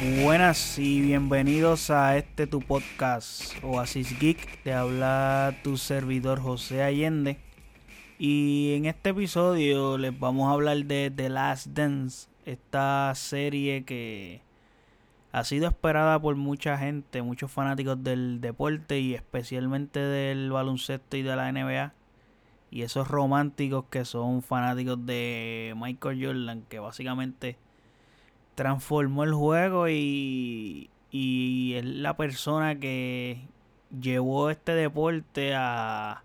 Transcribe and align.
Buenas 0.00 0.78
y 0.78 1.02
bienvenidos 1.02 1.90
a 1.90 2.16
este 2.16 2.46
tu 2.46 2.62
podcast 2.62 3.62
Oasis 3.62 4.18
Geek. 4.18 4.62
Te 4.62 4.72
habla 4.72 5.54
tu 5.62 5.76
servidor 5.76 6.40
José 6.40 6.82
Allende. 6.82 7.36
Y 8.18 8.72
en 8.76 8.86
este 8.86 9.10
episodio 9.10 9.98
les 9.98 10.18
vamos 10.18 10.48
a 10.48 10.52
hablar 10.52 10.78
de 10.86 11.12
The 11.14 11.28
Last 11.28 11.66
Dance, 11.66 12.30
esta 12.46 13.12
serie 13.14 13.84
que 13.84 14.40
ha 15.32 15.44
sido 15.44 15.68
esperada 15.68 16.18
por 16.18 16.34
mucha 16.34 16.78
gente, 16.78 17.20
muchos 17.20 17.52
fanáticos 17.52 18.02
del 18.02 18.40
deporte 18.40 19.00
y 19.00 19.12
especialmente 19.12 20.00
del 20.00 20.50
baloncesto 20.50 21.18
y 21.18 21.22
de 21.22 21.36
la 21.36 21.52
NBA. 21.52 21.92
Y 22.70 22.82
esos 22.82 23.06
románticos 23.06 23.84
que 23.90 24.06
son 24.06 24.40
fanáticos 24.40 25.04
de 25.04 25.74
Michael 25.76 26.24
Jordan, 26.24 26.62
que 26.70 26.78
básicamente 26.78 27.58
transformó 28.60 29.24
el 29.24 29.32
juego 29.32 29.88
y, 29.88 30.90
y 31.10 31.72
es 31.76 31.84
la 31.86 32.18
persona 32.18 32.78
que 32.78 33.40
llevó 33.98 34.50
este 34.50 34.74
deporte 34.74 35.54
a, 35.54 36.22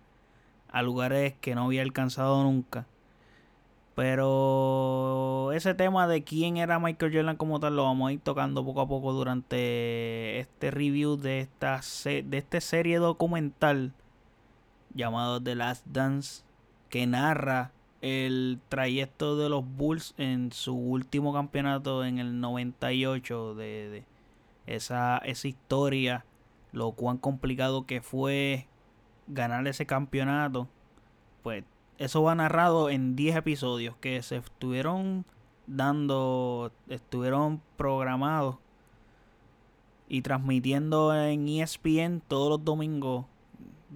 a 0.70 0.82
lugares 0.82 1.36
que 1.40 1.56
no 1.56 1.64
había 1.64 1.82
alcanzado 1.82 2.44
nunca. 2.44 2.88
Pero 3.96 5.54
ese 5.54 5.76
tema 5.76 6.10
de 6.10 6.26
quién 6.26 6.58
era 6.58 6.78
Michael 6.78 7.16
Jordan 7.16 7.38
como 7.38 7.62
tal 7.62 7.78
lo 7.78 7.86
vamos 7.86 8.10
a 8.10 8.12
ir 8.12 8.20
tocando 8.20 8.66
poco 8.66 8.82
a 8.82 8.88
poco 8.90 9.14
durante 9.14 10.38
este 10.42 10.72
review 10.72 11.16
de 11.16 11.40
esta 11.40 11.80
de 12.04 12.38
esta 12.38 12.60
serie 12.60 12.98
documental 12.98 13.94
llamado 14.94 15.42
The 15.42 15.56
Last 15.56 15.86
Dance 15.88 16.44
que 16.90 17.08
narra 17.08 17.72
el 18.06 18.60
trayecto 18.70 19.36
de 19.36 19.50
los 19.50 19.66
Bulls 19.66 20.14
en 20.20 20.52
su 20.52 20.76
último 20.76 21.34
campeonato 21.34 22.06
en 22.06 22.20
el 22.20 22.40
98 22.40 23.56
de, 23.56 23.90
de 23.90 24.04
esa, 24.68 25.18
esa 25.18 25.48
historia, 25.48 26.24
lo 26.72 26.92
cuán 26.92 27.18
complicado 27.18 27.88
que 27.88 28.02
fue 28.02 28.68
ganar 29.26 29.68
ese 29.68 29.88
campeonato, 29.88 30.68
pues 31.42 31.64
eso 31.98 32.22
va 32.22 32.36
narrado 32.36 32.92
en 32.92 33.16
10 33.16 33.38
episodios 33.38 33.96
que 33.98 34.22
se 34.22 34.38
estuvieron 34.38 35.26
dando, 35.66 36.72
estuvieron 36.88 37.60
programados 37.76 38.58
y 40.08 40.22
transmitiendo 40.22 41.16
en 41.16 41.48
ESPN 41.48 42.22
todos 42.28 42.50
los 42.50 42.64
domingos 42.64 43.26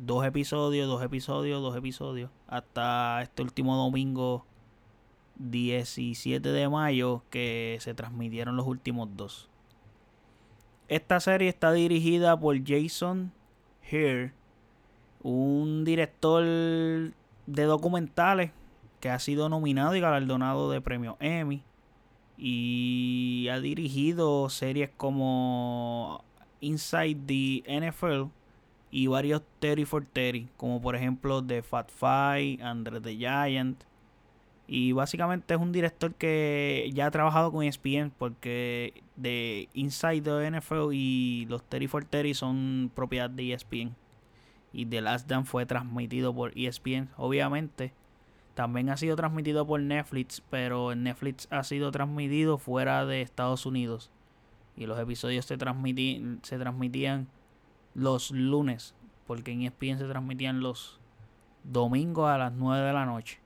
dos 0.05 0.25
episodios, 0.25 0.88
dos 0.88 1.03
episodios, 1.03 1.61
dos 1.61 1.75
episodios, 1.75 2.31
hasta 2.47 3.22
este 3.22 3.42
último 3.42 3.75
domingo 3.75 4.45
17 5.36 6.50
de 6.50 6.69
mayo 6.69 7.23
que 7.30 7.78
se 7.81 7.94
transmitieron 7.94 8.56
los 8.56 8.66
últimos 8.66 9.09
dos. 9.16 9.50
Esta 10.88 11.19
serie 11.19 11.50
está 11.50 11.72
dirigida 11.73 12.39
por 12.39 12.58
Jason 12.66 13.31
Hare, 13.83 14.33
un 15.22 15.83
director 15.83 16.44
de 16.44 17.63
documentales 17.63 18.52
que 19.02 19.09
ha 19.09 19.19
sido 19.19 19.50
nominado 19.50 19.95
y 19.95 20.00
galardonado 20.00 20.72
de 20.72 20.81
premio 20.81 21.17
Emmy 21.19 21.63
y 22.38 23.47
ha 23.52 23.59
dirigido 23.59 24.50
series 24.50 24.89
como 24.95 26.23
Inside 26.61 27.17
the 27.25 27.63
NFL 27.81 28.38
y 28.91 29.07
varios 29.07 29.41
30 29.59 29.85
for 29.85 30.05
30, 30.05 30.51
como 30.57 30.81
por 30.81 30.95
ejemplo 30.95 31.43
The 31.43 31.61
Fat 31.61 31.89
Five, 31.91 32.59
Andre 32.61 33.01
the 33.01 33.15
Giant. 33.15 33.83
Y 34.67 34.91
básicamente 34.91 35.55
es 35.55 35.59
un 35.59 35.71
director 35.71 36.13
que 36.13 36.91
ya 36.93 37.07
ha 37.07 37.11
trabajado 37.11 37.51
con 37.51 37.63
ESPN 37.63 38.11
porque 38.17 39.03
de 39.15 39.67
Inside 39.73 40.21
the 40.21 40.51
NFL 40.51 40.94
y 40.94 41.47
los 41.49 41.63
30 41.63 41.89
for 41.89 42.05
30 42.05 42.38
son 42.38 42.91
propiedad 42.94 43.29
de 43.29 43.53
ESPN. 43.53 43.95
Y 44.72 44.85
The 44.85 45.01
Last 45.01 45.28
Dance 45.28 45.49
fue 45.49 45.66
transmitido 45.66 46.33
por 46.35 46.55
ESPN, 46.55 47.09
obviamente. 47.17 47.94
También 48.53 48.89
ha 48.89 48.97
sido 48.97 49.16
transmitido 49.16 49.66
por 49.66 49.79
Netflix, 49.81 50.44
pero 50.49 50.94
Netflix 50.94 51.47
ha 51.49 51.63
sido 51.63 51.91
transmitido 51.91 52.59
fuera 52.59 53.05
de 53.05 53.22
Estados 53.22 53.66
Unidos. 53.66 54.11
Y 54.75 54.85
los 54.85 54.99
episodios 54.99 55.45
se, 55.45 55.55
se 55.55 56.57
transmitían 56.59 57.28
los 57.94 58.31
lunes, 58.31 58.95
porque 59.27 59.51
en 59.51 59.63
ESPN 59.63 59.97
se 59.97 60.07
transmitían 60.07 60.61
los 60.61 61.00
domingos 61.63 62.29
a 62.29 62.38
las 62.38 62.53
9 62.53 62.88
de 62.88 62.94
la 62.94 63.05
noche. 63.05 63.39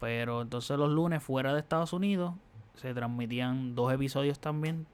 Pero 0.00 0.42
entonces 0.42 0.76
los 0.78 0.90
lunes 0.90 1.22
fuera 1.22 1.54
de 1.54 1.60
Estados 1.60 1.92
Unidos 1.92 2.34
se 2.74 2.92
transmitían 2.92 3.74
dos 3.74 3.92
episodios 3.92 4.38
también 4.38 4.86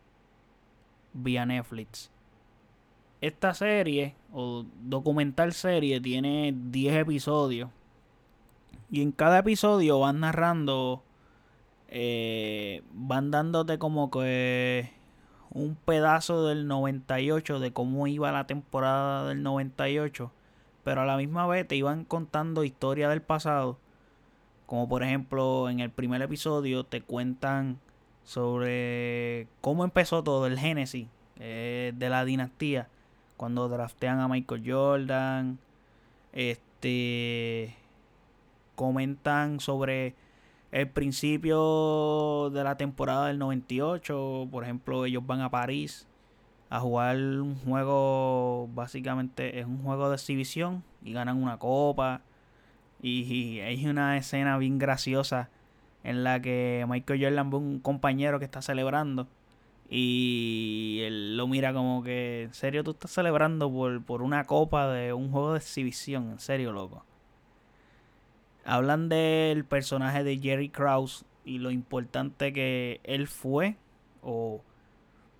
vía 1.12 1.44
Netflix. 1.46 2.10
Esta 3.20 3.54
serie 3.54 4.16
o 4.32 4.64
documental 4.82 5.52
serie 5.52 6.00
tiene 6.00 6.54
10 6.56 6.96
episodios 6.96 7.70
y 8.90 9.02
en 9.02 9.12
cada 9.12 9.38
episodio 9.38 10.00
van 10.00 10.20
narrando, 10.20 11.02
eh, 11.88 12.82
van 12.92 13.30
dándote 13.30 13.78
como 13.78 14.10
que 14.10 14.92
un 15.54 15.76
pedazo 15.76 16.46
del 16.46 16.66
98 16.66 17.60
de 17.60 17.72
cómo 17.72 18.06
iba 18.06 18.32
la 18.32 18.46
temporada 18.46 19.28
del 19.28 19.42
98, 19.42 20.30
pero 20.82 21.02
a 21.02 21.06
la 21.06 21.16
misma 21.16 21.46
vez 21.46 21.68
te 21.68 21.76
iban 21.76 22.04
contando 22.04 22.64
historia 22.64 23.08
del 23.08 23.22
pasado, 23.22 23.78
como 24.66 24.88
por 24.88 25.02
ejemplo 25.02 25.68
en 25.68 25.80
el 25.80 25.90
primer 25.90 26.22
episodio 26.22 26.84
te 26.84 27.02
cuentan 27.02 27.78
sobre 28.24 29.46
cómo 29.60 29.84
empezó 29.84 30.22
todo 30.22 30.46
el 30.46 30.58
génesis 30.58 31.08
de 31.36 32.06
la 32.08 32.24
dinastía, 32.24 32.88
cuando 33.36 33.68
draftean 33.68 34.20
a 34.20 34.28
Michael 34.28 34.62
Jordan, 34.64 35.58
este 36.32 37.76
comentan 38.76 39.60
sobre 39.60 40.14
el 40.72 40.88
principio 40.88 42.50
de 42.50 42.64
la 42.64 42.76
temporada 42.76 43.28
del 43.28 43.38
98, 43.38 44.48
por 44.50 44.64
ejemplo, 44.64 45.04
ellos 45.04 45.24
van 45.26 45.42
a 45.42 45.50
París 45.50 46.08
a 46.70 46.80
jugar 46.80 47.16
un 47.18 47.56
juego, 47.56 48.68
básicamente 48.74 49.60
es 49.60 49.66
un 49.66 49.82
juego 49.82 50.08
de 50.08 50.16
exhibición 50.16 50.82
y 51.04 51.12
ganan 51.12 51.42
una 51.42 51.58
copa. 51.58 52.22
Y, 53.02 53.60
hay 53.60 53.86
una 53.86 54.16
escena 54.16 54.56
bien 54.58 54.78
graciosa 54.78 55.50
en 56.04 56.24
la 56.24 56.40
que 56.40 56.86
Michael 56.88 57.22
Jordan 57.22 57.50
ve 57.50 57.56
un 57.58 57.78
compañero 57.80 58.38
que 58.38 58.44
está 58.46 58.62
celebrando 58.62 59.28
y 59.90 61.00
él 61.04 61.36
lo 61.36 61.46
mira 61.48 61.74
como 61.74 62.02
que, 62.02 62.44
en 62.44 62.54
serio, 62.54 62.82
tú 62.84 62.92
estás 62.92 63.10
celebrando 63.10 63.70
por, 63.70 64.02
por 64.04 64.22
una 64.22 64.44
copa 64.46 64.88
de 64.88 65.12
un 65.12 65.30
juego 65.30 65.52
de 65.52 65.58
exhibición, 65.58 66.30
en 66.30 66.40
serio, 66.40 66.72
loco. 66.72 67.04
Hablan 68.64 69.08
del 69.08 69.64
personaje 69.64 70.22
de 70.24 70.38
Jerry 70.38 70.68
Krause 70.68 71.24
y 71.44 71.58
lo 71.58 71.70
importante 71.70 72.52
que 72.52 73.00
él 73.04 73.26
fue. 73.26 73.76
O 74.22 74.62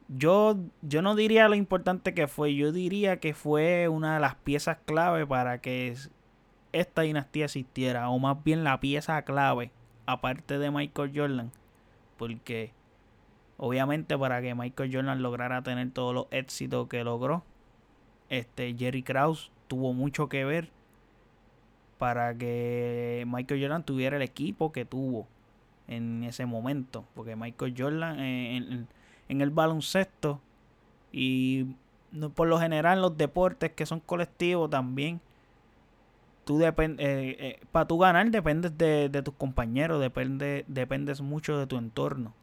yo, 0.09 0.59
yo 0.83 1.03
no 1.03 1.15
diría 1.15 1.49
lo 1.49 1.55
importante 1.55 2.15
que 2.15 2.27
fue, 2.27 2.55
yo 2.55 2.73
diría 2.73 3.19
que 3.21 3.35
fue 3.35 3.89
una 3.89 4.15
de 4.15 4.21
las 4.21 4.35
piezas 4.35 4.79
clave 4.85 5.27
para 5.27 5.59
que 5.59 5.95
esta 6.73 7.03
dinastía 7.03 7.45
existiera. 7.45 8.09
O 8.11 8.19
más 8.19 8.43
bien 8.43 8.65
la 8.65 8.81
pieza 8.81 9.23
clave, 9.23 9.71
aparte 10.07 10.59
de 10.59 10.71
Michael 10.71 11.13
Jordan. 11.15 11.53
Porque 12.17 12.73
obviamente 13.57 14.19
para 14.19 14.43
que 14.43 14.55
Michael 14.55 14.91
Jordan 14.93 15.23
lograra 15.23 15.63
tener 15.63 15.91
todos 15.91 16.15
los 16.15 16.27
éxitos 16.31 16.89
que 16.89 17.05
logró, 17.05 17.45
este 18.29 18.75
Jerry 18.75 19.03
Krause 19.03 19.51
tuvo 19.69 19.93
mucho 19.93 20.29
que 20.29 20.45
ver 20.45 20.71
para 22.03 22.37
que 22.37 23.23
Michael 23.29 23.61
Jordan 23.61 23.85
tuviera 23.85 24.17
el 24.17 24.23
equipo 24.23 24.73
que 24.73 24.85
tuvo 24.85 25.29
en 25.87 26.25
ese 26.25 26.47
momento. 26.47 27.05
Porque 27.15 27.37
Michael 27.37 27.77
Jordan 27.79 28.19
eh, 28.19 28.57
en, 29.29 29.41
el 29.41 29.51
baloncesto 29.51 30.41
y 31.13 31.77
por 32.35 32.49
lo 32.49 32.59
general 32.59 32.99
en 32.99 33.03
los 33.03 33.17
deportes 33.17 33.71
que 33.71 33.87
son 33.87 34.01
colectivos 34.01 34.69
también, 34.69 35.21
tú 36.45 36.61
eh, 36.61 36.75
eh, 36.99 37.61
para 37.71 37.87
tú 37.87 37.99
ganar 37.99 38.29
dependes 38.33 38.77
de, 38.77 39.09
de, 39.09 39.23
tus 39.23 39.35
compañeros, 39.35 40.01
depende, 40.01 40.65
dependes 40.67 41.21
mucho 41.21 41.57
de 41.57 41.69
tu 41.69 41.79
entorno. 41.79 42.35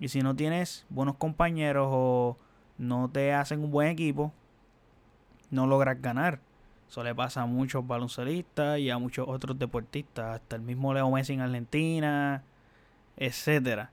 Y 0.00 0.08
si 0.08 0.20
no 0.20 0.34
tienes 0.34 0.84
buenos 0.88 1.14
compañeros 1.14 1.86
o 1.92 2.36
no 2.76 3.08
te 3.08 3.32
hacen 3.32 3.62
un 3.62 3.70
buen 3.70 3.86
equipo, 3.86 4.32
no 5.52 5.68
logras 5.68 6.02
ganar. 6.02 6.40
Eso 6.88 7.02
le 7.02 7.14
pasa 7.14 7.42
a 7.42 7.46
muchos 7.46 7.86
baloncelistas 7.86 8.78
y 8.78 8.90
a 8.90 8.98
muchos 8.98 9.26
otros 9.28 9.58
deportistas, 9.58 10.36
hasta 10.36 10.56
el 10.56 10.62
mismo 10.62 10.94
Leo 10.94 11.10
Messi 11.10 11.32
en 11.32 11.40
Argentina, 11.40 12.44
etcétera. 13.16 13.90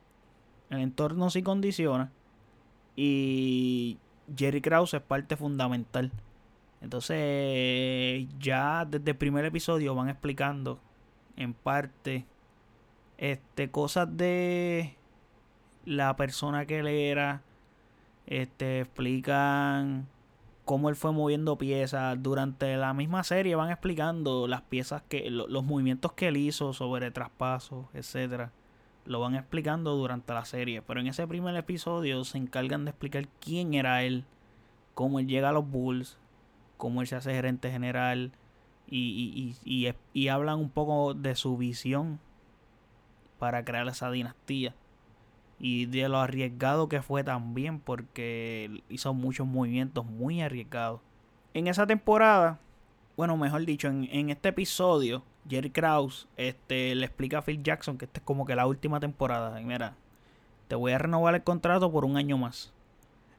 El 0.70 0.80
entorno 0.80 1.30
sí 1.30 1.42
condiciona 1.42 2.12
y 2.96 3.98
Jerry 4.36 4.62
Krause 4.62 4.96
es 4.96 5.02
parte 5.02 5.36
fundamental. 5.36 6.12
Entonces, 6.82 8.28
ya 8.40 8.86
desde 8.86 9.12
el 9.12 9.18
primer 9.18 9.46
episodio 9.46 9.96
van 9.96 10.10
explicando 10.10 10.80
en 11.38 11.54
parte 11.54 12.26
este 13.18 13.70
cosas 13.72 14.16
de 14.18 14.96
la 15.86 16.16
persona 16.16 16.66
que 16.66 16.80
él 16.80 16.88
era, 16.88 17.42
Este, 18.28 18.82
explican 18.82 20.08
cómo 20.72 20.88
él 20.88 20.96
fue 20.96 21.12
moviendo 21.12 21.58
piezas. 21.58 22.24
Durante 22.24 22.78
la 22.78 22.94
misma 22.94 23.26
serie 23.26 23.56
van 23.56 23.72
explicando 23.72 24.48
las 24.48 24.62
piezas 24.62 25.02
que, 25.10 25.30
los 25.30 25.66
movimientos 25.66 26.14
que 26.14 26.30
él 26.30 26.38
hizo 26.38 26.72
sobre 26.72 27.12
traspasos, 27.12 27.88
etcétera. 27.94 28.54
Lo 29.04 29.20
van 29.20 29.36
explicando 29.36 29.98
durante 29.98 30.34
la 30.34 30.46
serie. 30.46 30.82
Pero 30.82 31.02
en 31.02 31.08
ese 31.08 31.28
primer 31.28 31.58
episodio 31.58 32.24
se 32.24 32.38
encargan 32.38 32.86
de 32.86 32.92
explicar 32.92 33.28
quién 33.42 33.74
era 33.74 34.04
él, 34.04 34.24
cómo 34.94 35.20
él 35.20 35.28
llega 35.28 35.50
a 35.50 35.52
los 35.52 35.70
Bulls, 35.70 36.18
cómo 36.78 37.02
él 37.02 37.08
se 37.08 37.18
hace 37.18 37.34
gerente 37.34 37.70
general. 37.70 38.32
Y, 38.88 39.58
y, 39.66 39.88
y, 39.90 39.94
y 40.14 40.28
hablan 40.30 40.58
un 40.58 40.70
poco 40.70 41.14
de 41.14 41.36
su 41.36 41.58
visión 41.58 42.22
para 43.40 43.66
crear 43.66 43.90
esa 43.90 44.10
dinastía 44.10 44.74
y 45.64 45.86
de 45.86 46.10
lo 46.10 46.18
arriesgado 46.18 46.90
que 46.90 47.04
fue 47.04 47.24
también 47.24 47.80
porque 47.80 48.82
hizo 48.90 49.14
muchos 49.14 49.46
movimientos 49.46 50.04
muy 50.04 50.42
arriesgados. 50.42 51.02
En 51.54 51.68
esa 51.68 51.86
temporada, 51.86 52.60
bueno, 53.16 53.38
mejor 53.38 53.64
dicho, 53.64 53.88
en, 53.88 54.30
este 54.32 54.50
episodio, 54.50 55.24
Jerry 55.48 55.70
Krause 55.70 56.28
este, 56.36 56.96
le 56.96 57.06
explica 57.06 57.38
a 57.38 57.42
Phil 57.44 57.62
Jackson 57.62 58.00
que 58.00 58.06
esta 58.06 58.22
es 58.22 58.26
como 58.26 58.44
que 58.48 58.56
la 58.56 58.66
última 58.66 59.00
temporada. 59.00 59.62
Mira, 59.62 59.94
te 60.68 60.74
voy 60.74 60.94
a 60.94 60.98
renovar 60.98 61.36
el 61.36 61.44
contrato 61.44 61.92
por 61.92 62.06
un 62.06 62.18
año 62.18 62.40
más. 62.40 62.74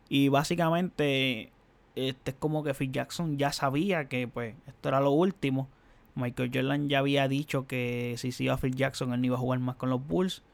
Y 0.08 0.28
básicamente, 0.28 1.50
este 1.96 2.30
es 2.30 2.36
como 2.38 2.62
que 2.62 2.74
Phil 2.74 2.92
Jackson 2.92 3.36
ya 3.36 3.52
sabía 3.52 4.08
que 4.08 4.28
pues 4.28 4.54
esto 4.69 4.88
era 4.88 5.00
lo 5.00 5.10
último. 5.10 5.69
Michael 6.14 6.52
Jordan 6.54 6.88
ya 6.88 7.00
había 7.00 7.26
dicho 7.26 7.66
que 7.66 8.14
si 8.19 8.30
se 8.30 8.44
iba 8.44 8.54
a 8.54 8.58
Phil 8.58 8.76
Jackson, 8.76 9.12
él 9.12 9.20
no 9.22 9.26
iba 9.26 9.36
a 9.36 9.40
jugar 9.40 9.58
más 9.58 9.74
con 9.74 9.90
los 9.90 10.06
Bulls 10.06 10.44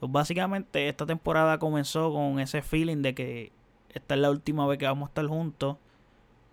básicamente 0.00 0.88
esta 0.88 1.06
temporada 1.06 1.58
comenzó 1.58 2.12
con 2.12 2.38
ese 2.38 2.62
feeling 2.62 3.02
de 3.02 3.14
que 3.14 3.52
esta 3.90 4.14
es 4.14 4.20
la 4.20 4.30
última 4.30 4.66
vez 4.66 4.78
que 4.78 4.86
vamos 4.86 5.08
a 5.08 5.10
estar 5.10 5.26
juntos. 5.26 5.76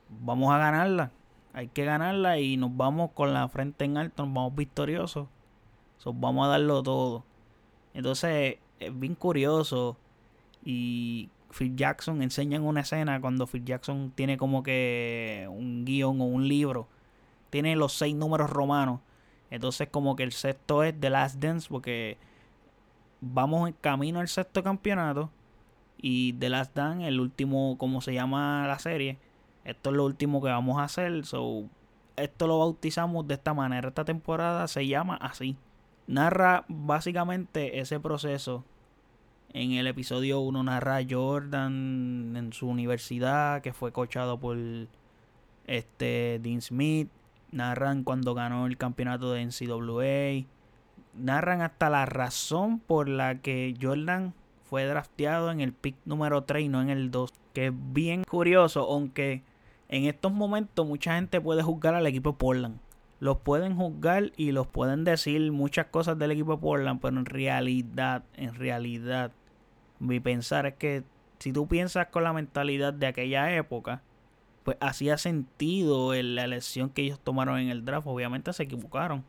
Vamos 0.09 0.53
a 0.53 0.57
ganarla. 0.57 1.11
Hay 1.53 1.67
que 1.67 1.85
ganarla 1.85 2.39
y 2.39 2.57
nos 2.57 2.75
vamos 2.75 3.11
con 3.11 3.33
la 3.33 3.47
frente 3.47 3.85
en 3.85 3.97
alto, 3.97 4.25
nos 4.25 4.33
vamos 4.33 4.55
victoriosos. 4.55 5.27
vamos 6.05 6.45
a 6.47 6.49
darlo 6.49 6.83
todo. 6.83 7.23
Entonces 7.93 8.57
es 8.79 8.99
bien 8.99 9.15
curioso 9.15 9.97
y 10.63 11.29
Phil 11.51 11.75
Jackson 11.75 12.21
enseña 12.21 12.57
en 12.57 12.63
una 12.63 12.81
escena 12.81 13.21
cuando 13.21 13.47
Phil 13.47 13.63
Jackson 13.63 14.11
tiene 14.15 14.37
como 14.37 14.63
que 14.63 15.47
un 15.49 15.85
guion 15.85 16.19
o 16.19 16.25
un 16.25 16.47
libro. 16.47 16.87
Tiene 17.49 17.75
los 17.75 17.93
seis 17.93 18.15
números 18.15 18.49
romanos. 18.49 18.99
Entonces 19.51 19.87
como 19.89 20.15
que 20.15 20.23
el 20.23 20.31
sexto 20.31 20.83
es 20.83 20.99
The 20.99 21.09
Last 21.09 21.39
Dance 21.39 21.67
porque 21.69 22.17
vamos 23.21 23.67
en 23.67 23.75
camino 23.79 24.19
al 24.19 24.27
sexto 24.27 24.63
campeonato. 24.63 25.29
Y 25.97 26.33
The 26.33 26.49
Last 26.49 26.75
Dance, 26.75 27.07
el 27.07 27.19
último, 27.19 27.77
como 27.77 28.01
se 28.01 28.13
llama 28.13 28.67
la 28.67 28.79
serie, 28.79 29.17
esto 29.63 29.89
es 29.89 29.95
lo 29.95 30.05
último 30.05 30.41
que 30.41 30.49
vamos 30.49 30.79
a 30.79 30.83
hacer. 30.83 31.25
So, 31.25 31.63
esto 32.15 32.47
lo 32.47 32.59
bautizamos 32.59 33.27
de 33.27 33.33
esta 33.33 33.53
manera. 33.53 33.87
Esta 33.87 34.05
temporada 34.05 34.67
se 34.67 34.87
llama 34.87 35.15
así. 35.15 35.57
Narra 36.07 36.65
básicamente 36.67 37.79
ese 37.79 37.99
proceso. 37.99 38.63
En 39.53 39.71
el 39.71 39.87
episodio 39.87 40.41
1 40.41 40.63
narra 40.63 40.99
Jordan 41.09 42.35
en 42.35 42.53
su 42.53 42.67
universidad, 42.67 43.61
que 43.61 43.73
fue 43.73 43.91
coachado 43.91 44.39
por 44.39 44.57
este 45.65 46.39
Dean 46.43 46.61
Smith. 46.61 47.09
Narran 47.51 48.03
cuando 48.03 48.33
ganó 48.33 48.67
el 48.67 48.77
campeonato 48.77 49.31
de 49.31 49.45
NCAA 49.45 50.45
narran 51.17 51.61
hasta 51.61 51.89
la 51.89 52.05
razón 52.05 52.79
por 52.79 53.09
la 53.09 53.35
que 53.41 53.75
Jordan 53.81 54.33
fue 54.63 54.85
drafteado 54.85 55.51
en 55.51 55.61
el 55.61 55.73
pick 55.73 55.95
número 56.05 56.43
3 56.43 56.65
y 56.65 56.69
no 56.69 56.81
en 56.81 56.89
el 56.89 57.11
2. 57.11 57.31
Que 57.53 57.67
es 57.67 57.73
bien 57.73 58.23
curioso, 58.23 58.81
aunque 58.81 59.43
en 59.89 60.05
estos 60.05 60.31
momentos 60.31 60.85
mucha 60.85 61.15
gente 61.15 61.39
puede 61.39 61.63
juzgar 61.63 61.95
al 61.95 62.07
equipo 62.07 62.37
Portland. 62.37 62.79
Los 63.19 63.37
pueden 63.37 63.77
juzgar 63.77 64.31
y 64.35 64.51
los 64.51 64.67
pueden 64.67 65.03
decir 65.03 65.51
muchas 65.51 65.85
cosas 65.87 66.19
del 66.19 66.31
equipo 66.31 66.55
de 66.55 66.61
Portland, 66.61 66.99
pero 67.01 67.17
en 67.17 67.25
realidad, 67.25 68.23
en 68.35 68.53
realidad, 68.53 69.31
mi 69.99 70.19
pensar 70.19 70.65
es 70.65 70.73
que 70.73 71.03
si 71.39 71.53
tú 71.53 71.67
piensas 71.67 72.07
con 72.07 72.23
la 72.23 72.33
mentalidad 72.33 72.93
de 72.93 73.07
aquella 73.07 73.55
época, 73.55 74.01
pues 74.63 74.77
hacía 74.81 75.17
sentido 75.17 76.13
la 76.13 76.43
elección 76.43 76.89
que 76.89 77.03
ellos 77.03 77.19
tomaron 77.19 77.59
en 77.59 77.69
el 77.69 77.85
draft. 77.85 78.07
Obviamente 78.07 78.51
se 78.51 78.63
equivocaron 78.63 79.23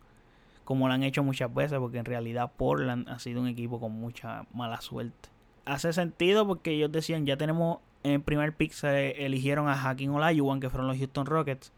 como 0.66 0.88
lo 0.88 0.94
han 0.94 1.04
hecho 1.04 1.22
muchas 1.22 1.54
veces, 1.54 1.78
porque 1.78 1.98
en 1.98 2.04
realidad 2.04 2.50
Portland 2.56 3.08
ha 3.08 3.20
sido 3.20 3.40
un 3.40 3.46
equipo 3.46 3.78
con 3.78 3.92
mucha 3.92 4.46
mala 4.52 4.80
suerte. 4.80 5.28
Hace 5.64 5.92
sentido 5.92 6.44
porque 6.44 6.72
ellos 6.72 6.90
decían, 6.90 7.24
ya 7.24 7.36
tenemos 7.36 7.78
en 8.02 8.12
el 8.12 8.20
primer 8.20 8.52
pick 8.52 8.72
se 8.72 9.24
eligieron 9.24 9.68
a 9.68 9.74
Hakim 9.80 10.12
Olajuwon, 10.12 10.58
que 10.58 10.68
fueron 10.68 10.88
los 10.88 10.98
Houston 10.98 11.24
Rockets. 11.24 11.72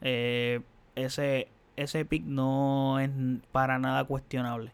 Eh, 0.00 0.60
ese, 0.96 1.46
ese 1.76 2.04
pick 2.04 2.24
no 2.24 2.98
es 2.98 3.10
para 3.52 3.78
nada 3.78 4.02
cuestionable. 4.04 4.72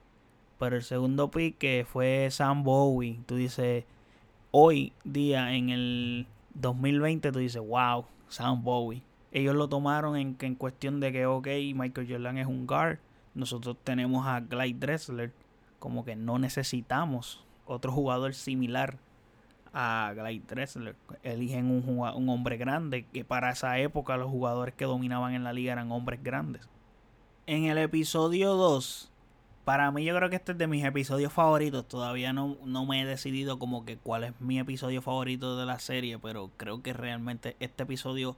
Pero 0.58 0.76
el 0.76 0.82
segundo 0.82 1.30
pick, 1.30 1.58
que 1.58 1.86
fue 1.86 2.28
Sam 2.30 2.64
Bowie, 2.64 3.20
tú 3.26 3.36
dices, 3.36 3.84
hoy 4.50 4.94
día 5.04 5.54
en 5.54 5.68
el 5.68 6.26
2020, 6.54 7.32
tú 7.32 7.38
dices, 7.38 7.62
wow, 7.62 8.06
Sam 8.28 8.64
Bowie. 8.64 9.02
Ellos 9.30 9.54
lo 9.54 9.68
tomaron 9.68 10.16
en, 10.16 10.36
en 10.40 10.54
cuestión 10.54 11.00
de 11.00 11.12
que, 11.12 11.26
ok, 11.26 11.48
Michael 11.74 12.08
Jordan 12.08 12.38
es 12.38 12.46
un 12.46 12.66
guard 12.66 12.98
nosotros 13.34 13.76
tenemos 13.82 14.26
a 14.26 14.42
Clyde 14.42 14.78
Dressler, 14.78 15.32
como 15.78 16.04
que 16.04 16.16
no 16.16 16.38
necesitamos 16.38 17.44
otro 17.66 17.92
jugador 17.92 18.34
similar 18.34 18.98
a 19.72 20.12
Clyde 20.14 20.44
Dressler. 20.46 20.96
Eligen 21.22 21.66
un, 21.70 21.88
un 21.88 22.28
hombre 22.28 22.56
grande, 22.56 23.06
que 23.12 23.24
para 23.24 23.50
esa 23.50 23.78
época 23.78 24.16
los 24.16 24.30
jugadores 24.30 24.74
que 24.74 24.84
dominaban 24.84 25.34
en 25.34 25.44
la 25.44 25.52
liga 25.52 25.72
eran 25.72 25.90
hombres 25.92 26.22
grandes. 26.22 26.68
En 27.46 27.64
el 27.64 27.78
episodio 27.78 28.54
2, 28.54 29.10
para 29.64 29.90
mí 29.90 30.04
yo 30.04 30.14
creo 30.16 30.28
que 30.28 30.36
este 30.36 30.52
es 30.52 30.58
de 30.58 30.66
mis 30.66 30.84
episodios 30.84 31.32
favoritos. 31.32 31.86
Todavía 31.86 32.32
no, 32.32 32.56
no 32.64 32.84
me 32.84 33.00
he 33.00 33.04
decidido 33.04 33.58
como 33.58 33.84
que 33.84 33.96
cuál 33.96 34.24
es 34.24 34.40
mi 34.40 34.58
episodio 34.58 35.02
favorito 35.02 35.56
de 35.56 35.66
la 35.66 35.78
serie, 35.78 36.18
pero 36.18 36.50
creo 36.56 36.82
que 36.82 36.92
realmente 36.92 37.56
este 37.60 37.84
episodio 37.84 38.36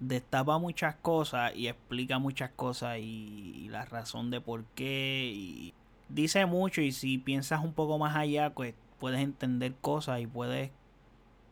destapa 0.00 0.58
muchas 0.58 0.96
cosas 0.96 1.54
y 1.54 1.68
explica 1.68 2.18
muchas 2.18 2.50
cosas 2.50 2.98
y, 2.98 3.68
la 3.70 3.84
razón 3.84 4.30
de 4.30 4.40
por 4.40 4.64
qué 4.74 5.30
y 5.32 5.74
dice 6.08 6.44
mucho 6.46 6.80
y 6.80 6.90
si 6.90 7.18
piensas 7.18 7.62
un 7.62 7.72
poco 7.72 7.98
más 7.98 8.16
allá 8.16 8.52
pues 8.54 8.74
puedes 8.98 9.20
entender 9.20 9.74
cosas 9.80 10.20
y 10.20 10.26
puedes 10.26 10.70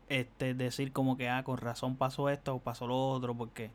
este 0.08 0.54
decir 0.54 0.92
como 0.92 1.16
que 1.16 1.28
ah 1.28 1.44
con 1.44 1.58
razón 1.58 1.96
pasó 1.96 2.28
esto 2.30 2.56
o 2.56 2.58
pasó 2.58 2.86
lo 2.86 3.10
otro 3.10 3.34
porque 3.36 3.70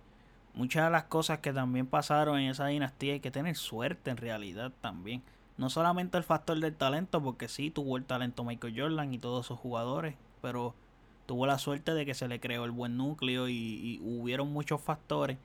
muchas 0.55 0.85
de 0.85 0.91
las 0.91 1.03
cosas 1.03 1.39
que 1.39 1.53
también 1.53 1.87
pasaron 1.87 2.39
en 2.39 2.49
esa 2.49 2.67
dinastía 2.67 3.13
hay 3.13 3.19
que 3.19 3.31
tener 3.31 3.55
suerte 3.55 4.11
en 4.11 4.17
realidad 4.17 4.71
también. 4.81 5.23
No 5.55 5.69
solamente 5.69 6.17
el 6.17 6.23
factor 6.23 6.59
del 6.59 6.75
talento 6.75 7.21
porque 7.21 7.47
sí 7.47 7.69
tuvo 7.69 7.95
el 7.97 8.05
talento 8.05 8.43
Michael 8.43 8.73
Jordan 8.75 9.13
y 9.13 9.19
todos 9.19 9.45
esos 9.45 9.59
jugadores 9.59 10.15
pero 10.41 10.75
tuvo 11.25 11.45
la 11.45 11.57
suerte 11.57 11.93
de 11.93 12.05
que 12.05 12.13
se 12.13 12.27
le 12.27 12.39
creó 12.39 12.65
el 12.65 12.71
buen 12.71 12.97
núcleo 12.97 13.47
y, 13.49 13.99
hubieron 14.03 14.51
muchos 14.51 14.81
factores 14.81 15.37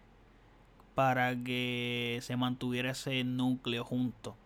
para 0.95 1.37
que 1.37 2.19
se 2.23 2.37
mantuviera 2.37 2.91
ese 2.91 3.25
núcleo 3.25 3.85
junto. 3.85 4.37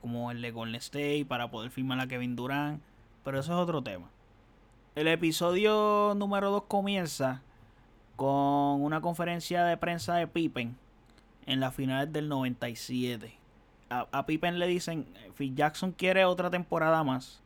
Como 0.00 0.30
el 0.30 0.40
de 0.40 0.50
Golden 0.50 0.76
State 0.76 1.26
para 1.26 1.50
poder 1.50 1.70
firmar 1.70 2.00
a 2.00 2.06
Kevin 2.06 2.36
Durant. 2.36 2.80
Pero 3.24 3.40
eso 3.40 3.52
es 3.52 3.58
otro 3.58 3.82
tema. 3.82 4.08
El 4.94 5.08
episodio 5.08 6.14
número 6.16 6.50
2 6.50 6.64
comienza 6.64 7.42
con 8.16 8.82
una 8.82 9.00
conferencia 9.00 9.64
de 9.64 9.76
prensa 9.76 10.14
de 10.14 10.26
Pippen 10.26 10.76
en 11.46 11.60
las 11.60 11.74
finales 11.74 12.12
del 12.12 12.28
97. 12.28 13.34
A, 13.90 14.06
a 14.12 14.26
Pippen 14.26 14.58
le 14.58 14.66
dicen, 14.66 15.06
Phil 15.36 15.54
Jackson 15.54 15.92
quiere 15.92 16.24
otra 16.24 16.50
temporada 16.50 17.02
más. 17.04 17.42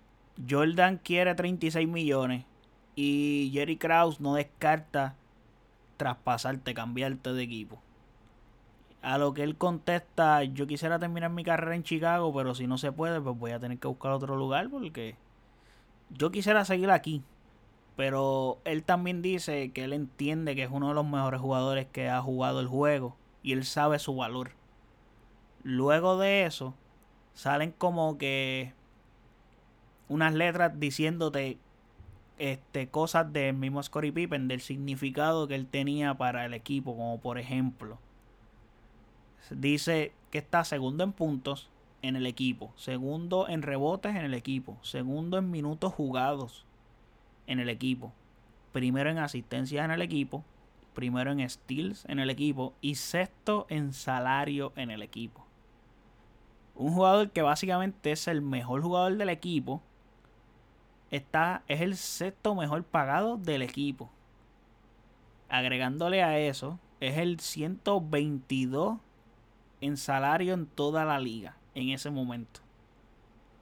Jordan 0.49 1.01
quiere 1.03 1.35
36 1.35 1.89
millones. 1.89 2.45
Y 2.97 3.51
Jerry 3.53 3.77
Krause 3.77 4.21
no 4.21 4.35
descarta 4.35 5.17
traspasarte, 5.97 6.75
cambiarte 6.75 7.33
de 7.33 7.43
equipo. 7.43 7.81
A 9.03 9.19
lo 9.19 9.35
que 9.35 9.43
él 9.43 9.57
contesta, 9.57 10.45
yo 10.45 10.67
quisiera 10.67 10.99
terminar 10.99 11.31
mi 11.31 11.45
carrera 11.45 11.75
en 11.75 11.83
Chicago, 11.83 12.33
pero 12.35 12.55
si 12.55 12.67
no 12.67 12.79
se 12.79 12.93
puede, 12.93 13.21
pues 13.21 13.39
voy 13.39 13.51
a 13.51 13.61
tener 13.61 13.79
que 13.79 13.89
buscar 13.89 14.13
otro 14.13 14.37
lugar 14.37 14.71
porque 14.71 15.17
yo 16.11 16.31
quisiera 16.31 16.65
seguir 16.65 16.91
aquí. 16.91 17.23
Pero 17.97 18.59
él 18.65 18.83
también 18.83 19.23
dice 19.23 19.71
que 19.73 19.85
él 19.85 19.93
entiende 19.93 20.57
que 20.57 20.65
es 20.65 20.71
uno 20.71 20.89
de 20.89 20.95
los 20.95 21.07
mejores 21.07 21.41
jugadores 21.41 21.87
que 21.87 22.09
ha 22.09 22.21
jugado 22.23 22.61
el 22.61 22.67
juego 22.67 23.17
y 23.43 23.53
él 23.53 23.65
sabe 23.65 23.99
su 23.99 24.17
valor. 24.17 24.53
Luego 25.63 26.19
de 26.19 26.45
eso, 26.45 26.75
salen 27.35 27.73
como 27.73 28.19
que 28.19 28.73
unas 30.09 30.35
letras 30.35 30.79
diciéndote 30.79 31.59
este, 32.39 32.89
cosas 32.89 33.33
del 33.33 33.55
mismo 33.55 33.83
Scottie 33.83 34.13
Pippen, 34.13 34.49
del 34.49 34.61
significado 34.61 35.47
que 35.47 35.55
él 35.55 35.67
tenía 35.67 36.15
para 36.15 36.45
el 36.45 36.55
equipo, 36.55 36.97
como 36.97 37.19
por 37.21 37.39
ejemplo, 37.39 37.99
dice 39.51 40.13
que 40.31 40.39
está 40.39 40.65
segundo 40.65 41.05
en 41.05 41.13
puntos 41.13 41.69
en 42.03 42.17
el 42.17 42.27
equipo, 42.27 42.73
segundo 42.77 43.49
en 43.49 43.63
rebotes 43.63 44.15
en 44.15 44.25
el 44.25 44.35
equipo, 44.35 44.77
segundo 44.83 45.39
en 45.39 45.51
minutos 45.51 45.93
jugados, 45.93 46.65
en 47.47 47.61
el 47.61 47.69
equipo. 47.69 48.13
Primero 48.73 49.11
en 49.11 49.19
asistencia 49.19 49.85
en 49.85 49.91
el 49.91 50.03
equipo, 50.03 50.45
primero 50.95 51.33
en 51.33 51.49
steals 51.49 52.05
en 52.07 52.19
el 52.19 52.31
equipo 52.31 52.75
y 52.81 52.97
sexto 52.97 53.67
en 53.69 53.93
salario 53.93 54.73
en 54.77 54.91
el 54.91 55.03
equipo. 55.03 55.45
Un 56.75 56.93
jugador 56.93 57.31
que 57.31 57.43
básicamente 57.43 58.13
es 58.13 58.27
el 58.27 58.43
mejor 58.43 58.83
jugador 58.83 59.17
del 59.17 59.29
equipo. 59.29 59.81
Está, 61.15 61.63
es 61.69 61.81
el 61.81 61.97
sexto 61.97 62.57
mejor 62.57 62.83
pagado 62.83 63.37
del 63.37 63.63
equipo. 63.63 64.11
Agregándole 65.49 66.25
a 66.25 66.41
eso, 66.41 66.81
es 66.99 67.19
el 67.19 67.39
122 67.39 68.99
en 69.81 69.97
salario 69.97 70.55
en 70.55 70.67
toda 70.67 71.05
la 71.05 71.21
liga 71.21 71.57
en 71.77 71.91
ese 71.91 72.11
momento. 72.11 72.63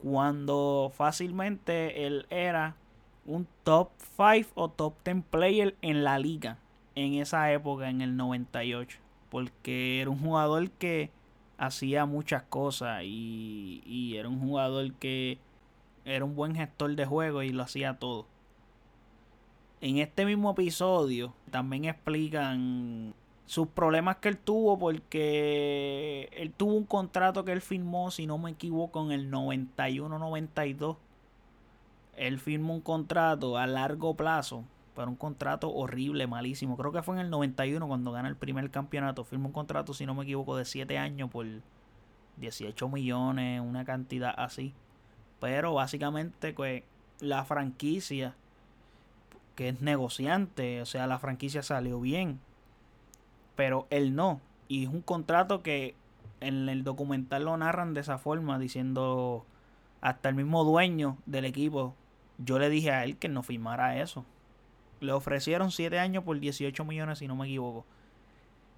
Cuando 0.01 0.91
fácilmente 0.95 2.07
él 2.07 2.25
era 2.31 2.75
un 3.23 3.47
top 3.63 3.91
5 4.17 4.49
o 4.55 4.69
top 4.69 4.95
10 5.05 5.23
player 5.29 5.75
en 5.83 6.03
la 6.03 6.17
liga 6.17 6.57
en 6.95 7.13
esa 7.13 7.51
época, 7.51 7.87
en 7.87 8.01
el 8.01 8.17
98. 8.17 8.97
Porque 9.29 10.01
era 10.01 10.09
un 10.09 10.19
jugador 10.19 10.71
que 10.71 11.11
hacía 11.59 12.07
muchas 12.07 12.41
cosas 12.41 13.03
y, 13.03 13.83
y 13.85 14.17
era 14.17 14.27
un 14.27 14.39
jugador 14.39 14.91
que 14.93 15.37
era 16.05 16.25
un 16.25 16.35
buen 16.35 16.55
gestor 16.55 16.95
de 16.95 17.05
juego 17.05 17.43
y 17.43 17.51
lo 17.51 17.63
hacía 17.63 17.99
todo. 17.99 18.27
En 19.81 19.97
este 19.97 20.25
mismo 20.25 20.51
episodio 20.51 21.33
también 21.51 21.85
explican 21.85 23.13
sus 23.45 23.67
problemas 23.67 24.17
que 24.17 24.29
él 24.29 24.37
tuvo 24.37 24.79
porque 24.79 26.29
él 26.31 26.53
tuvo 26.53 26.73
un 26.73 26.85
contrato 26.85 27.43
que 27.43 27.51
él 27.51 27.61
firmó, 27.61 28.09
si 28.09 28.25
no 28.25 28.37
me 28.37 28.51
equivoco, 28.51 29.03
en 29.03 29.11
el 29.11 29.29
91-92. 29.31 30.97
Él 32.15 32.39
firmó 32.39 32.75
un 32.75 32.81
contrato 32.81 33.57
a 33.57 33.67
largo 33.67 34.15
plazo, 34.15 34.63
pero 34.95 35.09
un 35.09 35.15
contrato 35.15 35.73
horrible, 35.73 36.27
malísimo. 36.27 36.77
Creo 36.77 36.91
que 36.91 37.03
fue 37.03 37.15
en 37.15 37.21
el 37.21 37.29
91 37.29 37.85
cuando 37.87 38.11
gana 38.11 38.29
el 38.29 38.35
primer 38.35 38.69
campeonato. 38.71 39.25
Firmó 39.25 39.47
un 39.47 39.53
contrato, 39.53 39.93
si 39.93 40.05
no 40.05 40.13
me 40.13 40.23
equivoco, 40.23 40.55
de 40.55 40.65
7 40.65 40.97
años 40.97 41.29
por 41.29 41.45
18 42.37 42.89
millones, 42.89 43.61
una 43.61 43.83
cantidad 43.83 44.33
así. 44.37 44.73
Pero 45.43 45.73
básicamente, 45.73 46.53
pues, 46.53 46.83
la 47.19 47.45
franquicia, 47.45 48.35
que 49.55 49.69
es 49.69 49.81
negociante, 49.81 50.81
o 50.81 50.85
sea, 50.85 51.05
la 51.05 51.19
franquicia 51.19 51.61
salió 51.61 51.99
bien 51.99 52.39
pero 53.55 53.87
él 53.89 54.15
no. 54.15 54.41
Y 54.67 54.83
es 54.83 54.89
un 54.89 55.01
contrato 55.01 55.61
que 55.61 55.95
en 56.39 56.67
el 56.69 56.83
documental 56.83 57.45
lo 57.45 57.55
narran 57.57 57.93
de 57.93 58.01
esa 58.01 58.17
forma, 58.17 58.59
diciendo 58.59 59.45
hasta 60.01 60.29
el 60.29 60.35
mismo 60.35 60.63
dueño 60.63 61.17
del 61.25 61.45
equipo. 61.45 61.95
Yo 62.37 62.59
le 62.59 62.69
dije 62.69 62.91
a 62.91 63.03
él 63.03 63.17
que 63.17 63.29
no 63.29 63.43
firmara 63.43 64.01
eso. 64.01 64.25
Le 64.99 65.11
ofrecieron 65.11 65.71
7 65.71 65.99
años 65.99 66.23
por 66.23 66.39
18 66.39 66.83
millones, 66.85 67.19
si 67.19 67.27
no 67.27 67.35
me 67.35 67.45
equivoco. 67.45 67.85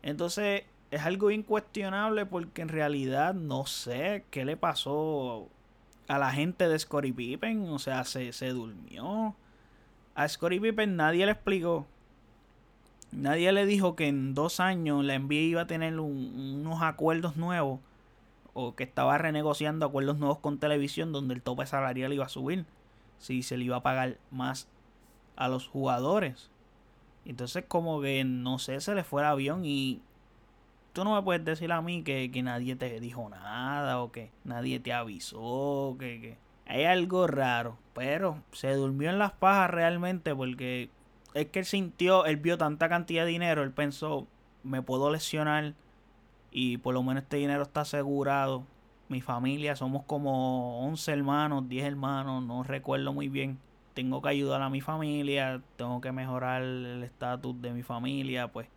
Entonces, 0.02 0.64
es 0.92 1.02
algo 1.02 1.32
incuestionable 1.32 2.26
porque 2.26 2.62
en 2.62 2.70
realidad 2.70 3.34
no 3.34 3.66
sé 3.66 4.26
qué 4.30 4.46
le 4.46 4.58
pasó 4.58 5.48
a 6.08 6.20
la 6.20 6.32
gente 6.32 6.68
de 6.68 6.78
Scottie 6.78 7.14
Pippen. 7.14 7.70
O 7.70 7.80
sea, 7.80 8.04
se, 8.04 8.34
se 8.34 8.50
durmió. 8.50 9.36
A 10.16 10.28
Scottie 10.28 10.62
Pippen 10.62 10.96
nadie 10.96 11.26
le 11.26 11.34
explicó 11.34 11.88
Nadie 13.16 13.54
le 13.54 13.66
dijo 13.66 13.96
que 13.96 14.08
en 14.08 14.34
dos 14.34 14.60
años 14.60 15.04
la 15.06 15.18
NBA 15.18 15.34
iba 15.36 15.62
a 15.62 15.68
tener 15.68 16.00
unos 16.00 16.82
acuerdos 16.82 17.38
nuevos 17.38 17.80
o 18.54 18.76
que 18.76 18.84
estaba 18.84 19.18
renegociando 19.18 19.86
acuerdos 19.86 20.18
nuevos 20.18 20.40
con 20.40 20.58
televisión 20.58 21.14
donde 21.14 21.34
el 21.34 21.42
tope 21.42 21.66
salarial 21.66 22.12
iba 22.12 22.26
a 22.26 22.30
subir. 22.30 22.66
Si 23.18 23.42
se 23.42 23.56
le 23.56 23.66
iba 23.66 23.78
a 23.78 23.84
pagar 23.84 24.18
más 24.32 24.68
a 25.38 25.48
los 25.48 25.68
jugadores. 25.68 26.50
Entonces 27.24 27.64
como 27.68 28.02
que 28.02 28.24
no 28.26 28.60
sé, 28.60 28.82
se 28.82 28.96
le 28.96 29.06
fue 29.06 29.22
el 29.22 29.28
avión 29.28 29.64
y 29.64 30.02
tú 30.96 31.04
no 31.04 31.14
me 31.14 31.22
puedes 31.22 31.44
decir 31.44 31.74
a 31.74 31.82
mí 31.82 32.04
que, 32.04 32.32
nadie 32.42 32.78
te 32.78 33.02
dijo 33.02 33.28
nada 33.30 34.02
o 34.02 34.14
que 34.14 34.32
nadie 34.46 34.80
te 34.80 34.94
avisó, 34.94 35.98
que, 36.00 36.22
que 36.22 36.38
hay 36.66 36.86
algo 36.86 37.28
raro. 37.28 37.78
Pero 37.94 38.42
se 38.54 38.74
durmió 38.74 39.10
en 39.10 39.20
las 39.20 39.34
pajas 39.34 39.70
realmente 39.72 40.34
porque 40.34 40.90
es 41.34 41.48
que 41.48 41.60
él 41.60 41.66
sintió, 41.66 42.26
él 42.26 42.38
vio 42.38 42.58
tanta 42.58 42.88
cantidad 42.88 43.26
de 43.26 43.32
dinero, 43.32 43.62
él 43.64 43.72
pensó, 43.72 44.26
me 44.64 44.82
puedo 44.82 45.12
lesionar 45.12 45.74
y 46.50 46.78
por 46.78 46.94
lo 46.94 47.04
menos 47.04 47.24
este 47.24 47.38
dinero 47.38 47.64
está 47.64 47.82
asegurado. 47.82 48.64
Mi 49.10 49.20
familia, 49.20 49.76
somos 49.76 50.04
como 50.06 50.80
11 50.88 51.12
hermanos, 51.12 51.70
10 51.70 51.86
hermanos, 51.86 52.42
no 52.42 52.64
recuerdo 52.64 53.12
muy 53.14 53.28
bien. 53.28 53.60
Tengo 53.94 54.22
que 54.22 54.30
ayudar 54.30 54.62
a 54.62 54.70
mi 54.70 54.80
familia, 54.80 55.62
tengo 55.76 56.00
que 56.00 56.14
mejorar 56.14 56.64
el 56.64 57.04
estatus 57.04 57.62
de 57.62 57.72
mi 57.72 57.84
familia, 57.84 58.48
pues 58.48 58.68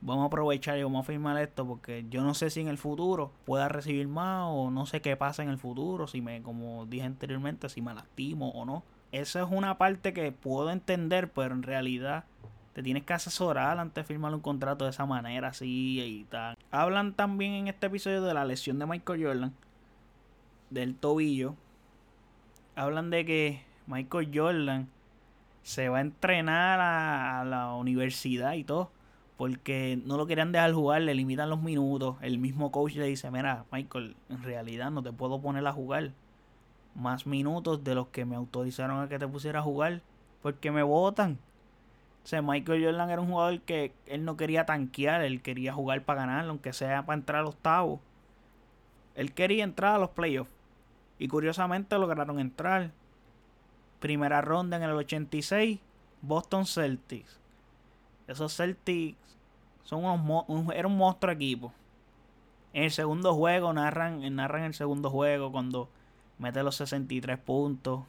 vamos 0.00 0.24
a 0.24 0.26
aprovechar 0.26 0.78
y 0.78 0.82
vamos 0.82 1.04
a 1.04 1.06
firmar 1.06 1.36
esto 1.38 1.66
porque 1.66 2.06
yo 2.08 2.22
no 2.22 2.34
sé 2.34 2.50
si 2.50 2.60
en 2.60 2.68
el 2.68 2.78
futuro 2.78 3.32
pueda 3.44 3.68
recibir 3.68 4.08
más 4.08 4.46
o 4.48 4.70
no 4.70 4.86
sé 4.86 5.00
qué 5.00 5.16
pasa 5.16 5.42
en 5.42 5.50
el 5.50 5.58
futuro, 5.58 6.06
si 6.06 6.20
me, 6.20 6.42
como 6.42 6.86
dije 6.86 7.04
anteriormente, 7.04 7.68
si 7.68 7.82
me 7.82 7.94
lastimo 7.94 8.50
o 8.50 8.64
no. 8.64 8.82
Esa 9.12 9.42
es 9.42 9.48
una 9.50 9.76
parte 9.76 10.12
que 10.12 10.30
puedo 10.32 10.70
entender, 10.70 11.32
pero 11.32 11.54
en 11.54 11.62
realidad 11.62 12.24
te 12.72 12.82
tienes 12.82 13.02
que 13.02 13.12
asesorar 13.12 13.78
antes 13.78 14.04
de 14.04 14.04
firmar 14.04 14.32
un 14.32 14.40
contrato 14.40 14.84
de 14.84 14.90
esa 14.90 15.06
manera, 15.06 15.48
así 15.48 16.00
y 16.00 16.24
tal. 16.24 16.56
Hablan 16.70 17.14
también 17.14 17.52
en 17.54 17.68
este 17.68 17.88
episodio 17.88 18.22
de 18.22 18.34
la 18.34 18.44
lesión 18.44 18.78
de 18.78 18.86
Michael 18.86 19.24
Jordan, 19.24 19.54
del 20.70 20.94
tobillo. 20.94 21.56
Hablan 22.76 23.10
de 23.10 23.26
que 23.26 23.62
Michael 23.86 24.30
Jordan 24.32 24.88
se 25.62 25.88
va 25.88 25.98
a 25.98 26.00
entrenar 26.02 26.80
a, 26.80 27.44
la 27.44 27.74
universidad 27.74 28.54
y 28.54 28.64
todo, 28.64 28.90
porque 29.40 29.98
no 30.04 30.18
lo 30.18 30.26
querían 30.26 30.52
dejar 30.52 30.74
jugar, 30.74 31.00
le 31.00 31.14
limitan 31.14 31.48
los 31.48 31.62
minutos. 31.62 32.16
El 32.20 32.36
mismo 32.36 32.70
coach 32.70 32.96
le 32.96 33.06
dice, 33.06 33.30
mira, 33.30 33.64
Michael, 33.72 34.14
en 34.28 34.42
realidad 34.42 34.90
no 34.90 35.02
te 35.02 35.12
puedo 35.12 35.40
poner 35.40 35.66
a 35.66 35.72
jugar 35.72 36.10
más 36.94 37.26
minutos 37.26 37.82
de 37.82 37.94
los 37.94 38.08
que 38.08 38.26
me 38.26 38.36
autorizaron 38.36 39.02
a 39.02 39.08
que 39.08 39.18
te 39.18 39.26
pusiera 39.26 39.60
a 39.60 39.62
jugar 39.62 40.02
porque 40.42 40.70
me 40.70 40.82
votan. 40.82 41.38
O 42.22 42.26
sea, 42.26 42.42
Michael 42.42 42.84
Jordan 42.84 43.08
era 43.08 43.22
un 43.22 43.28
jugador 43.28 43.62
que 43.62 43.94
él 44.04 44.26
no 44.26 44.36
quería 44.36 44.66
tanquear, 44.66 45.22
él 45.22 45.40
quería 45.40 45.72
jugar 45.72 46.02
para 46.04 46.20
ganar, 46.20 46.46
aunque 46.46 46.74
sea 46.74 47.06
para 47.06 47.18
entrar 47.18 47.40
al 47.40 47.46
octavo. 47.46 47.98
Él 49.14 49.32
quería 49.32 49.64
entrar 49.64 49.94
a 49.94 49.98
los 49.98 50.10
playoffs. 50.10 50.52
Y 51.18 51.28
curiosamente 51.28 51.98
lograron 51.98 52.40
entrar. 52.40 52.90
Primera 54.00 54.42
ronda 54.42 54.76
en 54.76 54.82
el 54.82 54.90
86, 54.90 55.80
Boston 56.20 56.66
Celtics. 56.66 57.40
Esos 58.30 58.56
Celtics 58.56 59.18
son 59.82 60.04
unos 60.04 60.44
un, 60.46 60.72
era 60.72 60.86
un 60.86 60.96
monstruo 60.96 61.32
equipo. 61.32 61.72
En 62.72 62.84
el 62.84 62.92
segundo 62.92 63.34
juego, 63.34 63.72
narran, 63.72 64.34
narran 64.36 64.62
el 64.62 64.74
segundo 64.74 65.10
juego 65.10 65.50
cuando 65.50 65.88
mete 66.38 66.62
los 66.62 66.76
63 66.76 67.38
puntos 67.38 68.04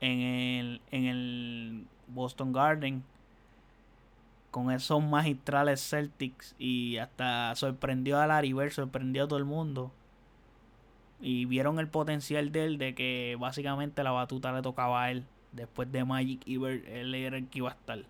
en 0.00 0.20
el, 0.20 0.80
en 0.90 1.04
el 1.06 1.86
Boston 2.08 2.52
Garden 2.52 3.02
con 4.50 4.70
esos 4.70 5.02
magistrales 5.02 5.80
Celtics 5.88 6.54
y 6.58 6.98
hasta 6.98 7.54
sorprendió 7.56 8.20
a 8.20 8.26
Larry 8.26 8.52
Bird, 8.52 8.72
sorprendió 8.72 9.24
a 9.24 9.28
todo 9.28 9.38
el 9.38 9.46
mundo. 9.46 9.90
Y 11.22 11.46
vieron 11.46 11.78
el 11.78 11.88
potencial 11.88 12.52
de 12.52 12.64
él 12.66 12.78
de 12.78 12.94
que 12.94 13.38
básicamente 13.40 14.02
la 14.02 14.10
batuta 14.10 14.52
le 14.52 14.60
tocaba 14.60 15.04
a 15.04 15.10
él. 15.10 15.24
Después 15.52 15.90
de 15.90 16.04
Magic 16.04 16.44
Bird, 16.44 16.86
él 16.86 17.14
era 17.14 17.38
el 17.38 17.48
que 17.48 17.58
iba 17.58 17.70
a 17.70 17.72
estar. 17.72 18.04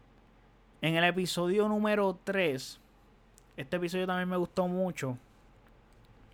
En 0.82 0.96
el 0.96 1.04
episodio 1.04 1.68
número 1.68 2.18
3, 2.24 2.80
este 3.56 3.76
episodio 3.76 4.04
también 4.04 4.28
me 4.28 4.36
gustó 4.36 4.66
mucho 4.66 5.16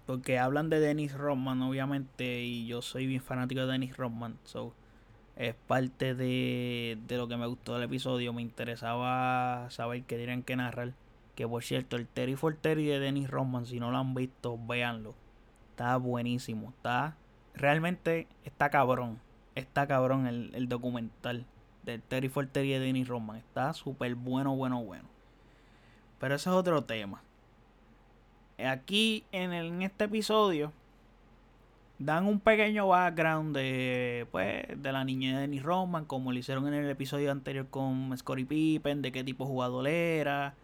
porque 0.07 0.39
hablan 0.39 0.71
de 0.71 0.81
Dennis 0.81 1.13
Rodman, 1.13 1.61
obviamente, 1.61 2.41
y 2.41 2.67
yo 2.67 2.81
soy 2.81 3.07
bien 3.07 3.21
fanático 3.21 3.61
de 3.61 3.73
Dennis 3.73 3.99
Rodman. 3.99 4.39
So, 4.45 4.73
es 5.37 5.55
parte 5.55 6.15
de, 6.15 6.97
de 7.07 7.17
lo 7.19 7.29
que 7.29 7.37
me 7.37 7.47
gustó 7.47 7.75
del 7.75 7.83
episodio. 7.83 8.33
Me 8.33 8.41
interesaba 8.41 9.67
saber 9.69 10.05
qué 10.05 10.17
dirán 10.17 10.43
que 10.43 10.57
narrar. 10.57 10.95
Que 11.35 11.47
por 11.47 11.63
cierto, 11.63 11.97
el 11.97 12.07
Terry 12.07 12.35
for 12.35 12.57
Terry 12.57 12.87
de 12.87 13.01
Dennis 13.01 13.29
Rodman, 13.29 13.67
si 13.67 13.79
no 13.79 13.91
lo 13.91 13.99
han 13.99 14.15
visto, 14.15 14.59
véanlo. 14.67 15.15
Está 15.73 15.99
buenísimo. 15.99 16.71
Está. 16.71 17.19
Realmente 17.53 18.29
está 18.47 18.71
cabrón. 18.71 19.21
Está 19.55 19.87
cabrón 19.87 20.27
el, 20.27 20.53
el 20.55 20.71
documental 20.71 21.45
del 21.93 22.03
Terry 22.03 22.29
for 22.29 22.47
Terry 22.47 22.71
de 22.71 22.81
Dennis 22.81 23.09
Rodman. 23.09 23.37
Está 23.37 23.73
súper 23.73 24.15
bueno, 24.15 24.55
bueno, 24.55 24.83
bueno. 24.83 25.05
Pero 26.21 26.35
ese 26.35 26.51
es 26.51 26.55
otro 26.55 26.85
tema. 26.85 27.23
Aquí 28.59 29.25
en, 29.33 29.53
en 29.53 29.83
este 29.83 30.05
episodio 30.05 30.73
dan 31.99 32.27
un 32.27 32.41
pequeño 32.41 32.89
background 32.89 33.57
de, 33.57 34.27
pues, 34.31 34.65
de 34.77 34.93
la 34.93 35.05
niña 35.05 35.35
de 35.35 35.41
Dennis 35.43 35.63
Roman, 35.63 36.05
como 36.05 36.33
lo 36.33 36.39
hicieron 36.39 36.67
en 36.69 36.75
el 36.75 36.91
episodio 36.91 37.31
anterior 37.31 37.69
con 37.69 38.17
Scottie 38.17 38.47
Pippen, 38.47 39.03
de 39.03 39.13
qué 39.13 39.25
tipo 39.25 39.47
jugador 39.47 39.87
era. 39.89 40.55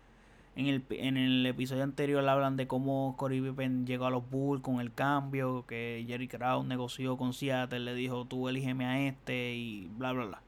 En 0.56 0.66
el, 0.66 0.84
en 0.90 1.16
el 1.16 1.44
episodio 1.46 1.82
anterior 1.82 2.26
hablan 2.28 2.56
de 2.56 2.68
cómo 2.68 3.14
Scottie 3.16 3.42
Pippen 3.42 3.86
llegó 3.86 4.06
a 4.06 4.10
los 4.10 4.28
Bulls 4.30 4.62
con 4.62 4.80
el 4.80 4.92
cambio, 4.92 5.64
que 5.66 6.04
Jerry 6.06 6.28
Krause 6.28 6.64
negoció 6.66 7.16
con 7.16 7.32
Seattle, 7.32 7.80
le 7.80 7.94
dijo 7.94 8.24
tú 8.26 8.48
elígeme 8.48 8.86
a 8.86 9.00
este 9.00 9.54
y 9.54 9.88
bla 9.96 10.12
bla 10.12 10.26
bla. 10.26 10.43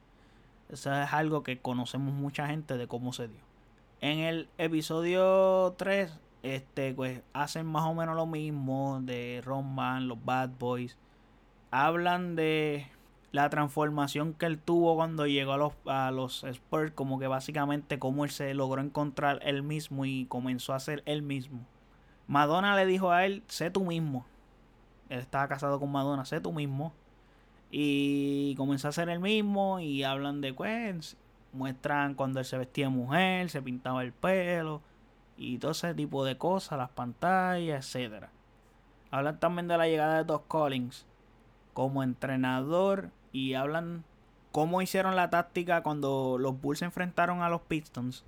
Eso 0.69 0.93
es 0.93 1.13
algo 1.13 1.43
que 1.43 1.59
conocemos 1.59 2.13
mucha 2.13 2.47
gente 2.47 2.77
de 2.77 2.87
cómo 2.87 3.13
se 3.13 3.27
dio. 3.27 3.39
En 4.01 4.19
el 4.19 4.49
episodio 4.57 5.73
3, 5.77 6.11
este, 6.43 6.93
pues 6.93 7.21
hacen 7.33 7.65
más 7.65 7.83
o 7.85 7.93
menos 7.93 8.15
lo 8.15 8.25
mismo 8.25 8.99
de 9.01 9.41
Roman, 9.45 10.07
los 10.07 10.23
Bad 10.23 10.51
Boys. 10.59 10.97
Hablan 11.71 12.35
de 12.35 12.87
la 13.31 13.49
transformación 13.49 14.33
que 14.33 14.45
él 14.45 14.59
tuvo 14.59 14.95
cuando 14.95 15.25
llegó 15.25 15.53
a 15.53 15.57
los, 15.57 15.73
a 15.85 16.11
los 16.11 16.43
Spurs, 16.43 16.91
como 16.91 17.19
que 17.19 17.27
básicamente 17.27 17.99
cómo 17.99 18.25
él 18.25 18.31
se 18.31 18.53
logró 18.53 18.81
encontrar 18.81 19.39
él 19.43 19.63
mismo 19.63 20.05
y 20.05 20.25
comenzó 20.25 20.73
a 20.73 20.79
ser 20.79 21.01
él 21.05 21.21
mismo. 21.21 21.59
Madonna 22.27 22.75
le 22.75 22.85
dijo 22.85 23.11
a 23.11 23.25
él, 23.25 23.43
sé 23.47 23.71
tú 23.71 23.85
mismo. 23.85 24.25
Él 25.09 25.19
estaba 25.19 25.47
casado 25.47 25.79
con 25.79 25.91
Madonna, 25.91 26.25
sé 26.25 26.41
tú 26.41 26.51
mismo. 26.51 26.93
Y 27.69 28.55
comenzó 28.55 28.87
a 28.87 28.93
ser 28.93 29.09
el 29.09 29.19
mismo 29.19 29.79
y 29.79 30.03
hablan 30.03 30.41
de 30.41 30.53
pues, 30.53 31.17
muestran 31.51 32.15
cuando 32.15 32.39
él 32.39 32.45
se 32.45 32.57
vestía 32.57 32.85
de 32.85 32.91
mujer, 32.91 33.49
se 33.49 33.61
pintaba 33.61 34.03
el 34.03 34.13
pelo 34.13 34.81
y 35.37 35.57
todo 35.57 35.71
ese 35.71 35.93
tipo 35.93 36.25
de 36.25 36.37
cosas, 36.37 36.77
las 36.77 36.89
pantallas, 36.89 37.85
etcétera. 37.85 38.29
Hablan 39.11 39.39
también 39.39 39.67
de 39.67 39.77
la 39.77 39.87
llegada 39.87 40.17
de 40.17 40.23
Doc 40.23 40.47
Collins 40.47 41.05
como 41.73 42.03
entrenador 42.03 43.11
y 43.31 43.53
hablan 43.53 44.03
cómo 44.51 44.81
hicieron 44.81 45.15
la 45.15 45.29
táctica 45.29 45.83
cuando 45.83 46.37
los 46.39 46.59
Bulls 46.59 46.79
se 46.79 46.85
enfrentaron 46.85 47.41
a 47.41 47.49
los 47.49 47.61
Pistons. 47.61 48.25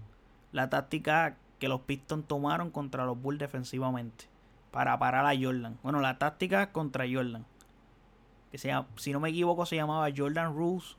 La 0.51 0.69
táctica 0.69 1.37
que 1.59 1.67
los 1.67 1.81
Pistons 1.81 2.27
tomaron 2.27 2.71
contra 2.71 3.05
los 3.05 3.19
Bulls 3.19 3.39
defensivamente 3.39 4.25
para 4.71 4.97
parar 4.99 5.25
a 5.25 5.35
Jordan. 5.39 5.77
Bueno, 5.83 5.99
la 5.99 6.17
táctica 6.17 6.71
contra 6.71 7.05
Jordan. 7.11 7.45
Que 8.51 8.57
sea, 8.57 8.87
si 8.95 9.11
no 9.11 9.19
me 9.19 9.29
equivoco 9.29 9.65
se 9.65 9.75
llamaba 9.75 10.09
Jordan 10.15 10.55
Rules. 10.55 10.97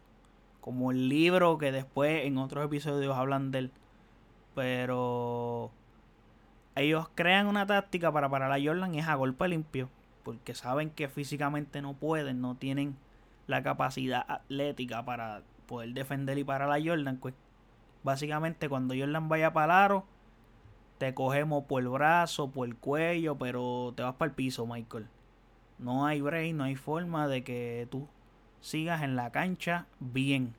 Como 0.60 0.90
el 0.90 1.08
libro 1.08 1.58
que 1.58 1.72
después 1.72 2.26
en 2.26 2.38
otros 2.38 2.64
episodios 2.64 3.16
hablan 3.16 3.50
de 3.50 3.58
él. 3.58 3.72
Pero 4.54 5.70
ellos 6.74 7.08
crean 7.14 7.46
una 7.46 7.66
táctica 7.66 8.12
para 8.12 8.28
parar 8.28 8.52
a 8.52 8.62
Jordan 8.62 8.94
y 8.94 8.98
es 8.98 9.08
a 9.08 9.14
golpe 9.14 9.48
limpio. 9.48 9.88
Porque 10.22 10.54
saben 10.54 10.90
que 10.90 11.08
físicamente 11.08 11.82
no 11.82 11.94
pueden, 11.94 12.40
no 12.40 12.56
tienen 12.56 12.96
la 13.46 13.62
capacidad 13.62 14.24
atlética 14.28 15.04
para 15.04 15.42
poder 15.66 15.90
defender 15.90 16.38
y 16.38 16.44
parar 16.44 16.70
a 16.70 16.82
Jordan. 16.82 17.16
Pues 17.16 17.34
básicamente 18.02 18.68
cuando 18.68 18.94
Jordan 18.94 19.28
vaya 19.28 19.52
para 19.52 19.84
aro, 19.84 20.04
te 20.98 21.14
cogemos 21.14 21.64
por 21.64 21.82
el 21.82 21.88
brazo, 21.88 22.50
por 22.50 22.68
el 22.68 22.76
cuello, 22.76 23.36
pero 23.36 23.92
te 23.96 24.02
vas 24.02 24.14
para 24.14 24.28
el 24.28 24.34
piso, 24.34 24.66
Michael. 24.66 25.08
No 25.80 26.06
hay 26.06 26.20
break, 26.20 26.54
no 26.54 26.64
hay 26.64 26.76
forma 26.76 27.26
de 27.26 27.42
que 27.42 27.88
tú 27.90 28.06
sigas 28.60 29.02
en 29.02 29.16
la 29.16 29.30
cancha 29.30 29.86
bien. 29.98 30.54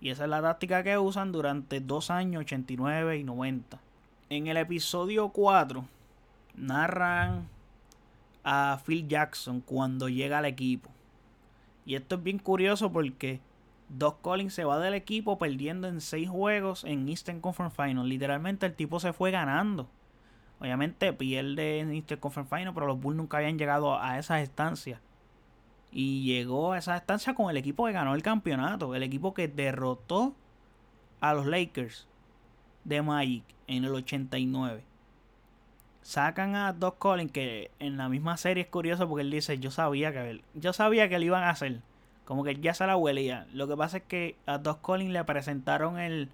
Y 0.00 0.10
esa 0.10 0.24
es 0.24 0.30
la 0.30 0.42
táctica 0.42 0.82
que 0.82 0.98
usan 0.98 1.32
durante 1.32 1.80
dos 1.80 2.10
años, 2.10 2.40
89 2.40 3.18
y 3.18 3.24
90. 3.24 3.78
En 4.30 4.46
el 4.46 4.56
episodio 4.56 5.28
4 5.28 5.84
narran 6.56 7.48
a 8.44 8.80
Phil 8.84 9.08
Jackson 9.08 9.60
cuando 9.60 10.08
llega 10.08 10.38
al 10.38 10.44
equipo. 10.46 10.90
Y 11.86 11.94
esto 11.94 12.16
es 12.16 12.22
bien 12.22 12.38
curioso 12.38 12.90
porque 12.92 13.40
Doc 13.88 14.20
Collins 14.22 14.54
se 14.54 14.64
va 14.64 14.78
del 14.78 14.94
equipo 14.94 15.38
perdiendo 15.38 15.88
en 15.88 16.00
seis 16.00 16.28
juegos 16.28 16.84
en 16.84 17.08
Eastern 17.08 17.40
Conference 17.40 17.76
Final. 17.76 18.08
Literalmente 18.08 18.66
el 18.66 18.74
tipo 18.74 19.00
se 19.00 19.12
fue 19.12 19.30
ganando. 19.30 19.86
Obviamente 20.64 21.12
pierde 21.12 21.80
en 21.80 21.92
Eastern 21.92 22.18
Conference 22.22 22.56
Final, 22.56 22.72
pero 22.72 22.86
los 22.86 22.98
Bulls 22.98 23.18
nunca 23.18 23.36
habían 23.36 23.58
llegado 23.58 24.00
a 24.00 24.18
esas 24.18 24.40
estancias. 24.40 24.98
Y 25.92 26.24
llegó 26.24 26.72
a 26.72 26.78
esa 26.78 26.96
estancia 26.96 27.34
con 27.34 27.50
el 27.50 27.58
equipo 27.58 27.84
que 27.84 27.92
ganó 27.92 28.14
el 28.14 28.22
campeonato. 28.22 28.94
El 28.94 29.02
equipo 29.02 29.34
que 29.34 29.46
derrotó 29.46 30.34
a 31.20 31.34
los 31.34 31.44
Lakers 31.44 32.08
de 32.84 33.02
Magic 33.02 33.44
en 33.66 33.84
el 33.84 33.94
89. 33.94 34.82
Sacan 36.00 36.56
a 36.56 36.72
Doc 36.72 36.96
Collins, 36.96 37.30
que 37.30 37.70
en 37.78 37.98
la 37.98 38.08
misma 38.08 38.38
serie 38.38 38.62
es 38.62 38.70
curioso 38.70 39.06
porque 39.06 39.20
él 39.20 39.30
dice, 39.30 39.58
yo 39.58 39.70
sabía 39.70 40.14
que 40.14 40.40
yo 40.54 40.72
sabía 40.72 41.10
que 41.10 41.18
lo 41.18 41.26
iban 41.26 41.42
a 41.42 41.50
hacer. 41.50 41.82
Como 42.24 42.42
que 42.42 42.54
ya 42.56 42.72
se 42.72 42.86
la 42.86 42.96
huelía. 42.96 43.46
Lo 43.52 43.68
que 43.68 43.76
pasa 43.76 43.98
es 43.98 44.04
que 44.04 44.36
a 44.46 44.56
Doc 44.56 44.80
Collins 44.80 45.12
le 45.12 45.24
presentaron 45.24 45.98
el 45.98 46.30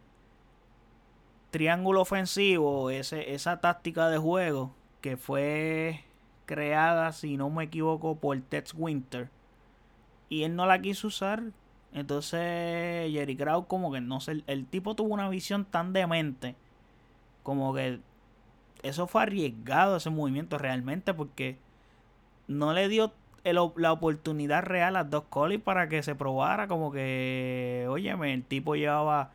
triángulo 1.50 2.00
ofensivo, 2.00 2.90
ese, 2.90 3.34
esa 3.34 3.60
táctica 3.60 4.08
de 4.08 4.18
juego 4.18 4.72
que 5.00 5.16
fue 5.16 6.04
creada, 6.46 7.12
si 7.12 7.36
no 7.36 7.50
me 7.50 7.64
equivoco, 7.64 8.16
por 8.16 8.40
Tex 8.40 8.74
Winter. 8.74 9.28
Y 10.28 10.44
él 10.44 10.56
no 10.56 10.66
la 10.66 10.80
quiso 10.80 11.08
usar. 11.08 11.42
Entonces 11.92 13.10
Jerry 13.10 13.36
Krause 13.36 13.66
como 13.66 13.90
que 13.92 14.00
no 14.00 14.20
sé, 14.20 14.44
el 14.46 14.66
tipo 14.66 14.94
tuvo 14.94 15.12
una 15.14 15.28
visión 15.28 15.64
tan 15.64 15.92
demente. 15.92 16.54
Como 17.42 17.74
que 17.74 18.00
eso 18.82 19.06
fue 19.06 19.22
arriesgado 19.22 19.96
ese 19.96 20.10
movimiento 20.10 20.58
realmente 20.58 21.14
porque 21.14 21.58
no 22.48 22.72
le 22.72 22.88
dio 22.88 23.12
la 23.44 23.92
oportunidad 23.92 24.62
real 24.62 24.96
a 24.96 25.04
Doc 25.04 25.28
Collins 25.30 25.64
para 25.64 25.88
que 25.88 26.02
se 26.02 26.14
probara 26.14 26.68
como 26.68 26.92
que, 26.92 27.86
óyeme, 27.88 28.34
el 28.34 28.44
tipo 28.44 28.76
llevaba 28.76 29.32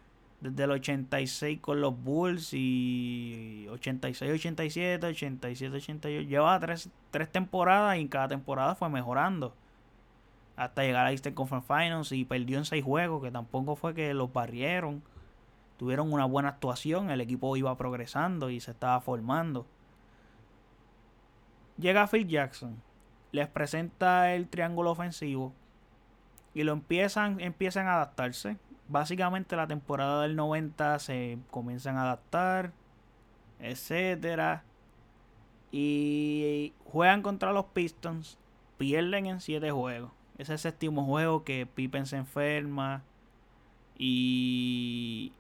desde 0.52 0.64
el 0.64 0.72
86 0.72 1.60
con 1.60 1.82
los 1.82 2.02
Bulls 2.02 2.54
y 2.54 3.68
86, 3.70 4.32
87, 4.32 5.08
87, 5.08 5.78
88. 5.78 6.28
Llevaba 6.28 6.60
tres, 6.60 6.90
tres 7.12 7.32
temporadas 7.32 7.98
y 7.98 8.02
en 8.02 8.08
cada 8.08 8.28
temporada 8.28 8.76
fue 8.76 8.90
mejorando. 8.90 9.54
Hasta 10.56 10.84
llegar 10.84 11.06
a 11.06 11.12
Eastern 11.12 11.36
Conference 11.36 11.68
Finals 11.68 12.12
y 12.12 12.26
perdió 12.26 12.58
en 12.58 12.66
seis 12.66 12.84
juegos, 12.84 13.22
que 13.22 13.32
tampoco 13.32 13.76
fue 13.76 13.94
que 13.94 14.14
los 14.14 14.32
barrieron. 14.32 15.04
Tuvieron 15.78 16.14
una 16.14 16.26
buena 16.26 16.50
actuación, 16.50 17.10
el 17.10 17.20
equipo 17.20 17.58
iba 17.58 17.76
progresando 17.78 18.50
y 18.50 18.60
se 18.62 18.72
estaba 18.72 19.02
formando. 19.02 19.66
Llega 21.78 22.08
Phil 22.08 22.28
Jackson 22.28 22.82
les 23.36 23.50
presenta 23.50 24.34
el 24.34 24.48
triángulo 24.48 24.92
ofensivo 24.92 25.54
y 26.54 26.64
lo 26.64 26.72
empiezan, 26.72 27.42
empiezan 27.42 27.88
a 27.88 27.96
adaptarse. 27.96 28.58
Básicamente 28.88 29.56
la 29.56 29.67
temporada 29.67 30.24
del 30.24 30.36
90 30.36 31.00
se 31.00 31.39
comienzan 31.52 31.98
a 31.98 32.04
adaptar, 32.04 32.71
etcétera. 33.60 34.63
Y 35.71 36.74
juegan 36.86 37.21
contra 37.21 37.52
los 37.52 37.65
Pistons, 37.65 38.38
pierden 38.78 39.26
en 39.26 39.41
7 39.41 39.71
juegos. 39.71 40.12
Ese 40.38 40.58
séptimo 40.58 41.06
juego 41.06 41.43
que 41.43 41.65
Pippen 41.65 42.06
se 42.06 42.17
enferma 42.17 43.04
y, 43.98 45.34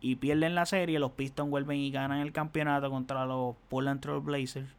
y 0.00 0.16
pierden 0.16 0.54
la 0.54 0.66
serie. 0.66 0.98
Los 0.98 1.12
Pistons 1.12 1.50
vuelven 1.50 1.78
y 1.78 1.90
ganan 1.90 2.18
el 2.18 2.32
campeonato 2.32 2.90
contra 2.90 3.26
los 3.26 3.56
Portland 3.68 4.00
Trail 4.00 4.20
Blazers 4.20 4.74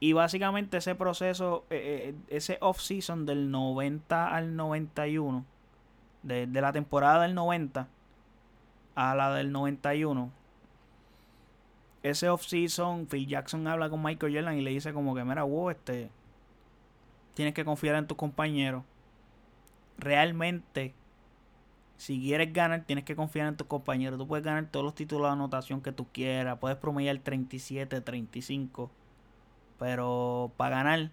y 0.00 0.12
básicamente 0.12 0.76
ese 0.76 0.94
proceso, 0.94 1.64
eh, 1.70 2.14
eh, 2.14 2.36
ese 2.36 2.58
off-season 2.60 3.26
del 3.26 3.50
90 3.50 4.34
al 4.34 4.54
91, 4.54 5.44
de, 6.28 6.46
de 6.46 6.60
la 6.60 6.72
temporada 6.72 7.22
del 7.22 7.34
90 7.34 7.88
a 8.94 9.14
la 9.14 9.34
del 9.34 9.52
91, 9.52 10.30
ese 12.02 12.28
off-season, 12.28 13.06
Phil 13.06 13.26
Jackson 13.26 13.66
habla 13.66 13.90
con 13.90 14.02
Michael 14.02 14.34
Jordan 14.34 14.56
y 14.56 14.62
le 14.62 14.70
dice 14.70 14.92
como 14.92 15.14
que, 15.14 15.24
mira, 15.24 15.42
wow, 15.42 15.70
este, 15.70 16.10
tienes 17.34 17.54
que 17.54 17.64
confiar 17.64 17.96
en 17.96 18.06
tus 18.06 18.16
compañeros. 18.16 18.84
Realmente, 19.98 20.94
si 21.96 22.20
quieres 22.20 22.52
ganar, 22.52 22.84
tienes 22.84 23.04
que 23.04 23.16
confiar 23.16 23.48
en 23.48 23.56
tus 23.56 23.66
compañeros. 23.66 24.18
Tú 24.18 24.28
puedes 24.28 24.44
ganar 24.44 24.66
todos 24.66 24.84
los 24.84 24.94
títulos 24.94 25.26
de 25.26 25.32
anotación 25.32 25.80
que 25.80 25.90
tú 25.90 26.06
quieras. 26.12 26.58
Puedes 26.58 26.78
promediar 26.78 27.18
37, 27.18 28.00
35 28.00 28.90
pero 29.78 30.52
para 30.56 30.76
ganar, 30.76 31.10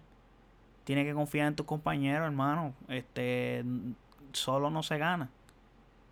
tiene 0.84 1.04
que 1.04 1.14
confiar 1.14 1.48
en 1.48 1.54
tus 1.54 1.66
compañeros, 1.66 2.26
hermano. 2.26 2.74
Este, 2.88 3.64
solo 4.36 4.70
no 4.70 4.82
se 4.82 4.98
gana. 4.98 5.30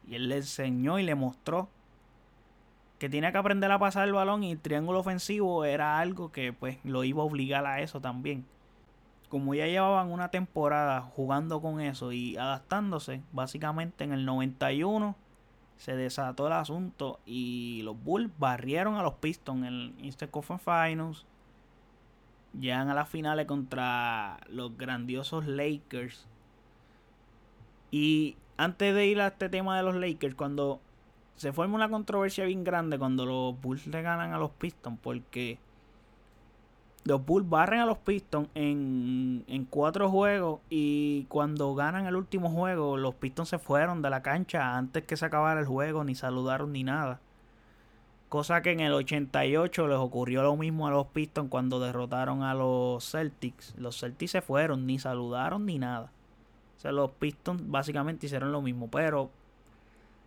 Y 0.06 0.16
él 0.16 0.28
le 0.28 0.36
enseñó 0.36 0.98
y 0.98 1.04
le 1.04 1.14
mostró 1.14 1.68
que 2.98 3.08
tiene 3.08 3.30
que 3.32 3.38
aprender 3.38 3.70
a 3.70 3.78
pasar 3.78 4.06
el 4.06 4.14
balón 4.14 4.44
y 4.44 4.52
el 4.52 4.60
triángulo 4.60 5.00
ofensivo 5.00 5.64
era 5.64 5.98
algo 5.98 6.32
que 6.32 6.52
pues 6.52 6.78
lo 6.84 7.04
iba 7.04 7.22
a 7.22 7.26
obligar 7.26 7.66
a 7.66 7.80
eso 7.80 8.00
también. 8.00 8.44
Como 9.28 9.54
ya 9.54 9.66
llevaban 9.66 10.12
una 10.12 10.30
temporada 10.30 11.00
jugando 11.00 11.60
con 11.60 11.80
eso 11.80 12.12
y 12.12 12.36
adaptándose, 12.36 13.22
básicamente 13.32 14.04
en 14.04 14.12
el 14.12 14.24
91 14.24 15.16
se 15.76 15.96
desató 15.96 16.46
el 16.46 16.52
asunto 16.52 17.18
y 17.26 17.82
los 17.82 18.00
Bulls 18.02 18.30
barrieron 18.38 18.94
a 18.94 19.02
los 19.02 19.14
Pistons 19.14 19.58
en 19.58 19.64
el 19.64 19.94
Eastern 20.00 20.30
Conference 20.30 20.64
Finals 20.64 21.26
llegan 22.58 22.88
a 22.88 22.94
las 22.94 23.08
finales 23.08 23.46
contra 23.46 24.38
los 24.48 24.76
grandiosos 24.76 25.46
Lakers. 25.46 26.26
Y 27.94 28.36
antes 28.56 28.92
de 28.92 29.06
ir 29.06 29.20
a 29.20 29.28
este 29.28 29.48
tema 29.48 29.76
de 29.76 29.84
los 29.84 29.94
Lakers, 29.94 30.34
cuando 30.34 30.80
se 31.36 31.52
forma 31.52 31.76
una 31.76 31.88
controversia 31.88 32.44
bien 32.44 32.64
grande 32.64 32.98
cuando 32.98 33.24
los 33.24 33.60
Bulls 33.60 33.86
le 33.86 34.02
ganan 34.02 34.32
a 34.32 34.38
los 34.38 34.50
Pistons, 34.50 34.98
porque 35.00 35.58
los 37.04 37.24
Bulls 37.24 37.48
barren 37.48 37.78
a 37.78 37.86
los 37.86 37.98
Pistons 37.98 38.48
en, 38.56 39.44
en 39.46 39.64
cuatro 39.66 40.10
juegos 40.10 40.58
y 40.70 41.26
cuando 41.28 41.72
ganan 41.76 42.06
el 42.06 42.16
último 42.16 42.50
juego, 42.50 42.96
los 42.96 43.14
Pistons 43.14 43.50
se 43.50 43.60
fueron 43.60 44.02
de 44.02 44.10
la 44.10 44.22
cancha 44.22 44.76
antes 44.76 45.04
que 45.04 45.16
se 45.16 45.26
acabara 45.26 45.60
el 45.60 45.66
juego, 45.66 46.02
ni 46.02 46.16
saludaron 46.16 46.72
ni 46.72 46.82
nada. 46.82 47.20
Cosa 48.28 48.60
que 48.60 48.72
en 48.72 48.80
el 48.80 48.92
88 48.92 49.86
les 49.86 49.98
ocurrió 49.98 50.42
lo 50.42 50.56
mismo 50.56 50.88
a 50.88 50.90
los 50.90 51.06
Pistons 51.06 51.48
cuando 51.48 51.78
derrotaron 51.78 52.42
a 52.42 52.54
los 52.54 53.08
Celtics. 53.08 53.72
Los 53.78 54.00
Celtics 54.00 54.32
se 54.32 54.42
fueron, 54.42 54.84
ni 54.84 54.98
saludaron 54.98 55.64
ni 55.64 55.78
nada. 55.78 56.10
Sea, 56.84 56.92
los 56.92 57.12
Pistons 57.12 57.62
básicamente 57.64 58.26
hicieron 58.26 58.52
lo 58.52 58.60
mismo. 58.60 58.90
Pero, 58.90 59.30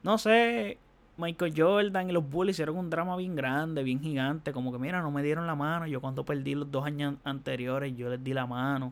no 0.02 0.18
sé, 0.18 0.80
Michael 1.16 1.54
Jordan 1.56 2.10
y 2.10 2.14
los 2.14 2.28
Bulls 2.28 2.50
hicieron 2.50 2.78
un 2.78 2.90
drama 2.90 3.16
bien 3.16 3.36
grande, 3.36 3.84
bien 3.84 4.02
gigante. 4.02 4.52
Como 4.52 4.72
que, 4.72 4.80
mira, 4.80 5.04
no 5.04 5.12
me 5.12 5.22
dieron 5.22 5.46
la 5.46 5.54
mano. 5.54 5.86
Yo 5.86 6.02
cuando 6.02 6.26
perdí 6.26 6.56
los 6.56 6.72
dos 6.72 6.84
años 6.84 7.16
anteriores, 7.24 7.96
yo 7.96 8.10
les 8.10 8.24
di 8.24 8.34
la 8.34 8.48
mano. 8.48 8.92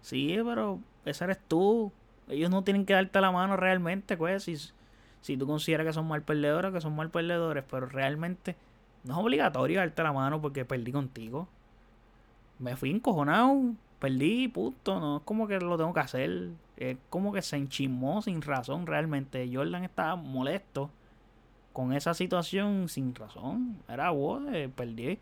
Sí, 0.00 0.36
pero 0.44 0.80
ese 1.04 1.24
eres 1.24 1.38
tú. 1.46 1.92
Ellos 2.28 2.50
no 2.50 2.64
tienen 2.64 2.84
que 2.84 2.94
darte 2.94 3.20
la 3.20 3.30
mano 3.30 3.56
realmente, 3.56 4.16
pues. 4.16 4.42
Si, 4.42 4.56
si 5.20 5.36
tú 5.36 5.46
consideras 5.46 5.86
que 5.86 5.92
son 5.92 6.08
mal 6.08 6.22
perdedores, 6.22 6.72
que 6.72 6.80
son 6.80 6.96
mal 6.96 7.10
perdedores. 7.10 7.62
Pero 7.70 7.86
realmente 7.86 8.56
no 9.04 9.14
es 9.14 9.20
obligatorio 9.20 9.78
darte 9.78 10.02
la 10.02 10.12
mano 10.12 10.42
porque 10.42 10.64
perdí 10.64 10.90
contigo. 10.90 11.46
Me 12.58 12.74
fui 12.74 12.90
encojonado. 12.90 13.74
Perdí, 14.00 14.48
puto. 14.48 14.98
No 14.98 15.18
es 15.18 15.22
como 15.22 15.46
que 15.46 15.60
lo 15.60 15.76
tengo 15.76 15.94
que 15.94 16.00
hacer. 16.00 16.50
Es 16.76 16.98
como 17.08 17.32
que 17.32 17.42
se 17.42 17.56
enchimó 17.56 18.22
sin 18.22 18.42
razón 18.42 18.86
realmente. 18.86 19.48
Jordan 19.52 19.84
estaba 19.84 20.16
molesto 20.16 20.90
con 21.72 21.92
esa 21.92 22.14
situación 22.14 22.88
sin 22.88 23.14
razón. 23.14 23.78
Era 23.88 24.10
vos, 24.10 24.42
eh, 24.52 24.70
perdí. 24.74 25.18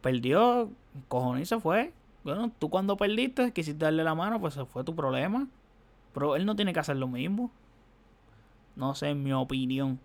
Perdió, 0.00 0.70
cojones 1.08 1.48
se 1.48 1.60
fue. 1.60 1.92
Bueno, 2.24 2.50
tú 2.58 2.70
cuando 2.70 2.96
perdiste, 2.96 3.52
quisiste 3.52 3.84
darle 3.84 4.04
la 4.04 4.14
mano, 4.14 4.40
pues 4.40 4.54
se 4.54 4.64
fue 4.64 4.84
tu 4.84 4.94
problema. 4.94 5.48
Pero 6.12 6.36
él 6.36 6.46
no 6.46 6.56
tiene 6.56 6.72
que 6.72 6.80
hacer 6.80 6.96
lo 6.96 7.08
mismo. 7.08 7.50
No 8.76 8.94
sé, 8.94 9.10
en 9.10 9.22
mi 9.22 9.32
opinión. 9.32 9.98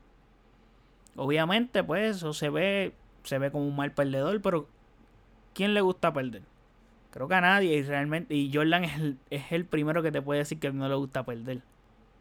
Obviamente, 1.16 1.84
pues 1.84 2.18
eso 2.18 2.34
se 2.34 2.50
ve, 2.50 2.94
se 3.24 3.40
ve 3.40 3.52
como 3.52 3.68
un 3.68 3.76
mal 3.76 3.92
perdedor, 3.92 4.42
pero 4.42 4.68
¿quién 5.54 5.74
le 5.74 5.82
gusta 5.82 6.14
perder? 6.14 6.44
Creo 7.18 7.28
que 7.28 7.36
a 7.36 7.42
nadie 7.42 7.76
y 7.76 7.84
realmente 7.84 8.36
y 8.36 8.54
Jordan 8.54 8.84
es 8.84 8.96
el, 8.96 9.18
es 9.30 9.52
el 9.52 9.66
primero 9.66 10.02
que 10.04 10.12
te 10.12 10.22
puede 10.22 10.40
decir 10.40 10.60
que 10.60 10.72
no 10.72 10.88
le 10.88 10.96
gusta 10.96 11.26
perder 11.26 11.62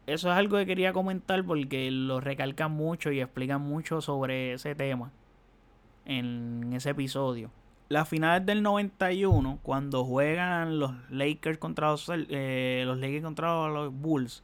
eso 0.07 0.31
es 0.31 0.37
algo 0.37 0.57
que 0.57 0.65
quería 0.65 0.93
comentar 0.93 1.43
porque 1.43 1.91
lo 1.91 2.21
recalcan 2.21 2.71
mucho 2.71 3.11
y 3.11 3.19
explican 3.19 3.61
mucho 3.61 3.99
sobre 3.99 4.53
ese 4.53 4.73
tema 4.73 5.11
en 6.05 6.71
ese 6.71 6.91
episodio. 6.91 7.51
Las 7.89 8.07
finales 8.07 8.45
del 8.45 8.63
91, 8.63 9.59
cuando 9.63 10.05
juegan 10.05 10.79
los 10.79 10.93
Lakers 11.09 11.57
contra 11.57 11.89
los, 11.89 12.09
eh, 12.09 12.83
los 12.85 12.97
Lakers 12.97 13.23
contra 13.23 13.67
los 13.67 13.93
Bulls, 13.93 14.43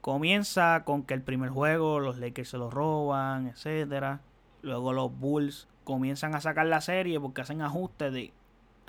comienza 0.00 0.82
con 0.84 1.02
que 1.02 1.12
el 1.12 1.22
primer 1.22 1.50
juego 1.50 2.00
los 2.00 2.16
Lakers 2.18 2.48
se 2.48 2.56
lo 2.56 2.70
roban, 2.70 3.48
etcétera. 3.48 4.22
Luego 4.62 4.94
los 4.94 5.12
Bulls 5.18 5.68
comienzan 5.84 6.34
a 6.34 6.40
sacar 6.40 6.66
la 6.66 6.80
serie 6.80 7.20
porque 7.20 7.42
hacen 7.42 7.60
ajustes 7.60 8.14
de 8.14 8.32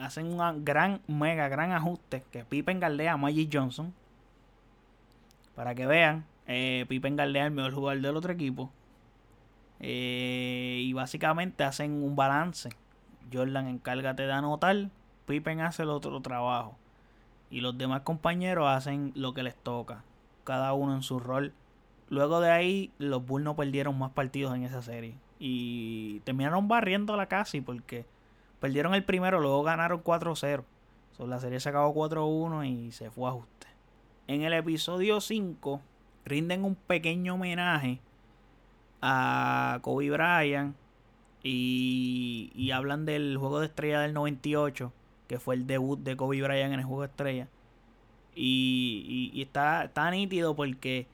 hacen 0.02 0.28
un 0.28 0.66
gran 0.66 1.02
mega 1.08 1.48
gran 1.48 1.72
ajuste 1.72 2.24
que 2.32 2.44
Pippen 2.44 2.80
galdea 2.80 3.14
a 3.14 3.18
Magic 3.18 3.50
Johnson 3.52 3.94
para 5.56 5.76
que 5.76 5.86
vean, 5.86 6.26
eh, 6.48 6.86
Pippen 6.88 7.16
Galdea 7.16 7.46
el 7.46 7.52
mejor 7.52 7.74
jugador 7.74 8.02
del 8.02 8.18
otro 8.18 8.34
equipo. 8.34 8.72
Eh, 9.80 10.82
y 10.84 10.94
básicamente 10.94 11.64
hacen 11.64 12.04
un 12.04 12.16
balance. 12.16 12.70
Jordan 13.32 13.68
encárgate 13.68 14.24
de 14.24 14.32
anotar, 14.32 14.90
Pippen 15.26 15.62
hace 15.62 15.84
el 15.84 15.90
otro 15.90 16.20
trabajo. 16.22 16.78
Y 17.50 17.62
los 17.62 17.78
demás 17.78 18.02
compañeros 18.02 18.68
hacen 18.70 19.12
lo 19.16 19.34
que 19.34 19.44
les 19.44 19.56
toca. 19.56 20.04
Cada 20.44 20.74
uno 20.74 20.96
en 20.96 21.04
su 21.04 21.20
rol. 21.20 21.54
Luego 22.10 22.42
de 22.42 22.52
ahí, 22.52 22.92
los 22.98 23.26
Bulls 23.26 23.46
no 23.46 23.56
perdieron 23.56 23.98
más 23.98 24.12
partidos 24.12 24.56
en 24.56 24.64
esa 24.64 24.82
serie. 24.82 25.16
Y 25.40 26.22
terminaron 26.22 26.68
barriéndola 26.68 27.28
casi 27.28 27.62
porque 27.62 28.06
perdieron 28.62 28.94
el 28.94 29.04
primero, 29.04 29.42
luego 29.42 29.64
ganaron 29.64 30.02
4-0. 30.02 30.64
la 31.28 31.40
serie 31.40 31.60
se 31.60 31.68
acabó 31.68 31.94
4-1 31.94 32.66
y 32.70 32.92
se 32.92 33.10
fue 33.10 33.28
a 33.28 33.32
ajuste. 33.32 33.68
En 34.28 34.44
el 34.44 34.54
episodio 34.54 35.20
5 35.20 35.82
rinden 36.24 36.64
un 36.64 36.76
pequeño 36.76 37.34
homenaje 37.34 38.00
a 39.02 39.80
Kobe 39.82 40.12
Bryant 40.12 40.76
y, 41.44 42.70
hablan 42.72 43.06
del 43.06 43.36
juego 43.38 43.60
de 43.60 43.66
estrella 43.66 44.00
del 44.00 44.14
98, 44.14 44.94
que 45.28 45.40
fue 45.40 45.56
el 45.56 45.66
debut 45.66 46.00
de 46.00 46.16
Kobe 46.16 46.42
Bryant 46.42 46.74
en 46.74 46.80
el 46.80 46.86
juego 46.86 47.02
de 47.02 47.08
estrella. 47.08 47.48
Y, 48.36 49.32
y, 49.34 49.42
está, 49.42 49.86
está 49.86 50.10
nítido 50.12 50.56
porque 50.56 51.08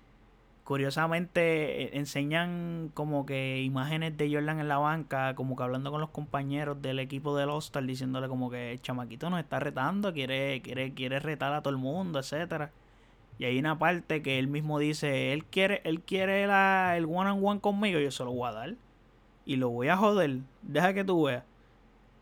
curiosamente 0.68 1.84
eh, 1.84 1.90
enseñan 1.94 2.92
como 2.94 3.26
que 3.26 3.62
imágenes 3.62 4.18
de 4.18 4.30
Jordan 4.30 4.60
en 4.60 4.68
la 4.68 4.78
banca, 4.78 5.34
como 5.34 5.56
que 5.56 5.64
hablando 5.64 5.92
con 5.92 6.02
los 6.02 6.10
compañeros 6.10 6.82
del 6.82 7.00
equipo 7.00 7.38
del 7.38 7.50
All-Star, 7.50 7.86
diciéndole 7.86 8.28
como 8.28 8.50
que 8.50 8.74
el 8.74 8.82
chamaquito 8.82 9.30
nos 9.30 9.40
está 9.40 9.62
retando, 9.62 10.12
quiere, 10.12 10.62
quiere, 10.62 10.94
quiere 10.94 11.22
retar 11.22 11.54
a 11.54 11.62
todo 11.62 11.70
el 11.72 11.80
mundo, 11.80 12.20
etcétera. 12.20 12.74
Y 13.40 13.46
hay 13.46 13.58
una 13.60 13.80
parte 13.80 14.22
que 14.22 14.40
él 14.40 14.48
mismo 14.50 14.78
dice, 14.78 15.32
él 15.32 15.46
quiere, 15.46 15.82
él 15.86 16.02
quiere 16.02 16.46
la, 16.48 16.98
el 16.98 17.06
one 17.06 17.32
on 17.32 17.40
one 17.42 17.62
conmigo, 17.62 18.00
yo 18.00 18.12
se 18.12 18.26
lo 18.26 18.34
voy 18.34 18.50
a 18.50 18.52
dar. 18.52 18.76
Y 19.46 19.56
lo 19.56 19.70
voy 19.70 19.88
a 19.88 19.96
joder. 19.96 20.40
Deja 20.64 20.94
que 20.94 21.06
tú 21.06 21.24
veas. 21.24 21.46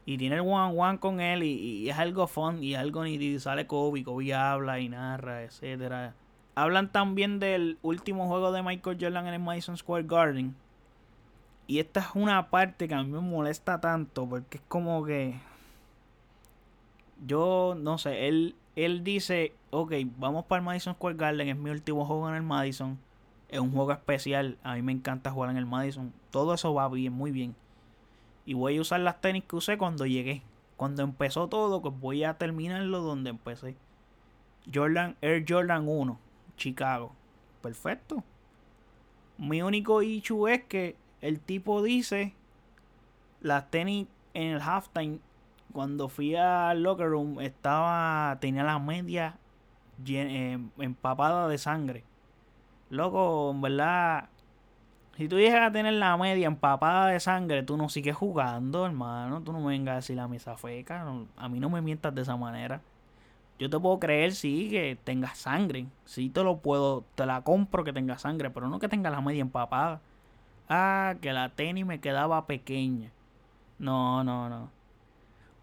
Y 0.05 0.19
tiene 0.19 0.35
el 0.35 0.41
one 0.41 0.53
on 0.53 0.79
one 0.79 0.99
con 0.99 1.19
él 1.19 1.41
y, 1.41 1.89
es 1.89 1.97
algo 1.97 2.27
fun 2.27 2.63
y 2.63 2.75
algo 2.75 3.03
nítido. 3.03 3.39
Sale 3.39 3.65
Kobe, 3.65 4.03
Kobe 4.03 4.35
habla 4.35 4.79
y 4.79 4.89
narra, 4.89 5.41
etcétera. 5.43 6.13
Hablan 6.55 6.91
también 6.91 7.39
del 7.39 7.77
último 7.81 8.27
juego 8.27 8.51
de 8.51 8.63
Michael 8.63 8.97
Jordan 8.99 9.27
en 9.27 9.33
el 9.35 9.39
Madison 9.39 9.77
Square 9.77 10.05
Garden. 10.07 10.55
Y 11.67 11.79
esta 11.79 11.99
es 11.99 12.07
una 12.13 12.49
parte 12.49 12.87
que 12.87 12.93
a 12.93 13.03
mí 13.03 13.09
me 13.09 13.19
molesta 13.19 13.81
tanto 13.81 14.27
porque 14.27 14.57
es 14.57 14.63
como 14.67 15.03
que... 15.05 15.39
Yo 17.25 17.75
no 17.77 17.97
sé, 17.97 18.27
él 18.27 18.55
él 18.75 19.03
dice, 19.03 19.53
ok, 19.71 19.93
vamos 20.17 20.45
para 20.45 20.59
el 20.59 20.65
Madison 20.65 20.95
Square 20.95 21.15
Garden, 21.15 21.47
es 21.47 21.55
mi 21.55 21.69
último 21.69 22.05
juego 22.05 22.29
en 22.29 22.35
el 22.35 22.43
Madison, 22.43 22.99
es 23.47 23.59
un 23.59 23.71
juego 23.71 23.93
especial, 23.93 24.57
a 24.63 24.75
mí 24.75 24.81
me 24.81 24.91
encanta 24.91 25.31
jugar 25.31 25.49
en 25.51 25.57
el 25.57 25.65
Madison, 25.65 26.13
todo 26.29 26.53
eso 26.53 26.73
va 26.73 26.89
bien, 26.89 27.13
muy 27.13 27.31
bien. 27.31 27.55
Y 28.45 28.53
voy 28.53 28.77
a 28.77 28.81
usar 28.81 28.99
las 28.99 29.21
tenis 29.21 29.43
que 29.45 29.55
usé 29.55 29.77
cuando 29.77 30.05
llegué. 30.05 30.43
Cuando 30.77 31.01
empezó 31.01 31.47
todo, 31.47 31.81
pues 31.81 31.99
voy 31.99 32.23
a 32.25 32.37
terminarlo 32.37 32.99
donde 32.99 33.31
empecé. 33.31 33.75
Jordan, 34.71 35.15
Air 35.21 35.45
Jordan 35.47 35.87
1, 35.87 36.19
Chicago. 36.57 37.13
Perfecto. 37.61 38.23
Mi 39.37 39.61
único 39.61 40.01
issue 40.01 40.47
es 40.47 40.63
que 40.63 40.95
el 41.21 41.39
tipo 41.39 41.81
dice 41.81 42.33
las 43.41 43.69
tenis 43.69 44.07
en 44.33 44.53
el 44.53 44.61
halftime 44.61 45.19
cuando 45.71 46.07
fui 46.07 46.35
al 46.35 46.83
locker 46.83 47.09
room 47.09 47.41
estaba 47.41 48.37
tenía 48.39 48.63
la 48.63 48.79
media 48.79 49.37
eh, 50.07 50.59
empapada 50.77 51.47
de 51.47 51.57
sangre. 51.57 52.03
Loco, 52.89 53.51
en 53.51 53.61
verdad, 53.61 54.29
si 55.17 55.27
tú 55.27 55.37
llegas 55.37 55.67
a 55.67 55.71
tener 55.71 55.93
la 55.93 56.15
media 56.17 56.47
empapada 56.47 57.07
de 57.07 57.19
sangre, 57.19 57.63
tú 57.63 57.77
no 57.77 57.89
sigues 57.89 58.15
jugando, 58.15 58.85
hermano. 58.85 59.41
Tú 59.41 59.53
no 59.53 59.59
me 59.59 59.67
vengas 59.67 59.93
a 59.93 59.95
decir 59.97 60.15
la 60.15 60.27
mesa 60.27 60.57
feca. 60.57 61.05
a 61.37 61.49
mí 61.49 61.59
no 61.59 61.69
me 61.69 61.81
mientas 61.81 62.13
de 62.13 62.21
esa 62.21 62.35
manera. 62.35 62.81
Yo 63.57 63.69
te 63.69 63.79
puedo 63.79 63.99
creer, 63.99 64.33
sí, 64.33 64.69
que 64.69 64.97
tengas 65.03 65.37
sangre. 65.37 65.87
Sí, 66.05 66.29
te 66.29 66.43
lo 66.43 66.57
puedo, 66.57 67.05
te 67.15 67.25
la 67.25 67.41
compro 67.41 67.83
que 67.83 67.93
tenga 67.93 68.17
sangre, 68.17 68.49
pero 68.49 68.67
no 68.67 68.79
que 68.79 68.89
tenga 68.89 69.09
la 69.09 69.21
media 69.21 69.41
empapada. 69.41 70.01
Ah, 70.67 71.15
que 71.21 71.31
la 71.31 71.49
tenis 71.49 71.85
me 71.85 72.01
quedaba 72.01 72.45
pequeña. 72.47 73.11
No, 73.79 74.23
no, 74.23 74.49
no. 74.49 74.69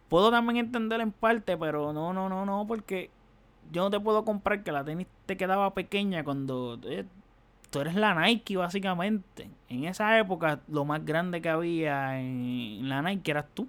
Puedo 0.08 0.30
también 0.30 0.58
entender 0.58 1.00
en 1.00 1.12
parte, 1.12 1.56
pero 1.56 1.92
no, 1.92 2.12
no, 2.12 2.28
no, 2.28 2.46
no, 2.46 2.66
porque 2.66 3.10
yo 3.70 3.82
no 3.82 3.90
te 3.90 4.00
puedo 4.00 4.24
comprar 4.24 4.62
que 4.62 4.72
la 4.72 4.84
tenis 4.84 5.06
te 5.26 5.36
quedaba 5.36 5.74
pequeña 5.74 6.24
cuando 6.24 6.78
eh, 6.84 7.04
tú 7.70 7.80
eres 7.80 7.94
la 7.94 8.14
Nike, 8.14 8.56
básicamente. 8.56 9.50
En 9.68 9.84
esa 9.84 10.18
época, 10.18 10.60
lo 10.68 10.84
más 10.84 11.04
grande 11.04 11.40
que 11.40 11.48
había 11.48 12.20
en 12.20 12.88
la 12.88 13.02
Nike 13.02 13.30
eras 13.30 13.46
tú. 13.54 13.68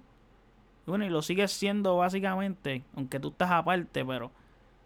Bueno, 0.86 1.04
y 1.04 1.08
lo 1.08 1.22
sigues 1.22 1.52
siendo 1.52 1.96
básicamente, 1.96 2.82
aunque 2.96 3.20
tú 3.20 3.28
estás 3.28 3.50
aparte, 3.50 4.04
pero 4.04 4.30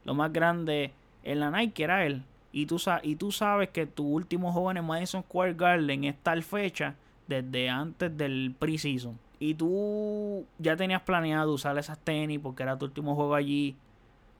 lo 0.04 0.14
más 0.14 0.32
grande 0.32 0.92
en 1.24 1.40
la 1.40 1.50
Nike 1.50 1.84
era 1.84 2.06
él. 2.06 2.24
Y 2.52 2.66
tú, 2.66 2.80
y 3.02 3.16
tú 3.16 3.30
sabes 3.30 3.68
que 3.70 3.86
tu 3.86 4.06
último 4.06 4.52
juego 4.52 4.70
en 4.70 4.84
Madison 4.84 5.22
Square 5.22 5.54
Garden 5.54 6.04
es 6.04 6.16
tal 6.22 6.42
fecha 6.42 6.94
desde 7.26 7.68
antes 7.68 8.16
del 8.16 8.54
preseason. 8.58 9.18
Y 9.38 9.54
tú 9.54 10.46
ya 10.58 10.76
tenías 10.76 11.02
planeado 11.02 11.52
usar 11.52 11.78
esas 11.78 11.98
tenis 11.98 12.40
porque 12.42 12.62
era 12.62 12.78
tu 12.78 12.86
último 12.86 13.14
juego 13.14 13.34
allí, 13.34 13.76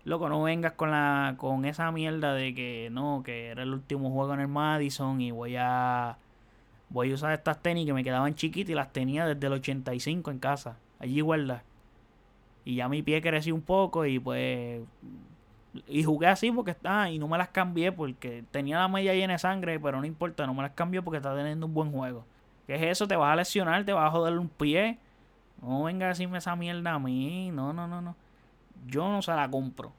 loco, 0.05 0.29
no 0.29 0.43
vengas 0.43 0.73
con 0.73 0.91
la 0.91 1.35
con 1.37 1.65
esa 1.65 1.93
mierda 1.93 2.35
de 2.35 2.55
que 2.55 2.89
no, 2.91 3.23
que 3.25 3.49
era 3.49 3.63
el 3.63 3.73
último 3.73 4.11
juego 4.11 4.35
en 4.35 4.41
el 4.41 4.49
Madison 4.49 5.21
y 5.21 5.31
voy 5.31 5.57
a 5.57 6.19
voy 6.91 7.13
a 7.13 7.15
usar 7.15 7.33
estas 7.33 7.63
tenis 7.63 7.87
que 7.87 7.93
me 7.93 8.03
quedaban 8.03 8.35
chiquitas 8.35 8.71
y 8.71 8.75
las 8.75 8.93
tenía 8.93 9.27
desde 9.27 9.47
el 9.47 9.53
85 9.53 10.31
en 10.31 10.39
casa, 10.39 10.79
allí 10.99 11.21
guarda. 11.21 11.63
Y 12.65 12.77
ya 12.77 12.89
mi 12.89 13.03
pie 13.03 13.21
creció 13.23 13.55
un 13.55 13.63
poco 13.63 14.05
y 14.05 14.19
pues 14.19 14.83
y 15.87 16.03
jugué 16.03 16.27
así 16.27 16.51
porque 16.51 16.71
está 16.71 17.11
y 17.11 17.19
no 17.19 17.29
me 17.29 17.39
las 17.39 17.49
cambié 17.49 17.93
porque 17.93 18.45
tenía 18.51 18.79
la 18.79 18.89
media 18.89 19.15
llena 19.15 19.35
de 19.35 19.39
sangre, 19.39 19.79
pero 19.79 20.01
no 20.01 20.07
importa, 20.07 20.47
no 20.47 20.55
me 20.55 20.63
las 20.63 20.73
cambió 20.73 21.03
porque 21.05 21.19
está 21.19 21.37
teniendo 21.37 21.67
un 21.67 21.75
buen 21.75 21.93
juego. 21.93 22.25
¿Qué 22.67 22.75
es 22.75 22.83
eso? 22.83 23.09
Te 23.09 23.17
vas 23.17 23.33
a 23.33 23.37
lesionar, 23.37 23.85
te 23.85 23.93
vas 23.93 24.07
a 24.07 24.11
joder 24.11 24.39
un 24.39 24.49
pie. 24.49 24.99
No 25.63 25.85
venga 25.85 26.07
a 26.07 26.11
decirme 26.11 26.39
esa 26.39 26.55
mierda 26.57 26.93
a 26.93 26.99
mí. 26.99 27.51
No, 27.51 27.73
no, 27.73 27.89
no, 27.89 28.01
no. 28.01 28.15
Yo 28.87 29.09
no 29.09 29.23
se 29.23 29.33
la 29.33 29.51
compro. 29.51 29.93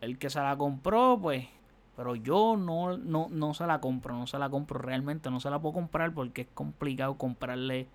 El 0.00 0.18
que 0.18 0.30
se 0.30 0.40
la 0.40 0.56
compró, 0.56 1.18
pues. 1.20 1.48
Pero 1.96 2.14
yo 2.16 2.56
no, 2.56 2.96
no, 2.96 3.28
no 3.30 3.54
se 3.54 3.66
la 3.66 3.80
compro. 3.80 4.14
No 4.14 4.26
se 4.26 4.38
la 4.38 4.48
compro 4.48 4.78
realmente. 4.78 5.30
No 5.30 5.40
se 5.40 5.50
la 5.50 5.58
puedo 5.58 5.74
comprar 5.74 6.12
porque 6.12 6.42
es 6.42 6.48
complicado 6.54 7.18
comprarle 7.18 7.88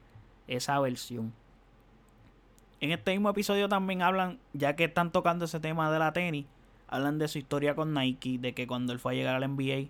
esa 0.48 0.80
versión. 0.80 1.34
En 2.82 2.92
este 2.92 3.12
mismo 3.12 3.30
episodio 3.30 3.68
también 3.68 4.02
hablan, 4.02 4.40
ya 4.54 4.76
que 4.76 4.86
están 4.86 5.12
tocando 5.12 5.46
ese 5.46 5.60
tema 5.60 5.92
de 5.92 6.00
la 6.00 6.14
tenis, 6.14 6.46
hablan 6.88 7.20
de 7.20 7.28
su 7.28 7.38
historia 7.38 7.76
con 7.76 7.94
Nike, 7.94 8.38
de 8.40 8.54
que 8.54 8.68
cuando 8.68 8.94
él 8.94 9.00
fue 9.00 9.14
a 9.14 9.16
llegar 9.16 9.36
al 9.36 9.50
NBA, 9.50 9.90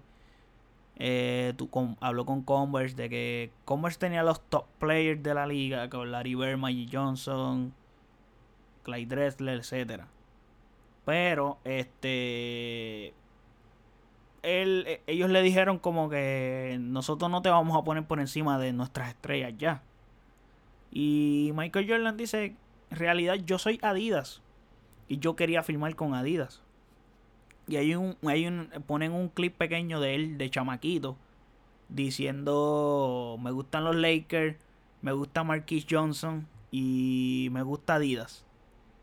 eh, 0.97 1.53
habló 2.01 2.25
con 2.25 2.41
Converse, 2.41 2.95
de 2.95 3.09
que 3.09 3.51
Converse 3.65 3.99
tenía 3.99 4.23
los 4.23 4.41
top 4.41 4.65
players 4.79 5.21
de 5.21 5.33
la 5.33 5.45
liga, 5.45 5.89
con 5.89 6.11
Larry 6.11 6.35
Bird, 6.35 6.57
Magic 6.57 6.89
Johnson, 6.91 7.73
Clyde 8.83 9.15
Dressler, 9.15 9.59
etcétera. 9.59 10.07
Pero, 11.05 11.57
este. 11.63 13.13
Él, 14.41 14.85
e, 14.87 15.01
ellos 15.07 15.29
le 15.29 15.41
dijeron 15.41 15.79
como 15.79 16.09
que 16.09 16.77
nosotros 16.79 17.29
no 17.29 17.41
te 17.41 17.49
vamos 17.49 17.77
a 17.77 17.83
poner 17.83 18.05
por 18.05 18.19
encima 18.19 18.57
de 18.57 18.73
nuestras 18.73 19.09
estrellas 19.09 19.53
ya. 19.57 19.83
Y 20.91 21.51
Michael 21.55 21.89
Jordan 21.89 22.17
dice, 22.17 22.55
en 22.91 22.97
realidad 22.97 23.35
yo 23.35 23.57
soy 23.57 23.79
Adidas. 23.81 24.41
Y 25.07 25.17
yo 25.19 25.35
quería 25.35 25.63
firmar 25.63 25.95
con 25.95 26.13
Adidas. 26.13 26.61
Y 27.67 27.77
hay 27.77 27.95
un, 27.95 28.15
hay 28.25 28.47
un, 28.47 28.69
ponen 28.87 29.11
un 29.11 29.29
clip 29.29 29.55
pequeño 29.55 29.99
de 29.99 30.15
él, 30.15 30.37
de 30.37 30.49
chamaquito, 30.49 31.17
diciendo, 31.87 33.37
me 33.41 33.51
gustan 33.51 33.83
los 33.83 33.95
Lakers, 33.95 34.57
me 35.01 35.11
gusta 35.11 35.43
Marquis 35.43 35.85
Johnson 35.89 36.47
y 36.71 37.49
me 37.51 37.61
gusta 37.61 37.95
Adidas. 37.95 38.45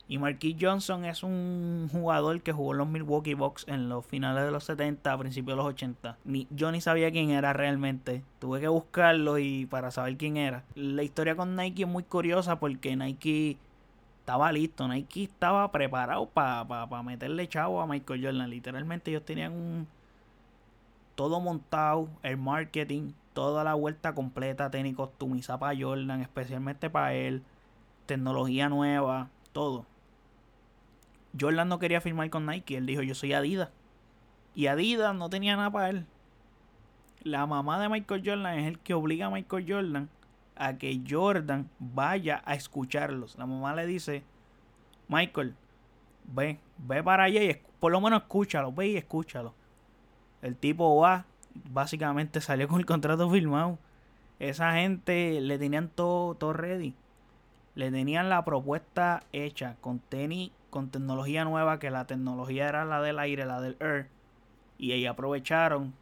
Y 0.09 0.19
Marquis 0.19 0.57
Johnson 0.61 1.05
es 1.05 1.25
un 1.25 1.89
jugador 1.91 2.41
que 2.41 2.53
jugó 2.53 2.73
en 2.73 2.79
los 2.79 2.89
Milwaukee 2.89 3.35
Bucks 3.35 3.65
en 3.67 3.89
los 3.89 4.07
finales 4.07 4.45
de 4.45 4.53
los 4.53 4.63
70, 4.65 5.13
a 5.13 5.19
principios 5.19 5.57
de 5.57 5.63
los 5.63 5.67
80. 5.67 6.19
Ni, 6.25 6.47
yo 6.51 6.71
ni 6.71 6.81
sabía 6.81 7.11
quién 7.11 7.31
era 7.31 7.53
realmente. 7.53 8.23
Tuve 8.39 8.61
que 8.61 8.69
buscarlo 8.69 9.39
y 9.39 9.67
para 9.67 9.91
saber 9.91 10.17
quién 10.17 10.37
era. 10.37 10.65
La 10.77 11.03
historia 11.03 11.35
con 11.35 11.57
Nike 11.57 11.83
es 11.83 11.89
muy 11.89 12.05
curiosa 12.05 12.61
porque 12.61 12.95
Nike 12.95 13.59
estaba 14.27 14.51
listo. 14.51 14.89
Nike 14.89 15.23
estaba 15.23 15.71
preparado 15.71 16.27
para 16.27 17.03
meterle 17.05 17.49
chavo 17.49 17.81
a 17.81 17.87
Michael 17.87 18.25
Jordan. 18.25 18.51
Literalmente 18.51 19.13
ellos 19.13 19.25
tenían 19.25 19.53
un 19.53 19.87
todo 21.15 21.39
montado, 21.39 22.09
el 22.25 22.37
marketing, 22.37 23.13
toda 23.35 23.63
la 23.63 23.75
vuelta 23.75 24.17
completa, 24.17 24.69
tenis 24.69 24.97
customizada 24.97 25.61
para 25.61 25.81
Jordan, 25.81 26.23
especialmente 26.23 26.91
para 26.91 27.15
él, 27.15 27.45
tecnología 28.07 28.69
nueva, 28.69 29.29
todo. 29.53 29.87
Jordan 31.41 31.69
no 31.69 31.79
quería 31.79 32.01
firmar 32.01 32.29
con 32.29 32.47
Nike. 32.47 32.77
Él 32.77 32.87
dijo, 32.87 33.03
yo 33.03 33.15
soy 33.15 33.33
Adidas. 33.33 33.71
Y 34.57 34.67
Adidas 34.67 35.15
no 35.15 35.31
tenía 35.31 35.55
nada 35.55 35.71
para 35.71 35.91
él. 35.91 36.05
La 37.23 37.47
mamá 37.47 37.79
de 37.81 37.89
Michael 37.89 38.23
Jordan 38.25 38.59
es 38.59 38.67
el 38.67 38.81
que 38.81 38.93
obliga 38.93 39.27
a 39.27 39.31
Michael 39.31 39.67
Jordan 39.69 40.09
a 40.57 40.79
que 40.79 41.03
Jordan 41.09 41.69
vaya 41.79 42.43
a 42.45 42.55
escucharlos. 42.55 43.37
La 43.37 43.47
mamá 43.47 43.75
le 43.75 43.87
dice, 43.87 44.23
Michael, 45.09 45.55
ve, 46.25 46.59
ve 46.79 47.03
para 47.03 47.25
allá 47.25 47.43
y 47.43 47.61
por 47.81 47.93
lo 47.93 48.01
menos 48.01 48.23
escúchalo, 48.23 48.73
ve 48.73 48.89
y 48.89 48.97
escúchalo. 48.97 49.55
El 50.43 50.57
tipo 50.57 51.01
va, 51.01 51.27
básicamente 51.71 52.41
salió 52.41 52.69
con 52.69 52.79
el 52.79 52.87
contrato 52.87 53.31
firmado. 53.31 53.79
Esa 54.39 54.75
gente 54.75 55.41
le 55.41 55.59
tenían 55.59 55.89
todo, 55.89 56.35
todo 56.35 56.53
ready. 56.53 56.95
Le 57.75 57.91
tenían 57.91 58.29
la 58.29 58.45
propuesta 58.45 59.23
hecha 59.33 59.77
con 59.81 59.99
tenis 59.99 60.51
con 60.77 60.91
tecnología 60.91 61.43
nueva, 61.47 61.79
que 61.79 61.91
la 61.91 62.07
tecnología 62.07 62.69
era 62.69 62.85
la 62.85 63.01
del 63.01 63.19
aire, 63.19 63.47
la 63.47 63.63
del 63.63 63.79
Air. 63.81 64.09
Y 64.77 64.93
ahí 64.93 65.07
aprovecharon 65.07 65.95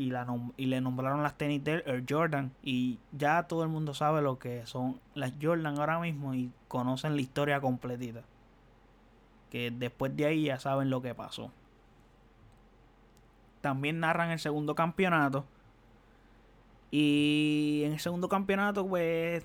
y, 0.00 0.10
la 0.10 0.26
y 0.56 0.64
le 0.64 0.80
nombraron 0.80 1.22
las 1.22 1.36
tenis 1.36 1.62
del 1.62 1.82
Air 1.84 2.04
Jordan. 2.08 2.52
Y 2.62 2.98
ya 3.12 3.42
todo 3.42 3.62
el 3.62 3.68
mundo 3.68 3.92
sabe 3.92 4.22
lo 4.22 4.38
que 4.38 4.64
son 4.64 4.98
las 5.14 5.34
Jordan 5.40 5.78
ahora 5.78 6.00
mismo 6.00 6.34
y 6.34 6.50
conocen 6.68 7.14
la 7.14 7.20
historia 7.20 7.60
completita. 7.60 8.22
Que 9.50 9.70
después 9.70 10.16
de 10.16 10.24
ahí 10.24 10.44
ya 10.44 10.58
saben 10.58 10.88
lo 10.88 11.02
que 11.02 11.14
pasó. 11.14 11.52
También 13.60 14.00
narran 14.00 14.30
el 14.30 14.38
segundo 14.38 14.74
campeonato. 14.74 15.44
Y 16.90 17.82
en 17.84 17.92
el 17.92 18.00
segundo 18.00 18.28
campeonato, 18.30 18.86
pues 18.88 19.44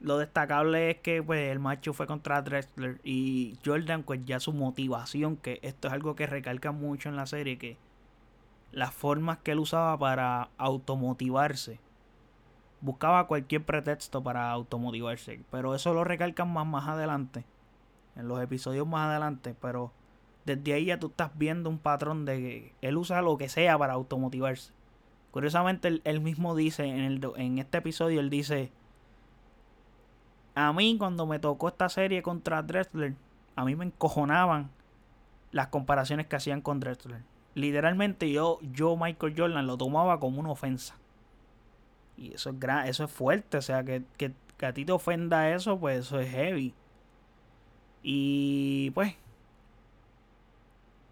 lo 0.00 0.18
destacable 0.18 0.90
es 0.90 0.96
que 0.98 1.22
pues, 1.22 1.50
el 1.50 1.60
macho 1.60 1.94
fue 1.94 2.06
contra 2.06 2.42
Drexler 2.42 3.00
y 3.04 3.56
Jordan, 3.64 4.02
pues 4.02 4.20
ya 4.26 4.38
su 4.38 4.52
motivación, 4.52 5.38
que 5.38 5.60
esto 5.62 5.88
es 5.88 5.94
algo 5.94 6.14
que 6.14 6.26
recalca 6.26 6.72
mucho 6.72 7.08
en 7.08 7.16
la 7.16 7.24
serie, 7.26 7.56
que 7.56 7.78
las 8.74 8.92
formas 8.92 9.38
que 9.38 9.52
él 9.52 9.60
usaba 9.60 9.98
para 9.98 10.50
automotivarse. 10.58 11.78
Buscaba 12.80 13.26
cualquier 13.26 13.64
pretexto 13.64 14.22
para 14.22 14.50
automotivarse. 14.50 15.40
Pero 15.50 15.74
eso 15.74 15.94
lo 15.94 16.04
recalcan 16.04 16.52
más 16.52 16.66
más 16.66 16.88
adelante. 16.88 17.44
En 18.16 18.28
los 18.28 18.42
episodios 18.42 18.86
más 18.86 19.08
adelante. 19.08 19.54
Pero 19.60 19.92
desde 20.44 20.74
ahí 20.74 20.86
ya 20.86 20.98
tú 20.98 21.06
estás 21.06 21.30
viendo 21.34 21.70
un 21.70 21.78
patrón 21.78 22.24
de 22.24 22.36
que 22.38 22.74
él 22.82 22.96
usa 22.96 23.22
lo 23.22 23.38
que 23.38 23.48
sea 23.48 23.78
para 23.78 23.94
automotivarse. 23.94 24.72
Curiosamente 25.30 26.00
él, 26.04 26.20
mismo 26.20 26.54
dice 26.54 26.84
en, 26.84 27.00
el, 27.00 27.20
en 27.36 27.58
este 27.58 27.78
episodio, 27.78 28.20
él 28.20 28.30
dice 28.30 28.70
a 30.54 30.72
mí 30.72 30.96
cuando 30.98 31.26
me 31.26 31.38
tocó 31.40 31.68
esta 31.68 31.88
serie 31.88 32.22
contra 32.22 32.62
Drexler, 32.62 33.14
a 33.56 33.64
mí 33.64 33.74
me 33.74 33.86
encojonaban 33.86 34.70
las 35.50 35.68
comparaciones 35.68 36.26
que 36.26 36.36
hacían 36.36 36.60
con 36.60 36.78
Drexler. 36.78 37.22
Literalmente 37.54 38.30
yo, 38.30 38.58
yo 38.72 38.96
Michael 38.96 39.34
Jordan 39.36 39.66
lo 39.66 39.76
tomaba 39.76 40.18
como 40.18 40.40
una 40.40 40.50
ofensa. 40.50 40.96
Y 42.16 42.34
eso 42.34 42.50
es, 42.50 42.56
eso 42.86 43.04
es 43.04 43.10
fuerte, 43.10 43.56
o 43.58 43.62
sea, 43.62 43.84
que, 43.84 44.02
que, 44.16 44.32
que 44.56 44.66
a 44.66 44.72
ti 44.72 44.84
te 44.84 44.92
ofenda 44.92 45.50
eso, 45.50 45.78
pues 45.78 46.00
eso 46.06 46.20
es 46.20 46.30
heavy. 46.30 46.74
Y 48.02 48.90
pues, 48.90 49.14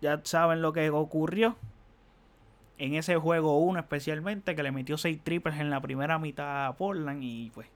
ya 0.02 0.20
saben 0.24 0.60
lo 0.60 0.72
que 0.72 0.90
ocurrió. 0.90 1.56
En 2.78 2.94
ese 2.94 3.16
juego 3.16 3.58
1 3.58 3.78
especialmente, 3.78 4.56
que 4.56 4.62
le 4.62 4.72
metió 4.72 4.98
6 4.98 5.20
triples 5.22 5.58
en 5.60 5.70
la 5.70 5.80
primera 5.80 6.18
mitad 6.18 6.66
a 6.66 6.76
Portland 6.76 7.22
y 7.22 7.50
pues 7.54 7.68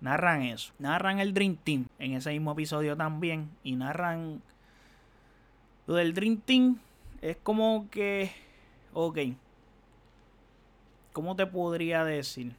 narran 0.00 0.42
eso. 0.42 0.72
Narran 0.78 1.18
el 1.18 1.34
Dream 1.34 1.56
Team 1.56 1.86
en 1.98 2.12
ese 2.12 2.30
mismo 2.30 2.52
episodio 2.52 2.96
también. 2.96 3.50
Y 3.64 3.74
narran. 3.74 4.42
Lo 5.86 5.94
del 5.94 6.14
Dream 6.14 6.36
Team 6.38 6.78
es 7.24 7.38
como 7.42 7.88
que. 7.90 8.30
Ok. 8.92 9.18
¿Cómo 11.12 11.34
te 11.36 11.46
podría 11.46 12.04
decir? 12.04 12.54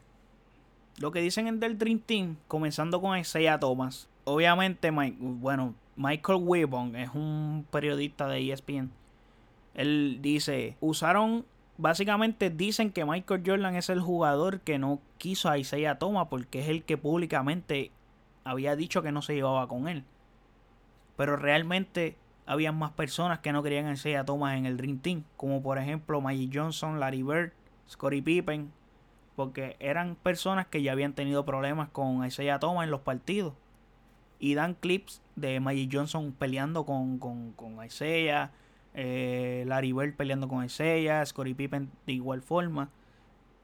Lo 0.98 1.12
que 1.12 1.22
dicen 1.22 1.48
en 1.48 1.60
del 1.60 1.78
Dream 1.78 2.00
Team, 2.00 2.38
comenzando 2.48 3.00
con 3.00 3.18
Isaiah 3.18 3.60
Thomas. 3.60 4.10
Obviamente, 4.24 4.90
bueno, 5.20 5.76
Michael 5.96 6.40
Weibon 6.42 6.96
es 6.96 7.12
un 7.14 7.68
periodista 7.70 8.28
de 8.28 8.52
ESPN. 8.52 8.92
Él 9.76 10.20
dice, 10.22 10.78
usaron 10.80 11.46
básicamente 11.78 12.50
dicen 12.50 12.92
que 12.92 13.06
Michael 13.06 13.44
Jordan 13.46 13.76
es 13.76 13.90
el 13.90 14.00
jugador 14.00 14.62
que 14.62 14.80
no 14.80 15.00
quiso 15.18 15.50
a 15.50 15.58
Isaiah 15.60 16.00
Thomas 16.00 16.28
porque 16.30 16.62
es 16.62 16.70
el 16.70 16.84
que 16.84 16.98
públicamente 16.98 17.92
había 18.46 18.76
dicho 18.76 19.04
que 19.04 19.12
no 19.12 19.22
se 19.22 19.36
llevaba 19.36 19.68
con 19.68 19.88
él. 19.88 20.06
Pero 21.18 21.36
realmente 21.36 22.16
había 22.46 22.72
más 22.72 22.92
personas 22.92 23.40
que 23.40 23.52
no 23.52 23.64
querían 23.64 23.88
a 23.88 23.94
Isaiah 23.94 24.26
Thomas 24.26 24.58
en 24.58 24.66
el 24.66 24.78
Dream 24.78 25.00
Team, 25.00 25.24
como 25.38 25.62
por 25.62 25.78
ejemplo 25.78 26.22
Magic 26.22 26.52
Johnson, 26.54 27.00
Larry 27.00 27.24
Bird, 27.24 27.54
Scottie 27.90 28.22
Pippen, 28.22 28.72
porque 29.36 29.76
eran 29.80 30.16
personas 30.16 30.68
que 30.68 30.82
ya 30.82 30.92
habían 30.92 31.14
tenido 31.14 31.46
problemas 31.46 31.90
con 31.90 32.26
Isaiah 32.26 32.60
Thomas 32.60 32.86
en 32.86 32.92
los 32.92 33.02
partidos. 33.02 33.54
Y 34.40 34.54
dan 34.54 34.76
clips 34.76 35.22
de 35.36 35.60
Magic 35.60 35.90
Johnson 35.92 36.34
peleando 36.38 36.86
con, 36.86 37.20
con, 37.20 37.54
con 37.54 37.84
Isaiah, 37.84 38.52
eh, 38.94 39.64
Larry 39.68 39.94
Bird 39.94 40.16
peleando 40.16 40.48
con 40.48 40.64
Isaiah, 40.64 41.26
Scottie 41.26 41.56
Pippen 41.56 41.90
de 42.06 42.14
igual 42.14 42.42
forma. 42.42 42.90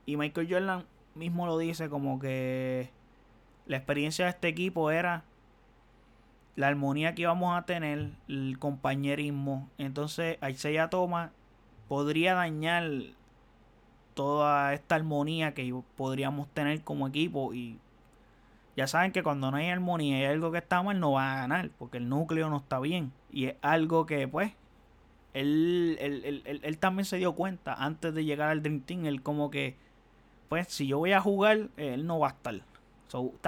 Y 0.05 0.17
Michael 0.17 0.47
Jordan 0.49 0.85
mismo 1.13 1.45
lo 1.45 1.57
dice 1.57 1.89
como 1.89 2.19
que 2.19 2.89
la 3.65 3.77
experiencia 3.77 4.25
de 4.25 4.31
este 4.31 4.47
equipo 4.47 4.91
era 4.91 5.23
la 6.55 6.67
armonía 6.67 7.15
que 7.15 7.23
íbamos 7.23 7.57
a 7.57 7.65
tener, 7.65 8.11
el 8.27 8.57
compañerismo. 8.59 9.69
Entonces 9.77 10.37
Isaiah 10.47 10.89
Thomas 10.89 11.31
podría 11.87 12.35
dañar 12.35 12.89
toda 14.13 14.73
esta 14.73 14.95
armonía 14.95 15.53
que 15.53 15.73
podríamos 15.95 16.47
tener 16.49 16.83
como 16.83 17.07
equipo 17.07 17.53
y 17.53 17.79
ya 18.75 18.87
saben 18.87 19.11
que 19.11 19.23
cuando 19.23 19.51
no 19.51 19.57
hay 19.57 19.69
armonía 19.69 20.19
y 20.19 20.23
hay 20.23 20.31
algo 20.31 20.51
que 20.51 20.59
está 20.59 20.81
mal, 20.81 20.99
no 20.99 21.13
va 21.13 21.33
a 21.33 21.35
ganar, 21.41 21.69
porque 21.77 21.97
el 21.97 22.07
núcleo 22.07 22.49
no 22.49 22.57
está 22.57 22.79
bien. 22.79 23.11
Y 23.31 23.45
es 23.47 23.55
algo 23.61 24.05
que, 24.05 24.27
pues, 24.27 24.53
él, 25.33 25.97
él, 25.99 26.77
también 26.79 27.05
se 27.05 27.17
dio 27.17 27.33
cuenta 27.33 27.73
antes 27.73 28.13
de 28.13 28.23
llegar 28.23 28.49
al 28.49 28.63
Dream 28.63 28.81
Team. 28.81 29.05
Él, 29.05 29.21
como 29.21 29.51
que, 29.51 29.75
pues, 30.47 30.69
si 30.69 30.87
yo 30.87 30.99
voy 30.99 31.11
a 31.11 31.21
jugar, 31.21 31.69
él 31.75 32.07
no 32.07 32.19
va 32.19 32.29
a 32.29 32.31
estar. 32.31 32.61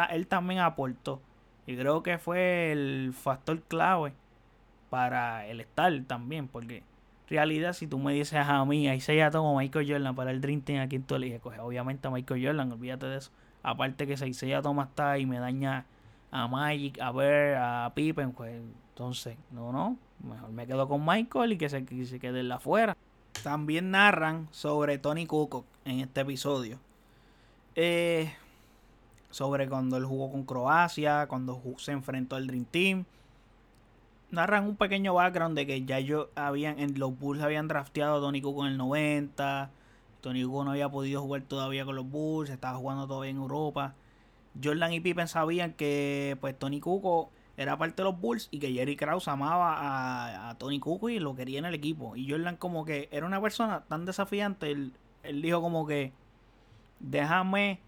él 0.10 0.28
también 0.28 0.60
aportó. 0.60 1.22
Y 1.66 1.78
creo 1.78 2.04
que 2.04 2.18
fue 2.18 2.72
el 2.72 3.14
factor 3.14 3.62
clave 3.62 4.14
para 4.90 5.48
el 5.48 5.62
estar 5.62 5.92
también, 6.06 6.48
porque 6.48 6.84
realidad, 7.30 7.74
si 7.74 7.88
tú 7.88 7.98
me 8.00 8.14
dices 8.14 8.46
a 8.46 8.64
mí, 8.66 8.88
ahí 8.88 9.02
se 9.02 9.16
ya 9.16 9.32
como 9.32 9.58
Michael 9.58 9.90
Jordan 9.90 10.16
para 10.16 10.32
el 10.32 10.42
Dream 10.42 10.62
Team, 10.62 10.82
aquí 10.82 11.00
tú 11.00 11.16
eliges, 11.16 11.42
coge 11.42 11.60
obviamente 11.60 12.08
a 12.08 12.12
Michael 12.12 12.46
Jordan, 12.46 12.72
olvídate 12.72 13.08
de 13.08 13.18
eso. 13.18 13.32
Aparte 13.64 14.06
que 14.06 14.14
Isaiah 14.14 14.62
Thomas 14.62 14.90
está 14.90 15.18
y 15.18 15.26
me 15.26 15.40
daña 15.40 15.86
a 16.32 16.48
Magic, 16.48 17.00
a 17.00 17.12
Ver, 17.12 17.56
a 17.58 17.92
Pippen, 17.96 18.34
pues 18.34 18.62
entonces, 18.90 19.38
no, 19.52 19.72
no, 19.72 19.98
mejor 20.24 20.52
me 20.52 20.68
quedo 20.68 20.88
con 20.88 21.06
Michael 21.06 21.54
y 21.54 21.58
que 21.58 21.70
se, 21.70 21.86
que 21.86 22.06
se 22.06 22.20
quede 22.20 22.42
en 22.42 22.50
la 22.50 22.56
afuera. 22.56 22.96
También 23.42 23.92
narran 23.92 24.48
sobre 24.52 24.98
Tony 24.98 25.26
Kukoc 25.26 25.66
en 25.86 26.02
este 26.02 26.22
episodio. 26.22 26.78
Eh, 27.76 28.32
sobre 29.34 29.68
cuando 29.68 29.98
él 29.98 30.06
jugó 30.06 30.32
con 30.32 30.44
Croacia, 30.44 31.26
cuando 31.28 31.60
se 31.78 31.92
enfrentó 31.92 32.36
al 32.36 32.46
Dream 32.46 32.66
Team. 32.66 33.06
Narran 34.30 34.66
un 34.66 34.76
pequeño 34.76 35.16
background 35.16 35.58
de 35.58 35.66
que 35.66 35.86
ya 35.86 36.00
yo 36.00 36.30
habían, 36.36 36.80
en 36.80 37.00
los 37.00 37.18
Bulls 37.18 37.42
habían 37.42 37.68
drafteado 37.68 38.18
a 38.18 38.22
Tony 38.22 38.42
Kukoc 38.42 38.66
en 38.66 38.72
el 38.72 38.78
90 38.78 39.72
Tony 40.22 40.46
Hugo 40.46 40.64
no 40.64 40.72
había 40.72 40.90
podido 40.90 41.22
jugar 41.22 41.42
todavía 41.42 41.84
con 41.84 41.98
los 41.98 42.10
Bulls, 42.10 42.50
estaba 42.50 42.78
jugando 42.78 43.08
todavía 43.08 43.32
en 43.32 43.38
Europa. 43.38 43.94
Jordan 44.64 44.94
y 44.94 45.02
Pippen 45.02 45.28
sabían 45.28 45.74
que 45.74 46.38
pues 46.40 46.58
Tony 46.58 46.80
Kukoc 46.80 47.30
era 47.58 47.78
parte 47.78 48.02
de 48.02 48.10
los 48.10 48.20
Bulls 48.20 48.48
y 48.50 48.60
que 48.60 48.72
Jerry 48.72 48.96
Krause 48.96 49.28
amaba 49.28 50.50
a, 50.50 50.58
Tony 50.58 50.80
Kukoc 50.80 51.10
y 51.10 51.20
lo 51.20 51.36
quería 51.36 51.60
en 51.60 51.66
el 51.66 51.74
equipo. 51.74 52.16
Y 52.16 52.30
Jordan 52.30 52.56
como 52.56 52.86
que 52.86 53.10
era 53.12 53.26
una 53.26 53.42
persona 53.42 53.82
tan 53.90 54.06
desafiante, 54.06 54.72
él, 54.72 54.94
él 55.24 55.42
dijo 55.42 55.62
como 55.62 55.86
que 55.86 56.14
déjame 57.02 57.82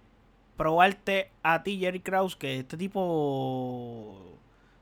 probarte 0.57 1.31
a 1.43 1.63
ti 1.63 1.79
Jerry 1.79 1.99
Krause 1.99 2.35
que 2.35 2.59
este 2.59 2.77
tipo 2.77 4.37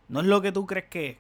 no 0.08 0.20
es 0.20 0.26
lo 0.26 0.42
que 0.42 0.52
tú 0.52 0.66
crees 0.66 0.86
que 0.86 1.10
es. 1.10 1.18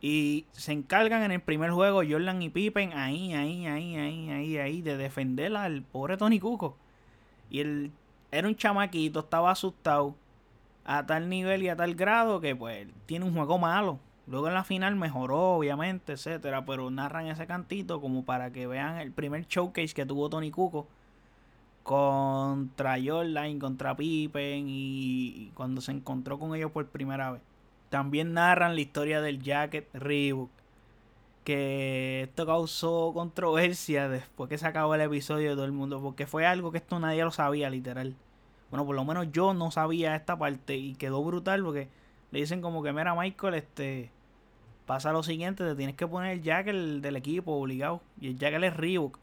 Y 0.00 0.46
se 0.52 0.72
encargan 0.72 1.22
en 1.22 1.32
el 1.32 1.40
primer 1.40 1.72
juego 1.72 2.02
Jordan 2.08 2.40
y 2.42 2.50
Pippen 2.50 2.92
ahí, 2.92 3.34
ahí, 3.34 3.66
ahí, 3.66 3.96
ahí, 3.96 4.30
ahí, 4.30 4.58
ahí, 4.58 4.82
de 4.82 4.96
defender 4.96 5.56
al 5.56 5.82
pobre 5.82 6.16
Tony 6.16 6.38
Cuco. 6.38 6.76
Y 7.50 7.60
él 7.60 7.92
era 8.30 8.46
un 8.46 8.54
chamaquito, 8.54 9.20
estaba 9.20 9.50
asustado 9.50 10.14
a 10.84 11.04
tal 11.04 11.28
nivel 11.28 11.62
y 11.62 11.68
a 11.68 11.76
tal 11.76 11.94
grado 11.94 12.40
que 12.40 12.54
pues 12.54 12.86
tiene 13.06 13.24
un 13.24 13.34
juego 13.34 13.58
malo. 13.58 13.98
Luego 14.28 14.48
en 14.48 14.54
la 14.54 14.62
final 14.62 14.94
mejoró, 14.94 15.56
obviamente, 15.56 16.12
etcétera, 16.12 16.64
pero 16.64 16.90
narran 16.90 17.26
ese 17.26 17.46
cantito 17.46 18.00
como 18.00 18.24
para 18.24 18.52
que 18.52 18.66
vean 18.66 18.98
el 18.98 19.10
primer 19.10 19.46
showcase 19.46 19.94
que 19.94 20.06
tuvo 20.06 20.28
Tony 20.28 20.50
Cuco 20.50 20.86
contra 21.88 22.98
Jordan, 23.02 23.58
contra 23.58 23.96
Pippen 23.96 24.66
y 24.68 25.50
cuando 25.54 25.80
se 25.80 25.90
encontró 25.90 26.38
con 26.38 26.54
ellos 26.54 26.70
por 26.70 26.86
primera 26.88 27.32
vez. 27.32 27.40
También 27.88 28.34
narran 28.34 28.74
la 28.74 28.82
historia 28.82 29.22
del 29.22 29.42
jacket 29.42 29.88
Reebok. 29.94 30.50
Que 31.44 32.24
esto 32.24 32.44
causó 32.44 33.12
controversia 33.14 34.10
después 34.10 34.50
que 34.50 34.58
se 34.58 34.66
acabó 34.66 34.94
el 34.96 35.00
episodio 35.00 35.48
de 35.48 35.54
todo 35.54 35.64
el 35.64 35.72
mundo. 35.72 36.02
Porque 36.02 36.26
fue 36.26 36.44
algo 36.44 36.72
que 36.72 36.76
esto 36.76 37.00
nadie 37.00 37.24
lo 37.24 37.30
sabía, 37.30 37.70
literal. 37.70 38.14
Bueno, 38.70 38.84
por 38.84 38.94
lo 38.94 39.06
menos 39.06 39.32
yo 39.32 39.54
no 39.54 39.70
sabía 39.70 40.14
esta 40.14 40.38
parte. 40.38 40.76
Y 40.76 40.94
quedó 40.94 41.24
brutal 41.24 41.64
porque 41.64 41.88
le 42.32 42.40
dicen 42.40 42.60
como 42.60 42.82
que, 42.82 42.92
mira 42.92 43.14
Michael, 43.14 43.54
este... 43.54 44.10
Pasa 44.84 45.10
lo 45.12 45.22
siguiente, 45.22 45.64
te 45.64 45.74
tienes 45.74 45.96
que 45.96 46.06
poner 46.06 46.32
el 46.32 46.42
jacket 46.42 47.00
del 47.00 47.16
equipo 47.16 47.52
obligado. 47.52 48.02
Y 48.20 48.28
el 48.28 48.38
jacket 48.38 48.62
es 48.62 48.76
Reebok. 48.76 49.18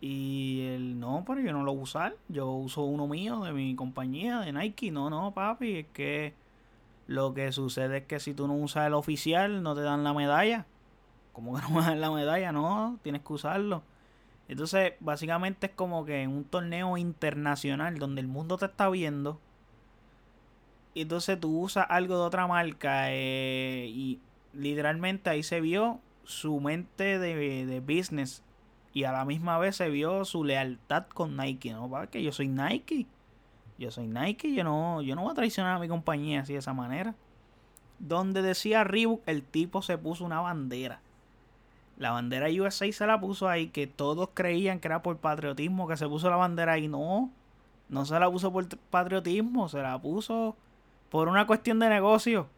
Y 0.00 0.62
él, 0.66 1.00
no, 1.00 1.24
pero 1.26 1.40
yo 1.40 1.52
no 1.52 1.64
lo 1.64 1.72
voy 1.72 1.80
a 1.80 1.84
usar. 1.84 2.16
Yo 2.28 2.50
uso 2.50 2.82
uno 2.82 3.06
mío 3.06 3.40
de 3.40 3.52
mi 3.52 3.74
compañía, 3.74 4.40
de 4.40 4.52
Nike. 4.52 4.90
No, 4.90 5.10
no, 5.10 5.32
papi, 5.32 5.76
es 5.78 5.86
que 5.92 6.34
lo 7.06 7.34
que 7.34 7.52
sucede 7.52 7.98
es 7.98 8.04
que 8.04 8.20
si 8.20 8.34
tú 8.34 8.46
no 8.46 8.54
usas 8.54 8.86
el 8.86 8.94
oficial, 8.94 9.62
no 9.62 9.74
te 9.74 9.82
dan 9.82 10.04
la 10.04 10.12
medalla. 10.12 10.66
¿Cómo 11.32 11.54
que 11.54 11.62
no 11.62 11.70
me 11.70 11.82
dan 11.82 12.00
la 12.00 12.10
medalla? 12.10 12.52
No, 12.52 12.98
tienes 13.02 13.22
que 13.22 13.32
usarlo. 13.32 13.82
Entonces, 14.48 14.94
básicamente 15.00 15.66
es 15.66 15.72
como 15.72 16.04
que 16.04 16.22
en 16.22 16.30
un 16.30 16.44
torneo 16.44 16.96
internacional 16.96 17.98
donde 17.98 18.20
el 18.20 18.28
mundo 18.28 18.58
te 18.58 18.66
está 18.66 18.88
viendo. 18.88 19.40
Y 20.94 21.02
entonces 21.02 21.38
tú 21.38 21.60
usas 21.60 21.86
algo 21.88 22.14
de 22.14 22.22
otra 22.22 22.46
marca. 22.46 23.12
Eh, 23.12 23.86
y 23.88 24.20
literalmente 24.52 25.30
ahí 25.30 25.42
se 25.42 25.60
vio 25.60 26.00
su 26.24 26.60
mente 26.60 27.18
de, 27.18 27.66
de, 27.66 27.80
business. 27.80 28.42
Y 28.96 29.04
a 29.04 29.12
la 29.12 29.26
misma 29.26 29.58
vez 29.58 29.76
se 29.76 29.90
vio 29.90 30.24
su 30.24 30.42
lealtad 30.42 31.04
con 31.08 31.36
Nike. 31.36 31.70
¿no? 31.70 31.90
Que 32.10 32.22
yo 32.22 32.32
soy 32.32 32.48
Nike. 32.48 33.06
Yo 33.76 33.90
soy 33.90 34.06
Nike, 34.06 34.54
yo 34.54 34.64
no, 34.64 35.02
yo 35.02 35.14
no 35.14 35.20
voy 35.20 35.32
a 35.32 35.34
traicionar 35.34 35.76
a 35.76 35.78
mi 35.78 35.86
compañía 35.86 36.40
así 36.40 36.54
de 36.54 36.60
esa 36.60 36.72
manera. 36.72 37.14
Donde 37.98 38.40
decía 38.40 38.84
Reebok, 38.84 39.20
el 39.26 39.42
tipo 39.42 39.82
se 39.82 39.98
puso 39.98 40.24
una 40.24 40.40
bandera. 40.40 41.02
La 41.98 42.12
bandera 42.12 42.48
USA 42.48 42.90
se 42.90 43.06
la 43.06 43.20
puso 43.20 43.50
ahí, 43.50 43.68
que 43.68 43.86
todos 43.86 44.30
creían 44.32 44.80
que 44.80 44.88
era 44.88 45.02
por 45.02 45.18
patriotismo 45.18 45.86
que 45.86 45.98
se 45.98 46.08
puso 46.08 46.30
la 46.30 46.36
bandera 46.36 46.72
ahí. 46.72 46.88
No, 46.88 47.30
no 47.90 48.06
se 48.06 48.18
la 48.18 48.30
puso 48.30 48.50
por 48.50 48.66
patriotismo, 48.66 49.68
se 49.68 49.82
la 49.82 50.00
puso 50.00 50.56
por 51.10 51.28
una 51.28 51.46
cuestión 51.46 51.80
de 51.80 51.90
negocio. 51.90 52.48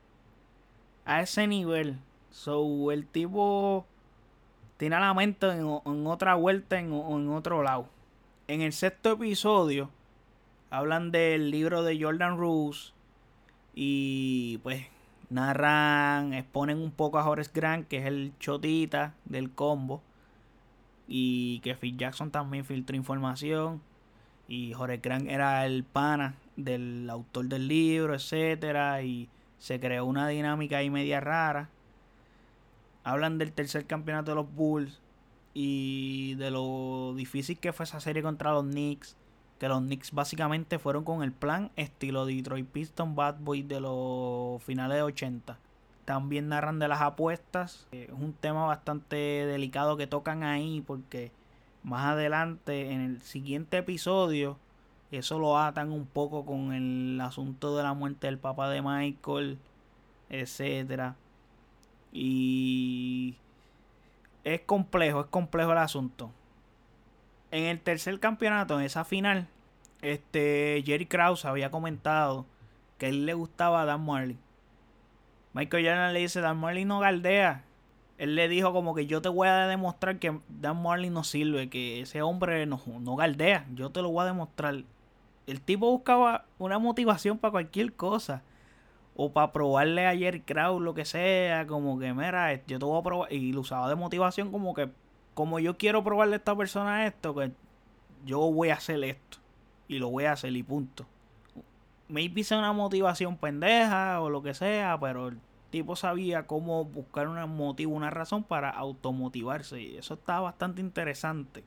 A 1.04 1.20
ese 1.20 1.48
nivel. 1.48 1.98
So, 2.30 2.92
el 2.92 3.08
tipo 3.08 3.86
tiene 4.78 4.98
la 4.98 5.12
mente 5.12 5.46
en, 5.50 6.06
otra 6.06 6.34
vuelta, 6.34 6.78
en, 6.78 6.92
en 6.92 7.28
otro 7.28 7.62
lado. 7.62 7.88
En 8.46 8.62
el 8.62 8.72
sexto 8.72 9.12
episodio, 9.12 9.90
hablan 10.70 11.10
del 11.10 11.50
libro 11.50 11.82
de 11.82 12.02
Jordan 12.02 12.38
Roos 12.38 12.94
y 13.74 14.58
pues 14.62 14.86
narran, 15.30 16.32
exponen 16.32 16.78
un 16.78 16.90
poco 16.90 17.18
a 17.18 17.28
Horace 17.28 17.50
Grant, 17.52 17.88
que 17.88 17.98
es 17.98 18.06
el 18.06 18.32
chotita 18.38 19.14
del 19.24 19.50
combo, 19.50 20.02
y 21.06 21.60
que 21.60 21.74
Phil 21.74 21.96
Jackson 21.96 22.30
también 22.30 22.64
filtró 22.64 22.96
información, 22.96 23.80
y 24.46 24.74
Horace 24.74 25.00
Grant 25.02 25.28
era 25.28 25.66
el 25.66 25.84
pana 25.84 26.34
del 26.56 27.08
autor 27.10 27.46
del 27.46 27.68
libro, 27.68 28.14
etcétera, 28.14 29.02
y 29.02 29.28
se 29.58 29.78
creó 29.80 30.06
una 30.06 30.28
dinámica 30.28 30.78
ahí 30.78 30.90
media 30.90 31.20
rara. 31.20 31.68
Hablan 33.04 33.38
del 33.38 33.52
tercer 33.52 33.86
campeonato 33.86 34.32
de 34.32 34.34
los 34.36 34.54
Bulls 34.54 35.00
y 35.54 36.34
de 36.34 36.50
lo 36.50 37.14
difícil 37.16 37.58
que 37.58 37.72
fue 37.72 37.84
esa 37.84 38.00
serie 38.00 38.22
contra 38.22 38.52
los 38.52 38.64
Knicks 38.64 39.16
que 39.58 39.68
los 39.68 39.80
Knicks 39.80 40.12
básicamente 40.12 40.78
fueron 40.78 41.04
con 41.04 41.22
el 41.22 41.32
plan 41.32 41.70
estilo 41.76 42.26
Detroit 42.26 42.66
Pistons 42.68 43.14
Bad 43.14 43.38
Boy 43.40 43.62
de 43.62 43.80
los 43.80 44.62
finales 44.62 44.96
de 44.96 45.02
80. 45.02 45.58
También 46.04 46.48
narran 46.48 46.78
de 46.78 46.88
las 46.88 47.02
apuestas. 47.02 47.86
Es 47.92 48.10
un 48.10 48.32
tema 48.32 48.66
bastante 48.66 49.16
delicado 49.16 49.96
que 49.96 50.06
tocan 50.06 50.42
ahí 50.42 50.82
porque 50.86 51.32
más 51.82 52.06
adelante 52.06 52.92
en 52.92 53.00
el 53.00 53.20
siguiente 53.20 53.78
episodio 53.78 54.58
eso 55.10 55.38
lo 55.38 55.58
atan 55.58 55.90
un 55.90 56.06
poco 56.06 56.44
con 56.44 56.72
el 56.72 57.20
asunto 57.20 57.76
de 57.76 57.82
la 57.82 57.94
muerte 57.94 58.26
del 58.26 58.38
papá 58.38 58.68
de 58.70 58.82
Michael, 58.82 59.58
etcétera. 60.28 61.16
Y 62.12 63.36
es 64.44 64.60
complejo, 64.62 65.20
es 65.20 65.26
complejo 65.26 65.72
el 65.72 65.78
asunto 65.78 66.32
en 67.50 67.64
el 67.64 67.80
tercer 67.80 68.18
campeonato, 68.20 68.78
en 68.78 68.86
esa 68.86 69.04
final, 69.04 69.48
este 70.02 70.82
Jerry 70.84 71.06
Krause 71.06 71.44
había 71.44 71.70
comentado 71.70 72.46
que 72.98 73.06
a 73.06 73.08
él 73.08 73.26
le 73.26 73.34
gustaba 73.34 73.82
a 73.82 73.84
Dan 73.84 74.04
Marley. 74.04 74.36
Michael 75.54 75.86
Jordan 75.86 76.12
le 76.12 76.20
dice, 76.20 76.40
Dan 76.40 76.58
Marley 76.58 76.84
no 76.84 77.00
galdea. 77.00 77.64
Él 78.18 78.34
le 78.34 78.48
dijo 78.48 78.72
como 78.72 78.94
que 78.94 79.06
yo 79.06 79.22
te 79.22 79.28
voy 79.28 79.48
a 79.48 79.66
demostrar 79.66 80.18
que 80.18 80.38
Dan 80.48 80.82
Marley 80.82 81.10
no 81.10 81.24
sirve, 81.24 81.70
que 81.70 82.00
ese 82.00 82.22
hombre 82.22 82.66
no, 82.66 82.80
no 83.00 83.16
galdea. 83.16 83.66
Yo 83.74 83.90
te 83.90 84.02
lo 84.02 84.10
voy 84.10 84.22
a 84.22 84.26
demostrar. 84.26 84.82
El 85.46 85.60
tipo 85.60 85.90
buscaba 85.90 86.44
una 86.58 86.78
motivación 86.78 87.38
para 87.38 87.52
cualquier 87.52 87.92
cosa. 87.94 88.42
O 89.20 89.32
para 89.32 89.52
probarle 89.52 90.06
a 90.06 90.16
Jerry 90.16 90.40
Krause 90.40 90.80
lo 90.80 90.94
que 90.94 91.04
sea. 91.04 91.66
Como 91.66 91.98
que, 91.98 92.14
mira, 92.14 92.54
yo 92.66 92.78
te 92.78 92.84
voy 92.84 93.00
a 93.00 93.02
probar. 93.02 93.32
Y 93.32 93.52
lo 93.52 93.62
usaba 93.62 93.88
de 93.88 93.96
motivación 93.96 94.52
como 94.52 94.72
que 94.74 94.88
como 95.38 95.60
yo 95.60 95.78
quiero 95.78 96.02
probarle 96.02 96.34
a 96.34 96.38
esta 96.38 96.56
persona 96.56 97.06
esto, 97.06 97.32
pues 97.32 97.52
yo 98.24 98.40
voy 98.50 98.70
a 98.70 98.74
hacer 98.74 99.04
esto. 99.04 99.38
Y 99.86 100.00
lo 100.00 100.10
voy 100.10 100.24
a 100.24 100.32
hacer 100.32 100.56
y 100.56 100.64
punto. 100.64 101.06
Maybe 102.08 102.42
sea 102.42 102.58
una 102.58 102.72
motivación 102.72 103.36
pendeja 103.36 104.20
o 104.20 104.30
lo 104.30 104.42
que 104.42 104.52
sea, 104.52 104.98
pero 105.00 105.28
el 105.28 105.38
tipo 105.70 105.94
sabía 105.94 106.48
cómo 106.48 106.84
buscar 106.84 107.28
un 107.28 107.38
motivo, 107.56 107.94
una 107.94 108.10
razón 108.10 108.42
para 108.42 108.68
automotivarse. 108.68 109.80
Y 109.80 109.96
eso 109.96 110.14
está 110.14 110.40
bastante 110.40 110.80
interesante 110.80 111.62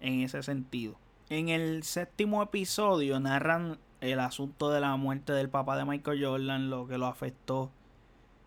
en 0.00 0.22
ese 0.22 0.42
sentido. 0.42 0.96
En 1.28 1.48
el 1.48 1.84
séptimo 1.84 2.42
episodio 2.42 3.20
narran 3.20 3.78
el 4.02 4.20
asunto 4.20 4.70
de 4.70 4.80
la 4.80 4.94
muerte 4.96 5.32
del 5.32 5.48
papá 5.48 5.76
de 5.76 5.84
Michael 5.84 6.24
Jordan, 6.24 6.68
lo 6.70 6.86
que 6.86 6.98
lo 6.98 7.06
afectó 7.06 7.70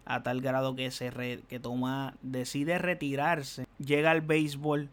a 0.05 0.21
tal 0.21 0.41
grado 0.41 0.75
que 0.75 0.91
se 0.91 1.41
que 1.47 1.59
toma 1.59 2.13
decide 2.21 2.77
retirarse, 2.77 3.65
llega 3.79 4.11
al 4.11 4.21
béisbol 4.21 4.89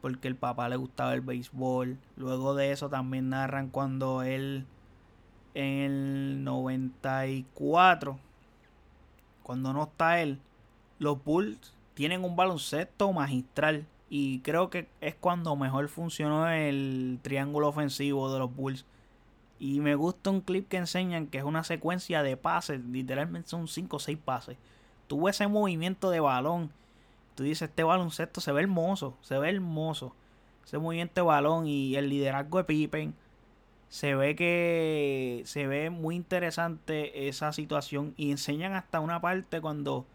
porque 0.00 0.28
el 0.28 0.36
papá 0.36 0.68
le 0.68 0.76
gustaba 0.76 1.14
el 1.14 1.20
béisbol. 1.20 1.98
Luego 2.16 2.54
de 2.54 2.72
eso 2.72 2.88
también 2.88 3.28
narran 3.28 3.68
cuando 3.68 4.22
él 4.22 4.66
en 5.54 5.78
el 5.78 6.44
94 6.44 8.18
cuando 9.42 9.72
no 9.72 9.84
está 9.84 10.20
él, 10.20 10.38
los 10.98 11.22
Bulls 11.22 11.74
tienen 11.94 12.24
un 12.24 12.36
baloncesto 12.36 13.12
magistral 13.12 13.86
y 14.08 14.40
creo 14.40 14.70
que 14.70 14.88
es 15.00 15.14
cuando 15.14 15.56
mejor 15.56 15.88
funcionó 15.88 16.48
el 16.48 17.18
triángulo 17.22 17.68
ofensivo 17.68 18.32
de 18.32 18.38
los 18.38 18.54
Bulls. 18.54 18.84
Y 19.62 19.78
me 19.78 19.94
gusta 19.94 20.30
un 20.30 20.40
clip 20.40 20.66
que 20.66 20.76
enseñan 20.76 21.28
que 21.28 21.38
es 21.38 21.44
una 21.44 21.62
secuencia 21.62 22.24
de 22.24 22.36
pases, 22.36 22.84
literalmente 22.84 23.48
son 23.48 23.68
5 23.68 23.96
o 23.96 24.00
6 24.00 24.18
pases. 24.18 24.56
Tuvo 25.06 25.28
ese 25.28 25.46
movimiento 25.46 26.10
de 26.10 26.18
balón. 26.18 26.72
Tú 27.36 27.44
dices, 27.44 27.68
este 27.68 27.84
baloncesto 27.84 28.40
se 28.40 28.50
ve 28.50 28.62
hermoso, 28.62 29.16
se 29.20 29.38
ve 29.38 29.50
hermoso. 29.50 30.16
Ese 30.64 30.78
movimiento 30.78 31.20
de 31.20 31.26
balón 31.28 31.68
y 31.68 31.94
el 31.94 32.08
liderazgo 32.08 32.58
de 32.58 32.64
Pippen. 32.64 33.14
Se 33.88 34.16
ve 34.16 34.34
que 34.34 35.42
se 35.44 35.68
ve 35.68 35.90
muy 35.90 36.16
interesante 36.16 37.28
esa 37.28 37.52
situación. 37.52 38.14
Y 38.16 38.32
enseñan 38.32 38.72
hasta 38.72 38.98
una 38.98 39.20
parte 39.20 39.60
cuando 39.60 40.06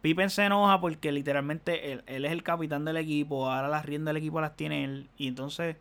Pippen 0.00 0.30
se 0.30 0.46
enoja 0.46 0.80
porque 0.80 1.12
literalmente 1.12 1.92
él, 1.92 2.04
él 2.06 2.24
es 2.24 2.32
el 2.32 2.42
capitán 2.42 2.86
del 2.86 2.96
equipo. 2.96 3.50
Ahora 3.50 3.68
las 3.68 3.84
riendas 3.84 4.14
del 4.14 4.22
equipo 4.22 4.40
las 4.40 4.56
tiene 4.56 4.82
él. 4.84 5.10
Y 5.18 5.28
entonces 5.28 5.76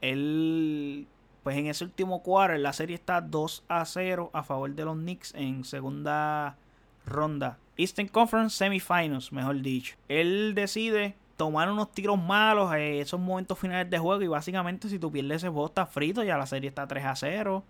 él 0.00 1.06
pues 1.46 1.58
en 1.58 1.68
ese 1.68 1.84
último 1.84 2.24
quarter 2.24 2.58
la 2.58 2.72
serie 2.72 2.96
está 2.96 3.20
2 3.20 3.62
a 3.68 3.84
0 3.84 4.30
a 4.32 4.42
favor 4.42 4.74
de 4.74 4.84
los 4.84 4.96
Knicks 4.96 5.32
en 5.36 5.62
segunda 5.62 6.56
ronda. 7.04 7.56
Eastern 7.76 8.08
Conference 8.08 8.56
Semifinals, 8.56 9.30
mejor 9.30 9.62
dicho. 9.62 9.94
Él 10.08 10.54
decide 10.56 11.14
tomar 11.36 11.70
unos 11.70 11.92
tiros 11.92 12.20
malos 12.20 12.74
en 12.74 12.94
esos 12.94 13.20
momentos 13.20 13.56
finales 13.60 13.88
de 13.88 13.96
juego 13.96 14.22
y 14.22 14.26
básicamente 14.26 14.88
si 14.88 14.98
tú 14.98 15.12
pierdes 15.12 15.36
ese 15.36 15.48
juego 15.48 15.66
está 15.66 15.86
frito, 15.86 16.24
ya 16.24 16.36
la 16.36 16.46
serie 16.46 16.68
está 16.68 16.88
3 16.88 17.04
a 17.04 17.14
0. 17.14 17.62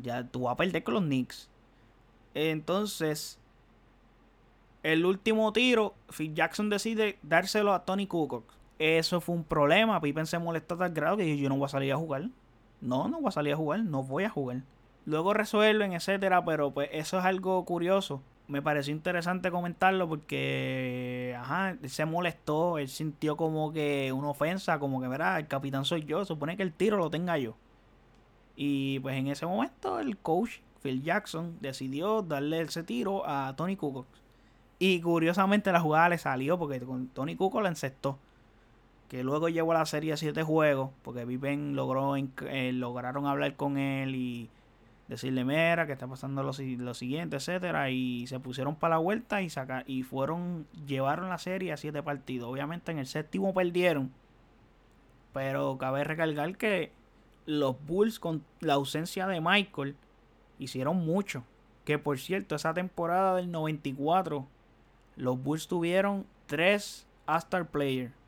Ya 0.00 0.24
tú 0.24 0.44
vas 0.44 0.54
a 0.54 0.56
perder 0.56 0.82
con 0.82 0.94
los 0.94 1.02
Knicks. 1.02 1.50
Entonces, 2.32 3.38
el 4.82 5.04
último 5.04 5.52
tiro, 5.52 5.94
Phil 6.08 6.34
Jackson 6.34 6.70
decide 6.70 7.18
dárselo 7.20 7.74
a 7.74 7.84
Tony 7.84 8.06
Kukoc. 8.06 8.44
Eso 8.78 9.20
fue 9.20 9.34
un 9.34 9.44
problema. 9.44 10.00
Pippen 10.00 10.24
se 10.24 10.38
molestó 10.38 10.78
tal 10.78 10.94
grado 10.94 11.18
que 11.18 11.36
yo 11.36 11.50
no 11.50 11.58
voy 11.58 11.66
a 11.66 11.68
salir 11.68 11.92
a 11.92 11.98
jugar. 11.98 12.30
No, 12.80 13.08
no 13.08 13.20
voy 13.20 13.28
a 13.28 13.32
salir 13.32 13.52
a 13.54 13.56
jugar, 13.56 13.80
no 13.80 14.02
voy 14.02 14.24
a 14.24 14.30
jugar. 14.30 14.62
Luego 15.04 15.34
resuelven, 15.34 15.92
etcétera, 15.92 16.44
pero 16.44 16.70
pues 16.72 16.88
eso 16.92 17.18
es 17.18 17.24
algo 17.24 17.64
curioso. 17.64 18.22
Me 18.48 18.62
pareció 18.62 18.92
interesante 18.92 19.50
comentarlo 19.50 20.08
porque, 20.08 21.36
ajá, 21.38 21.70
él 21.70 21.90
se 21.90 22.04
molestó, 22.04 22.78
él 22.78 22.88
sintió 22.88 23.36
como 23.36 23.72
que 23.72 24.12
una 24.12 24.30
ofensa, 24.30 24.78
como 24.78 25.00
que, 25.00 25.08
verá, 25.08 25.38
el 25.38 25.46
capitán 25.46 25.84
soy 25.84 26.04
yo, 26.04 26.24
supone 26.24 26.56
que 26.56 26.62
el 26.62 26.72
tiro 26.72 26.96
lo 26.96 27.10
tenga 27.10 27.38
yo. 27.38 27.54
Y 28.56 28.98
pues 29.00 29.16
en 29.16 29.28
ese 29.28 29.46
momento 29.46 30.00
el 30.00 30.16
coach 30.18 30.58
Phil 30.82 31.02
Jackson 31.02 31.56
decidió 31.60 32.22
darle 32.22 32.62
ese 32.62 32.82
tiro 32.82 33.26
a 33.26 33.54
Tony 33.56 33.76
Kukoc. 33.76 34.06
Y 34.78 35.00
curiosamente 35.00 35.72
la 35.72 35.80
jugada 35.80 36.08
le 36.08 36.18
salió 36.18 36.58
porque 36.58 36.80
Tony 37.14 37.36
Kukoc 37.36 37.62
la 37.62 37.68
encestó 37.68 38.18
que 39.10 39.24
luego 39.24 39.48
llevó 39.48 39.72
a 39.72 39.78
la 39.78 39.86
serie 39.86 40.12
a 40.12 40.16
siete 40.16 40.44
juegos, 40.44 40.90
porque 41.02 41.24
Viven 41.24 41.74
logró, 41.74 42.14
eh, 42.16 42.72
lograron 42.72 43.26
hablar 43.26 43.56
con 43.56 43.76
él 43.76 44.14
y 44.14 44.48
decirle, 45.08 45.44
mira, 45.44 45.84
que 45.88 45.94
está 45.94 46.06
pasando 46.06 46.44
lo, 46.44 46.52
siguiente, 46.52 47.34
etcétera, 47.34 47.90
y 47.90 48.28
se 48.28 48.38
pusieron 48.38 48.76
para 48.76 48.94
la 48.94 48.98
vuelta 48.98 49.42
y 49.42 49.50
sacar, 49.50 49.82
y 49.88 50.04
fueron, 50.04 50.64
llevaron 50.86 51.28
la 51.28 51.38
serie 51.38 51.72
a 51.72 51.76
siete 51.76 52.04
partidos. 52.04 52.48
Obviamente 52.48 52.92
en 52.92 53.00
el 53.00 53.06
séptimo 53.06 53.52
perdieron, 53.52 54.12
pero 55.32 55.76
cabe 55.76 56.04
recalcar 56.04 56.56
que 56.56 56.92
los 57.46 57.84
Bulls 57.84 58.20
con 58.20 58.44
la 58.60 58.74
ausencia 58.74 59.26
de 59.26 59.40
Michael 59.40 59.96
hicieron 60.60 61.04
mucho. 61.04 61.42
Que 61.84 61.98
por 61.98 62.20
cierto, 62.20 62.54
esa 62.54 62.74
temporada 62.74 63.34
del 63.34 63.50
94, 63.50 64.46
los 65.16 65.42
Bulls 65.42 65.66
tuvieron 65.66 66.26
tres 66.46 67.08
All-Star 67.26 67.66
Players 67.70 68.19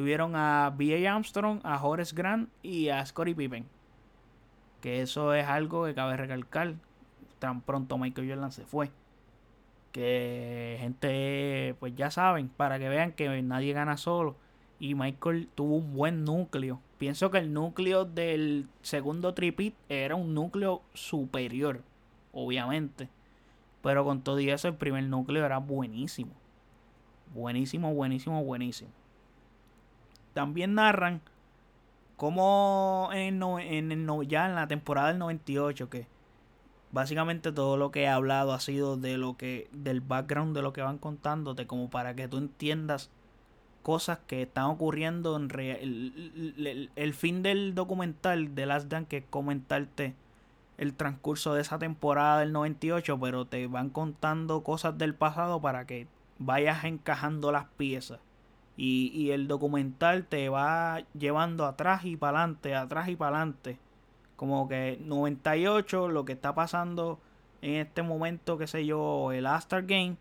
Tuvieron 0.00 0.34
a 0.34 0.72
B.A. 0.74 1.14
Armstrong, 1.14 1.60
a 1.62 1.78
Horace 1.84 2.16
Grant 2.16 2.48
y 2.62 2.88
a 2.88 3.04
Scottie 3.04 3.34
Pippen. 3.34 3.66
Que 4.80 5.02
eso 5.02 5.34
es 5.34 5.46
algo 5.46 5.84
que 5.84 5.92
cabe 5.92 6.16
recalcar. 6.16 6.72
Tan 7.38 7.60
pronto 7.60 7.98
Michael 7.98 8.30
Jordan 8.30 8.50
se 8.50 8.64
fue. 8.64 8.90
Que 9.92 10.78
gente, 10.80 11.76
pues 11.80 11.94
ya 11.96 12.10
saben, 12.10 12.48
para 12.48 12.78
que 12.78 12.88
vean 12.88 13.12
que 13.12 13.42
nadie 13.42 13.74
gana 13.74 13.98
solo. 13.98 14.36
Y 14.78 14.94
Michael 14.94 15.50
tuvo 15.54 15.76
un 15.76 15.92
buen 15.92 16.24
núcleo. 16.24 16.80
Pienso 16.96 17.30
que 17.30 17.36
el 17.36 17.52
núcleo 17.52 18.06
del 18.06 18.68
segundo 18.80 19.34
tripit 19.34 19.74
era 19.90 20.14
un 20.14 20.32
núcleo 20.32 20.80
superior, 20.94 21.82
obviamente. 22.32 23.10
Pero 23.82 24.06
con 24.06 24.22
todo 24.22 24.38
eso, 24.38 24.66
el 24.66 24.76
primer 24.76 25.04
núcleo 25.04 25.44
era 25.44 25.58
buenísimo. 25.58 26.32
Buenísimo, 27.34 27.92
buenísimo, 27.92 28.42
buenísimo. 28.42 28.88
También 30.34 30.74
narran 30.74 31.20
cómo 32.20 33.08
en, 33.14 33.42
en 33.42 34.28
ya 34.28 34.46
en 34.46 34.54
la 34.54 34.68
temporada 34.68 35.08
del 35.08 35.18
98 35.18 35.88
que 35.88 36.06
básicamente 36.92 37.52
todo 37.52 37.76
lo 37.76 37.90
que 37.90 38.02
he 38.02 38.08
hablado 38.08 38.52
ha 38.52 38.60
sido 38.60 38.96
de 38.96 39.16
lo 39.16 39.38
que 39.38 39.68
del 39.72 40.02
background 40.02 40.54
de 40.54 40.62
lo 40.62 40.72
que 40.72 40.82
van 40.82 40.98
contándote 40.98 41.66
como 41.66 41.88
para 41.88 42.14
que 42.14 42.28
tú 42.28 42.36
entiendas 42.38 43.10
cosas 43.82 44.18
que 44.26 44.42
están 44.42 44.64
ocurriendo 44.64 45.36
en 45.36 45.50
el, 45.58 46.90
el, 46.94 47.14
fin 47.14 47.42
del 47.42 47.74
documental 47.74 48.54
de 48.54 48.66
Last 48.66 48.88
Dance 48.88 49.08
que 49.08 49.16
es 49.18 49.24
comentarte 49.30 50.14
el 50.76 50.94
transcurso 50.94 51.54
de 51.54 51.62
esa 51.62 51.78
temporada 51.78 52.40
del 52.40 52.52
98 52.52 53.18
pero 53.18 53.46
te 53.46 53.66
van 53.66 53.88
contando 53.88 54.62
cosas 54.62 54.98
del 54.98 55.14
pasado 55.14 55.60
para 55.62 55.86
que 55.86 56.06
vayas 56.38 56.84
encajando 56.84 57.52
las 57.52 57.64
piezas 57.78 58.18
y, 58.82 59.30
el 59.30 59.46
documental 59.46 60.24
te 60.24 60.48
va 60.48 61.02
llevando 61.12 61.66
atrás 61.66 62.06
y 62.06 62.16
para 62.16 62.38
adelante, 62.38 62.74
atrás 62.74 63.08
y 63.08 63.16
para 63.16 63.36
adelante. 63.36 63.78
Como 64.36 64.68
que 64.68 64.98
98, 65.02 66.08
lo 66.08 66.24
que 66.24 66.32
está 66.32 66.54
pasando 66.54 67.18
en 67.60 67.74
este 67.74 68.02
momento, 68.02 68.56
qué 68.56 68.66
sé 68.66 68.86
yo, 68.86 69.32
el 69.32 69.46
Astar 69.46 69.84
Game 69.84 70.16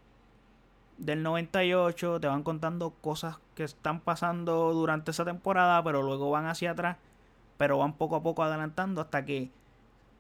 del 0.98 1.24
98, 1.24 2.20
te 2.20 2.28
van 2.28 2.44
contando 2.44 2.90
cosas 3.02 3.38
que 3.56 3.64
están 3.64 4.02
pasando 4.02 4.74
durante 4.74 5.12
esa 5.12 5.24
temporada, 5.24 5.82
pero 5.82 6.02
luego 6.04 6.30
van 6.30 6.46
hacia 6.48 6.72
atrás, 6.72 6.98
pero 7.58 7.78
van 7.78 7.94
poco 7.94 8.18
a 8.18 8.24
poco 8.24 8.44
adelantando 8.44 9.00
hasta 9.00 9.24
que 9.24 9.52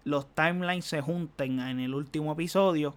los 0.06 0.28
timelines 0.34 0.86
se 0.86 1.02
junten 1.02 1.60
en 1.60 1.82
el 1.82 1.94
último 1.94 2.32
episodio, 2.32 2.96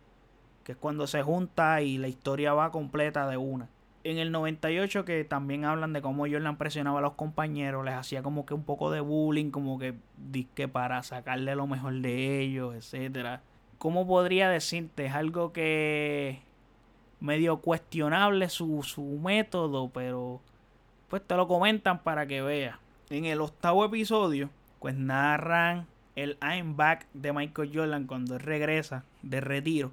que 0.63 0.73
es 0.73 0.79
cuando 0.79 1.09
se 1.09 1.23
junta 1.25 1.83
y 1.83 1.99
la 1.99 2.07
historia 2.07 2.55
va 2.55 2.71
completa 2.71 3.27
de 3.27 3.39
una 3.39 3.69
en 4.05 4.19
el 4.19 4.33
98 4.33 5.05
que 5.05 5.25
también 5.25 5.65
hablan 5.65 5.93
de 5.93 6.03
cómo 6.03 6.27
Jordan 6.27 6.57
presionaba 6.57 6.99
a 6.99 7.03
los 7.03 7.15
compañeros, 7.15 7.85
les 7.85 7.95
hacía 7.95 8.23
como 8.23 8.47
que 8.47 8.55
un 8.55 8.65
poco 8.65 8.91
de 8.91 9.01
bullying, 9.01 9.51
como 9.51 9.79
que, 9.79 9.95
que 10.55 10.69
para 10.69 11.03
sacarle 11.03 11.55
lo 11.55 11.67
mejor 11.67 11.95
de 11.95 12.41
ellos, 12.41 12.75
etcétera. 12.75 13.43
¿Cómo 13.79 14.07
podría 14.07 14.49
decirte? 14.49 15.07
Es 15.07 15.15
algo 15.15 15.53
que 15.53 16.41
medio 17.21 17.59
cuestionable 17.59 18.49
su, 18.49 18.83
su 18.83 19.03
método, 19.03 19.91
pero 19.91 20.41
pues 21.09 21.23
te 21.27 21.37
lo 21.37 21.47
comentan 21.47 22.03
para 22.03 22.27
que 22.27 22.43
veas. 22.43 22.79
En 23.11 23.25
el 23.25 23.41
octavo 23.41 23.85
episodio, 23.85 24.51
pues 24.81 24.97
narran 24.97 25.87
el 26.17 26.39
I'm 26.43 26.77
back 26.77 27.07
de 27.15 27.33
Michael 27.33 27.71
Jordan 27.75 28.07
cuando 28.07 28.37
él 28.37 28.41
regresa 28.41 29.05
de 29.23 29.41
retiro 29.41 29.93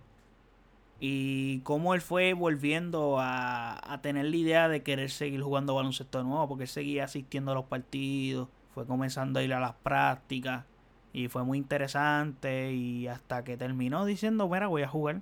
y 0.99 1.59
cómo 1.61 1.93
él 1.93 2.01
fue 2.01 2.33
volviendo 2.33 3.19
a, 3.19 3.79
a, 3.93 4.01
tener 4.01 4.25
la 4.25 4.35
idea 4.35 4.67
de 4.67 4.83
querer 4.83 5.09
seguir 5.09 5.41
jugando 5.41 5.75
baloncesto 5.75 6.17
de 6.17 6.25
nuevo, 6.25 6.47
porque 6.47 6.63
él 6.63 6.69
seguía 6.69 7.05
asistiendo 7.05 7.51
a 7.51 7.55
los 7.55 7.65
partidos, 7.65 8.49
fue 8.73 8.85
comenzando 8.85 9.39
a 9.39 9.43
ir 9.43 9.53
a 9.53 9.59
las 9.59 9.73
prácticas 9.75 10.65
y 11.13 11.27
fue 11.27 11.43
muy 11.43 11.57
interesante 11.57 12.71
y 12.73 13.07
hasta 13.07 13.43
que 13.43 13.57
terminó 13.57 14.05
diciendo, 14.05 14.47
mira, 14.49 14.67
voy 14.67 14.83
a 14.83 14.87
jugar. 14.87 15.21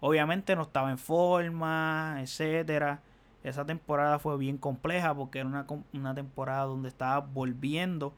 Obviamente 0.00 0.56
no 0.56 0.62
estaba 0.62 0.90
en 0.90 0.98
forma, 0.98 2.16
etcétera. 2.20 3.00
Esa 3.44 3.64
temporada 3.64 4.18
fue 4.18 4.36
bien 4.36 4.58
compleja 4.58 5.14
porque 5.14 5.40
era 5.40 5.48
una, 5.48 5.66
una 5.92 6.14
temporada 6.14 6.64
donde 6.64 6.88
estaba 6.88 7.20
volviendo. 7.20 8.12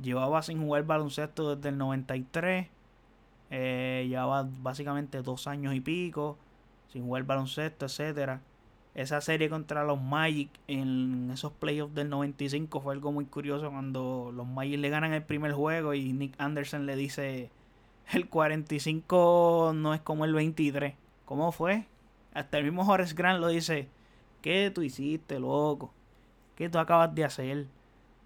Llevaba 0.00 0.42
sin 0.42 0.60
jugar 0.62 0.84
baloncesto 0.84 1.56
desde 1.56 1.70
el 1.70 1.78
93 1.78 2.68
eh, 3.54 4.06
llevaba 4.08 4.48
básicamente 4.62 5.20
dos 5.20 5.46
años 5.46 5.74
y 5.74 5.80
pico 5.80 6.38
sin 6.88 7.04
jugar 7.04 7.24
baloncesto, 7.24 7.84
etcétera. 7.84 8.40
esa 8.94 9.20
serie 9.20 9.50
contra 9.50 9.84
los 9.84 10.00
Magic 10.00 10.48
en 10.68 11.30
esos 11.30 11.52
playoffs 11.52 11.94
del 11.94 12.08
95 12.08 12.80
fue 12.80 12.94
algo 12.94 13.12
muy 13.12 13.26
curioso 13.26 13.70
cuando 13.70 14.32
los 14.34 14.46
Magic 14.46 14.78
le 14.78 14.88
ganan 14.88 15.12
el 15.12 15.22
primer 15.22 15.52
juego 15.52 15.92
y 15.92 16.14
Nick 16.14 16.34
Anderson 16.38 16.86
le 16.86 16.96
dice 16.96 17.50
el 18.12 18.28
45 18.28 19.72
no 19.74 19.94
es 19.94 20.00
como 20.00 20.24
el 20.24 20.32
23. 20.32 20.94
¿Cómo 21.26 21.52
fue? 21.52 21.86
Hasta 22.32 22.56
el 22.56 22.64
mismo 22.64 22.90
Horace 22.90 23.14
Grant 23.14 23.40
lo 23.40 23.48
dice, 23.48 23.88
¿qué 24.40 24.70
tú 24.74 24.80
hiciste, 24.82 25.38
loco? 25.38 25.92
¿Qué 26.56 26.70
tú 26.70 26.78
acabas 26.78 27.14
de 27.14 27.24
hacer? 27.24 27.66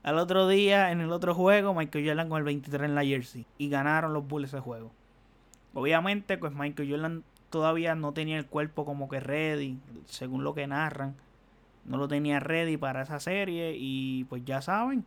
Al 0.04 0.18
otro 0.18 0.46
día, 0.46 0.92
en 0.92 1.00
el 1.00 1.10
otro 1.10 1.34
juego, 1.34 1.74
Michael 1.74 2.06
Jordan 2.06 2.28
con 2.28 2.38
el 2.38 2.44
23 2.44 2.84
en 2.84 2.94
la 2.94 3.04
jersey 3.04 3.44
y 3.58 3.68
ganaron 3.68 4.12
los 4.12 4.26
Bulls 4.26 4.48
ese 4.48 4.60
juego. 4.60 4.92
Obviamente, 5.76 6.38
pues 6.38 6.54
Michael 6.54 6.90
Jordan 6.90 7.22
todavía 7.50 7.94
no 7.94 8.12
tenía 8.12 8.38
el 8.38 8.46
cuerpo 8.46 8.86
como 8.86 9.10
que 9.10 9.20
ready, 9.20 9.78
según 10.06 10.42
lo 10.42 10.54
que 10.54 10.66
narran. 10.66 11.14
No 11.84 11.98
lo 11.98 12.08
tenía 12.08 12.40
ready 12.40 12.78
para 12.78 13.02
esa 13.02 13.20
serie 13.20 13.74
y 13.76 14.24
pues 14.24 14.42
ya 14.46 14.62
saben, 14.62 15.04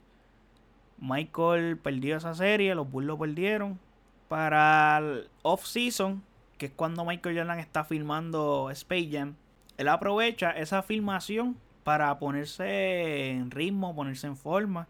Michael 0.99 1.75
perdió 1.77 2.17
esa 2.17 2.35
serie, 2.35 2.75
los 2.75 2.87
Bulls 2.91 3.07
lo 3.07 3.17
perdieron. 3.17 3.79
Para 4.27 4.99
el 4.99 5.27
off-season, 5.41 6.21
que 6.59 6.67
es 6.67 6.71
cuando 6.75 7.03
Michael 7.03 7.35
Jordan 7.35 7.57
está 7.57 7.83
filmando 7.83 8.69
Space 8.69 9.09
Jam, 9.11 9.33
él 9.77 9.87
aprovecha 9.87 10.51
esa 10.51 10.83
filmación 10.83 11.57
para 11.83 12.19
ponerse 12.19 13.31
en 13.31 13.49
ritmo, 13.49 13.95
ponerse 13.95 14.27
en 14.27 14.37
forma. 14.37 14.87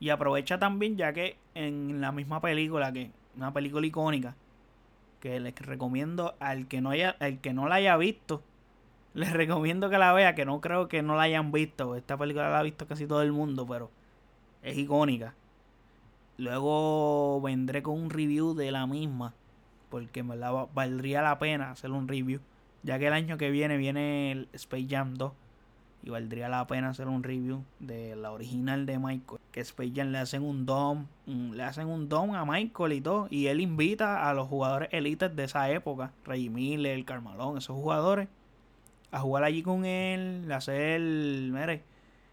Y 0.00 0.08
aprovecha 0.08 0.58
también 0.58 0.96
ya 0.96 1.12
que 1.12 1.36
en 1.54 2.00
la 2.00 2.10
misma 2.10 2.40
película, 2.40 2.92
que 2.92 3.12
una 3.36 3.52
película 3.52 3.86
icónica, 3.86 4.34
que 5.26 5.40
les 5.40 5.58
recomiendo 5.58 6.36
al 6.38 6.68
que 6.68 6.80
no 6.80 6.90
haya, 6.90 7.16
al 7.18 7.40
que 7.40 7.52
no 7.52 7.68
la 7.68 7.76
haya 7.76 7.96
visto, 7.96 8.44
les 9.14 9.32
recomiendo 9.32 9.90
que 9.90 9.98
la 9.98 10.12
vea, 10.12 10.36
que 10.36 10.44
no 10.44 10.60
creo 10.60 10.86
que 10.86 11.02
no 11.02 11.16
la 11.16 11.22
hayan 11.22 11.50
visto. 11.50 11.96
Esta 11.96 12.16
película 12.16 12.48
la 12.48 12.60
ha 12.60 12.62
visto 12.62 12.86
casi 12.86 13.08
todo 13.08 13.22
el 13.22 13.32
mundo, 13.32 13.66
pero 13.66 13.90
es 14.62 14.78
icónica. 14.78 15.34
Luego 16.38 17.40
vendré 17.40 17.82
con 17.82 18.00
un 18.00 18.10
review 18.10 18.54
de 18.54 18.70
la 18.70 18.86
misma, 18.86 19.34
porque 19.88 20.22
me 20.22 20.36
la 20.36 20.52
valdría 20.52 21.22
la 21.22 21.40
pena 21.40 21.72
hacer 21.72 21.90
un 21.90 22.06
review, 22.06 22.40
ya 22.84 23.00
que 23.00 23.08
el 23.08 23.12
año 23.12 23.36
que 23.36 23.50
viene 23.50 23.78
viene 23.78 24.30
el 24.30 24.48
Space 24.52 24.86
Jam 24.88 25.14
2 25.14 25.32
y 26.06 26.10
valdría 26.10 26.48
la 26.48 26.64
pena 26.68 26.90
hacer 26.90 27.08
un 27.08 27.24
review 27.24 27.64
de 27.80 28.14
la 28.14 28.30
original 28.30 28.86
de 28.86 28.96
Michael. 28.96 29.40
Que 29.50 29.58
Space 29.58 29.90
Jam 29.92 30.12
le 30.12 30.18
hacen 30.18 30.44
un 30.44 30.64
dom, 30.64 31.06
le 31.26 31.64
hacen 31.64 31.88
un 31.88 32.08
dom 32.08 32.32
a 32.36 32.44
Michael 32.44 32.92
y 32.92 33.00
todo. 33.00 33.26
Y 33.28 33.48
él 33.48 33.60
invita 33.60 34.30
a 34.30 34.32
los 34.32 34.46
jugadores 34.46 34.88
élites 34.92 35.34
de 35.34 35.42
esa 35.42 35.68
época, 35.68 36.12
Ray 36.24 36.48
Miller, 36.48 37.04
Carmalón, 37.04 37.58
esos 37.58 37.74
jugadores, 37.74 38.28
a 39.10 39.18
jugar 39.18 39.42
allí 39.42 39.64
con 39.64 39.84
él, 39.84 40.48
hacer, 40.52 41.00
mire, 41.00 41.82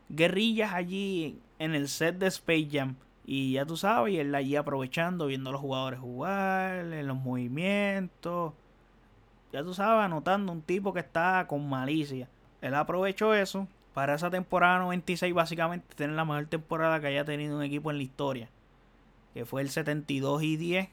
guerrillas 0.08 0.72
allí 0.72 1.40
en 1.58 1.74
el 1.74 1.88
set 1.88 2.20
de 2.20 2.28
Space 2.28 2.70
Jam. 2.72 2.96
Y 3.26 3.54
ya 3.54 3.66
tú 3.66 3.76
sabes, 3.76 4.14
y 4.14 4.20
él 4.20 4.36
allí 4.36 4.56
aprovechando, 4.56 5.26
viendo 5.26 5.50
a 5.50 5.54
los 5.54 5.62
jugadores 5.62 6.00
jugar, 6.00 6.94
en 6.94 7.08
los 7.08 7.18
movimientos. 7.18 8.54
Ya 9.52 9.64
tú 9.64 9.74
sabes, 9.74 10.06
anotando 10.06 10.52
un 10.52 10.62
tipo 10.62 10.94
que 10.94 11.00
está 11.00 11.48
con 11.48 11.68
malicia. 11.68 12.28
Él 12.64 12.76
aprovechó 12.76 13.34
eso 13.34 13.68
para 13.94 14.16
esa 14.16 14.30
temporada 14.30 14.80
96 14.80 15.34
básicamente 15.34 15.96
tener 15.96 16.16
la 16.16 16.24
mejor 16.24 16.46
temporada 16.46 17.02
que 17.02 17.08
haya 17.08 17.26
tenido 17.26 17.58
un 17.58 17.64
equipo 17.64 17.92
en 17.92 17.98
la 17.98 18.04
historia. 18.04 18.50
Que 19.34 19.46
fue 19.46 19.62
el 19.62 19.70
72 19.70 20.44
y 20.44 20.56
10 20.56 20.88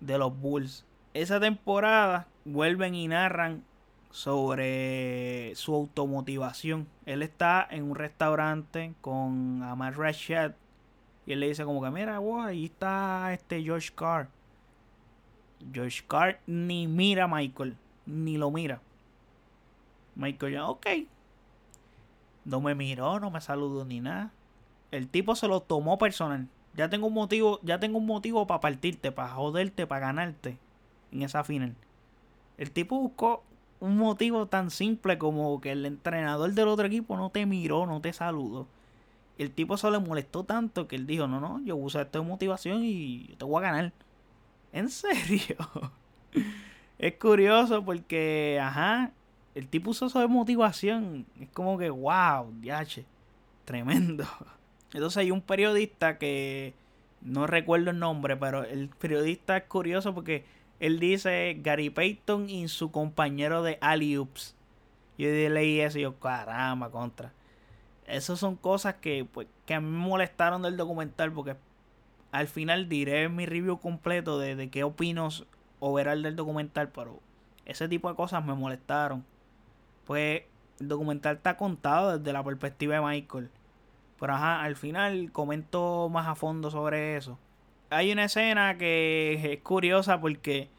de 0.00 0.18
los 0.18 0.34
Bulls. 0.40 0.86
Esa 1.12 1.38
temporada 1.38 2.28
vuelven 2.46 2.94
y 2.94 3.08
narran 3.08 3.62
sobre 4.10 5.52
su 5.54 5.74
automotivación. 5.74 6.88
Él 7.04 7.22
está 7.22 7.68
en 7.70 7.84
un 7.84 7.94
restaurante 7.94 8.94
con 9.02 9.62
Amar 9.62 9.98
Rashad 9.98 10.52
y 11.26 11.32
él 11.32 11.40
le 11.40 11.48
dice 11.48 11.64
como 11.64 11.82
que 11.82 11.90
mira, 11.90 12.20
wow, 12.20 12.44
ahí 12.44 12.64
está 12.64 13.34
este 13.34 13.62
George 13.62 13.90
Carr. 13.94 14.28
George 15.74 16.02
Carr 16.08 16.40
ni 16.46 16.86
mira 16.86 17.24
a 17.24 17.28
Michael, 17.28 17.76
ni 18.06 18.38
lo 18.38 18.50
mira. 18.50 18.80
Michael 20.14 20.52
ya, 20.52 20.68
ok. 20.68 20.86
No 22.44 22.60
me 22.60 22.74
miró, 22.74 23.20
no 23.20 23.30
me 23.30 23.40
saludó 23.40 23.84
ni 23.84 24.00
nada. 24.00 24.32
El 24.90 25.08
tipo 25.08 25.34
se 25.36 25.48
lo 25.48 25.60
tomó 25.60 25.98
personal. 25.98 26.48
Ya 26.74 26.88
tengo 26.88 27.06
un 27.06 27.14
motivo, 27.14 27.60
ya 27.62 27.78
tengo 27.78 27.98
un 27.98 28.06
motivo 28.06 28.46
para 28.46 28.60
partirte, 28.60 29.12
para 29.12 29.30
joderte, 29.30 29.86
para 29.86 30.06
ganarte 30.06 30.58
en 31.12 31.22
esa 31.22 31.44
final. 31.44 31.74
El 32.58 32.70
tipo 32.70 32.98
buscó 32.98 33.42
un 33.80 33.96
motivo 33.96 34.46
tan 34.46 34.70
simple 34.70 35.18
como 35.18 35.60
que 35.60 35.72
el 35.72 35.84
entrenador 35.84 36.52
del 36.52 36.68
otro 36.68 36.86
equipo 36.86 37.16
no 37.16 37.30
te 37.30 37.46
miró, 37.46 37.86
no 37.86 38.00
te 38.00 38.12
saludó. 38.12 38.66
El 39.38 39.50
tipo 39.50 39.76
se 39.76 39.90
le 39.90 39.98
molestó 39.98 40.44
tanto 40.44 40.88
que 40.88 40.96
él 40.96 41.06
dijo, 41.06 41.26
no, 41.26 41.40
no, 41.40 41.60
yo 41.64 41.76
uso 41.76 42.00
esto 42.00 42.20
de 42.20 42.28
motivación 42.28 42.82
y 42.84 43.34
te 43.38 43.44
voy 43.44 43.58
a 43.58 43.66
ganar. 43.66 43.92
¿En 44.72 44.88
serio? 44.88 45.56
es 46.98 47.14
curioso 47.14 47.84
porque, 47.84 48.60
ajá, 48.62 49.10
el 49.54 49.68
tipo 49.68 49.90
usó 49.90 50.06
eso 50.06 50.20
de 50.20 50.28
motivación. 50.28 51.26
Es 51.40 51.48
como 51.50 51.78
que, 51.78 51.90
wow, 51.90 52.52
yache, 52.62 53.04
tremendo. 53.64 54.24
Entonces 54.92 55.18
hay 55.18 55.30
un 55.30 55.40
periodista 55.40 56.18
que 56.18 56.74
no 57.20 57.46
recuerdo 57.46 57.90
el 57.90 57.98
nombre, 57.98 58.36
pero 58.36 58.64
el 58.64 58.88
periodista 58.88 59.56
es 59.56 59.64
curioso 59.64 60.14
porque 60.14 60.44
él 60.80 60.98
dice 60.98 61.56
Gary 61.62 61.90
Payton 61.90 62.50
y 62.50 62.68
su 62.68 62.90
compañero 62.90 63.62
de 63.62 63.78
Aliups. 63.80 64.54
Yo 65.18 65.28
leí 65.28 65.80
eso 65.80 65.98
y 65.98 66.02
yo, 66.02 66.18
caramba, 66.18 66.90
contra. 66.90 67.32
Esas 68.06 68.38
son 68.38 68.56
cosas 68.56 68.96
que, 68.96 69.24
pues, 69.24 69.46
que 69.64 69.74
a 69.74 69.80
mí 69.80 69.88
me 69.88 70.06
molestaron 70.06 70.62
del 70.62 70.76
documental 70.76 71.32
porque 71.32 71.56
al 72.32 72.48
final 72.48 72.88
diré 72.88 73.28
mi 73.28 73.46
review 73.46 73.78
completo 73.78 74.38
de, 74.38 74.56
de 74.56 74.70
qué 74.70 74.84
opino 74.84 75.28
overall 75.78 76.22
del 76.22 76.34
documental, 76.34 76.88
pero 76.88 77.20
ese 77.64 77.88
tipo 77.88 78.08
de 78.08 78.16
cosas 78.16 78.44
me 78.44 78.54
molestaron. 78.54 79.24
Pues 80.06 80.42
el 80.80 80.88
documental 80.88 81.36
está 81.36 81.56
contado 81.56 82.18
desde 82.18 82.32
la 82.32 82.42
perspectiva 82.42 82.96
de 82.96 83.00
Michael. 83.00 83.50
Pero 84.18 84.34
ajá, 84.34 84.62
al 84.62 84.76
final 84.76 85.32
comento 85.32 86.08
más 86.08 86.28
a 86.28 86.34
fondo 86.34 86.70
sobre 86.70 87.16
eso. 87.16 87.38
Hay 87.90 88.12
una 88.12 88.24
escena 88.24 88.78
que 88.78 89.52
es 89.52 89.60
curiosa 89.60 90.20
porque 90.20 90.70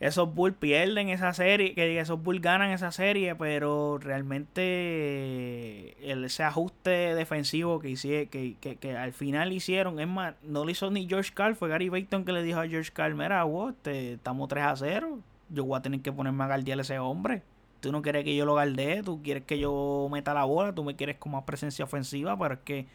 esos 0.00 0.32
Bulls 0.32 0.56
pierden 0.56 1.08
esa 1.08 1.32
serie, 1.32 1.74
que 1.74 1.98
esos 1.98 2.22
Bulls 2.22 2.40
ganan 2.40 2.70
esa 2.70 2.92
serie, 2.92 3.34
pero 3.34 3.98
realmente 3.98 5.96
ese 6.08 6.44
ajuste 6.44 7.16
defensivo 7.16 7.80
que, 7.80 7.90
hice, 7.90 8.28
que, 8.28 8.54
que, 8.56 8.96
al 8.96 9.12
final 9.12 9.52
hicieron, 9.52 9.98
es 9.98 10.06
más, 10.06 10.34
no 10.42 10.64
lo 10.64 10.70
hizo 10.70 10.88
ni 10.90 11.08
George 11.08 11.32
Carl, 11.34 11.56
fue 11.56 11.68
Gary 11.68 11.90
Payton 11.90 12.24
que 12.24 12.32
le 12.32 12.44
dijo 12.44 12.60
a 12.60 12.68
George 12.68 12.92
Carl, 12.92 13.16
mira, 13.16 13.42
wow, 13.42 13.70
este, 13.70 14.12
estamos 14.14 14.48
3 14.48 14.64
a 14.64 14.76
0, 14.76 15.18
yo 15.48 15.64
voy 15.64 15.78
a 15.78 15.82
tener 15.82 16.00
que 16.00 16.12
ponerme 16.12 16.44
a 16.44 16.46
guardiar 16.46 16.78
a 16.78 16.82
ese 16.82 16.98
hombre. 17.00 17.42
Tú 17.80 17.92
no 17.92 18.02
quieres 18.02 18.24
que 18.24 18.34
yo 18.34 18.44
lo 18.44 18.54
galdee, 18.54 19.02
tú 19.02 19.22
quieres 19.22 19.44
que 19.44 19.58
yo 19.58 20.08
meta 20.10 20.34
la 20.34 20.44
bola, 20.44 20.74
tú 20.74 20.82
me 20.84 20.96
quieres 20.96 21.16
con 21.16 21.32
más 21.32 21.44
presencia 21.44 21.84
ofensiva, 21.84 22.36
pero 22.38 22.54
es 22.54 22.60
que, 22.60 22.86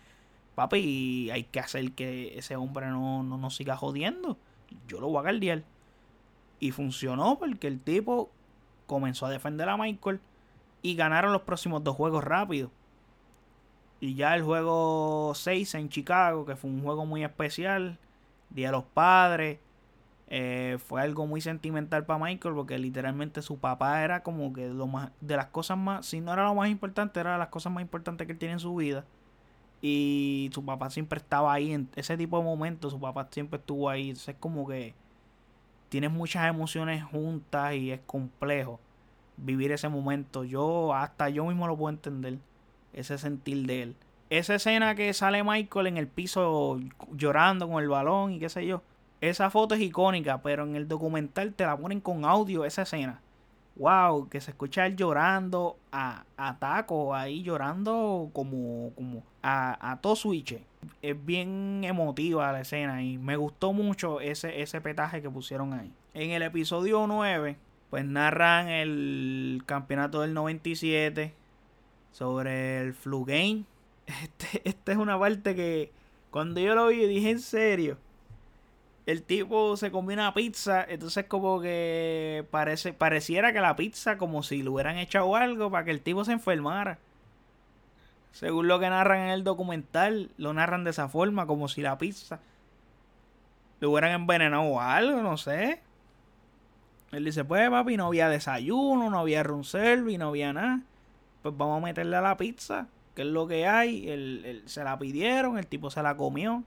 papi, 0.56 1.30
hay 1.32 1.44
que 1.46 1.60
hacer 1.60 1.94
que 1.94 2.38
ese 2.38 2.56
hombre 2.56 2.88
no, 2.88 3.24
no 3.24 3.38
nos 3.38 3.56
siga 3.56 3.78
jodiendo. 3.78 4.38
Yo 4.88 5.00
lo 5.00 5.08
voy 5.08 5.20
a 5.20 5.22
guardiar. 5.22 5.64
Y 6.60 6.72
funcionó 6.72 7.40
porque 7.40 7.68
el 7.68 7.80
tipo 7.80 8.30
comenzó 8.88 9.26
a 9.26 9.30
defender 9.30 9.70
a 9.70 9.78
Michael 9.78 10.20
y 10.82 10.96
ganaron 10.96 11.32
los 11.32 11.42
próximos 11.44 11.84
dos 11.84 11.96
juegos 11.96 12.24
rápido. 12.24 12.70
Y 14.02 14.16
ya 14.16 14.36
el 14.36 14.44
juego 14.44 15.32
6 15.34 15.76
en 15.76 15.90
Chicago, 15.90 16.46
que 16.46 16.58
fue 16.58 16.70
un 16.70 16.84
juego 16.84 17.06
muy 17.06 17.24
especial, 17.24 17.98
Día 18.50 18.68
de 18.68 18.74
los 18.74 18.84
Padres, 18.84 19.60
eh, 20.28 20.78
fue 20.86 21.02
algo 21.02 21.28
muy 21.28 21.42
sentimental 21.42 22.06
para 22.06 22.24
Michael 22.24 22.56
porque 22.56 22.78
literalmente 22.78 23.42
su 23.42 23.58
papá 23.60 24.04
era 24.04 24.24
como 24.24 24.54
que 24.54 24.68
lo 24.70 24.88
más 24.88 25.12
de 25.22 25.36
las 25.36 25.48
cosas 25.48 25.78
más, 25.78 26.06
si 26.06 26.22
no 26.22 26.34
era 26.34 26.46
lo 26.46 26.56
más 26.56 26.70
importante, 26.70 27.20
era 27.20 27.34
de 27.34 27.40
las 27.40 27.50
cosas 27.50 27.72
más 27.72 27.82
importantes 27.82 28.26
que 28.26 28.34
él 28.34 28.40
tiene 28.40 28.54
en 28.54 28.60
su 28.60 28.76
vida. 28.76 29.06
Y 29.82 30.50
su 30.54 30.64
papá 30.64 30.90
siempre 30.90 31.20
estaba 31.20 31.54
ahí 31.54 31.74
en 31.74 31.90
ese 31.96 32.18
tipo 32.18 32.38
de 32.38 32.44
momentos, 32.46 32.94
su 32.94 33.00
papá 33.00 33.28
siempre 33.32 33.60
estuvo 33.60 33.90
ahí. 33.90 34.10
Entonces 34.10 34.30
es 34.30 34.40
como 34.40 34.68
que 34.68 34.96
tienes 35.90 36.10
muchas 36.10 36.48
emociones 36.48 37.04
juntas 37.04 37.76
y 37.76 37.92
es 37.92 38.00
complejo 38.06 38.80
vivir 39.38 39.72
ese 39.72 39.90
momento. 39.90 40.46
Yo 40.46 40.94
hasta 40.94 41.30
yo 41.30 41.46
mismo 41.46 41.68
lo 41.68 41.78
puedo 41.78 41.90
entender, 41.90 42.40
ese 42.94 43.18
sentir 43.18 43.68
de 43.68 43.84
él. 43.84 43.96
Esa 44.30 44.56
escena 44.56 44.96
que 44.96 45.14
sale 45.14 45.44
Michael 45.44 45.88
en 45.88 45.98
el 45.98 46.08
piso 46.08 46.80
llorando 47.12 47.70
con 47.70 47.84
el 47.84 47.90
balón 47.90 48.32
y 48.32 48.40
qué 48.40 48.50
sé 48.50 48.66
yo 48.66 48.82
esa 49.30 49.50
foto 49.50 49.74
es 49.76 49.82
icónica, 49.82 50.42
pero 50.42 50.64
en 50.64 50.76
el 50.76 50.90
documental 50.90 51.54
te 51.54 51.66
la 51.66 51.78
ponen 51.78 52.02
con 52.02 52.26
audio 52.26 52.66
esa 52.66 52.82
escena. 52.82 53.22
Wow, 53.78 54.28
que 54.28 54.42
se 54.42 54.52
escucha 54.52 54.86
él 54.86 54.98
llorando 54.98 55.78
a, 55.94 56.26
a 56.36 56.60
taco, 56.60 57.16
ahí 57.16 57.42
llorando 57.42 58.30
como, 58.34 58.92
como 58.96 59.24
a, 59.42 59.92
a 59.92 60.02
todo 60.02 60.18
switch. 60.18 60.60
Es 61.02 61.26
bien 61.26 61.86
emotiva 61.86 62.52
la 62.52 62.62
escena 62.62 63.02
y 63.02 63.18
me 63.18 63.38
gustó 63.38 63.72
mucho 63.72 64.20
ese, 64.20 64.62
ese 64.62 64.82
petaje 64.82 65.22
que 65.22 65.30
pusieron 65.30 65.74
ahí. 65.74 65.94
En 66.14 66.32
el 66.32 66.44
episodio 66.44 67.08
9, 67.08 67.56
pues 67.90 68.04
narran 68.04 68.68
el 68.68 69.64
campeonato 69.66 70.20
del 70.20 70.34
97 70.34 71.34
sobre 72.12 72.82
el 72.82 72.94
flu 72.94 73.24
game. 73.24 73.64
Este, 74.06 74.62
esta 74.66 74.92
es 74.92 74.98
una 74.98 75.18
parte 75.18 75.56
que 75.56 75.90
cuando 76.30 76.60
yo 76.60 76.76
lo 76.76 76.88
vi 76.88 77.06
dije 77.08 77.30
en 77.30 77.40
serio. 77.40 77.98
El 79.06 79.24
tipo 79.24 79.76
se 79.76 79.92
comió 79.92 80.14
una 80.14 80.34
pizza, 80.34 80.86
entonces 80.88 81.26
como 81.26 81.60
que 81.60 82.46
parece, 82.52 82.94
pareciera 82.94 83.52
que 83.52 83.60
la 83.60 83.76
pizza 83.76 84.18
como 84.18 84.44
si 84.44 84.64
le 84.64 84.70
hubieran 84.70 84.98
echado 84.98 85.36
algo 85.36 85.70
para 85.70 85.84
que 85.84 85.92
el 85.92 86.02
tipo 86.02 86.24
se 86.24 86.32
enfermara. 86.32 87.00
Según 88.32 88.68
lo 88.68 88.80
que 88.80 88.90
narran 88.90 89.22
en 89.22 89.30
el 89.30 89.44
documental, 89.44 90.32
lo 90.38 90.54
narran 90.54 90.84
de 90.84 90.92
esa 90.92 91.10
forma, 91.10 91.46
como 91.46 91.68
si 91.68 91.82
la 91.82 91.98
pizza 91.98 92.40
le 93.84 93.88
hubieran 93.88 94.12
envenenado 94.12 94.64
o 94.64 94.80
algo, 94.80 95.22
no 95.22 95.36
sé. 95.36 95.82
Él 97.12 97.26
dice, 97.26 97.44
pues 97.44 97.70
papi, 97.70 97.98
no 97.98 98.08
había 98.08 98.30
desayuno, 98.30 99.10
no 99.10 99.20
había 99.20 99.44
room 99.44 99.66
service, 99.66 100.18
no 100.18 100.30
había 100.30 100.54
nada. 100.54 100.80
Pues 101.42 101.58
vamos 101.58 101.80
a 101.80 101.86
meterle 101.86 102.16
a 102.16 102.22
la 102.22 102.38
pizza, 102.38 102.88
que 103.14 103.24
es 103.24 103.28
lo 103.28 103.46
que 103.46 103.68
hay. 103.68 104.10
Él, 104.10 104.64
se 104.68 104.86
la 104.86 104.98
pidieron, 104.98 105.58
el 105.58 105.68
tipo 105.68 105.92
se 105.92 106.02
la 106.02 106.16
comió. 106.16 106.64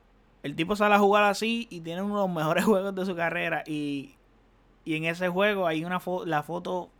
El 0.46 0.54
tipo 0.54 0.76
sale 0.76 0.94
a 0.94 0.98
jugar 0.98 1.24
así 1.24 1.66
y 1.70 1.80
tiene 1.80 2.02
uno 2.02 2.14
de 2.14 2.26
los 2.28 2.36
mejores 2.36 2.64
juegos 2.66 2.94
de 2.94 3.04
su 3.04 3.16
carrera. 3.16 3.64
Y, 3.66 4.14
y 4.84 4.94
en 4.94 5.04
ese 5.04 5.28
juego 5.28 5.66
hay 5.66 5.84
una 5.84 6.00
la 6.24 6.42
foto 6.42 6.90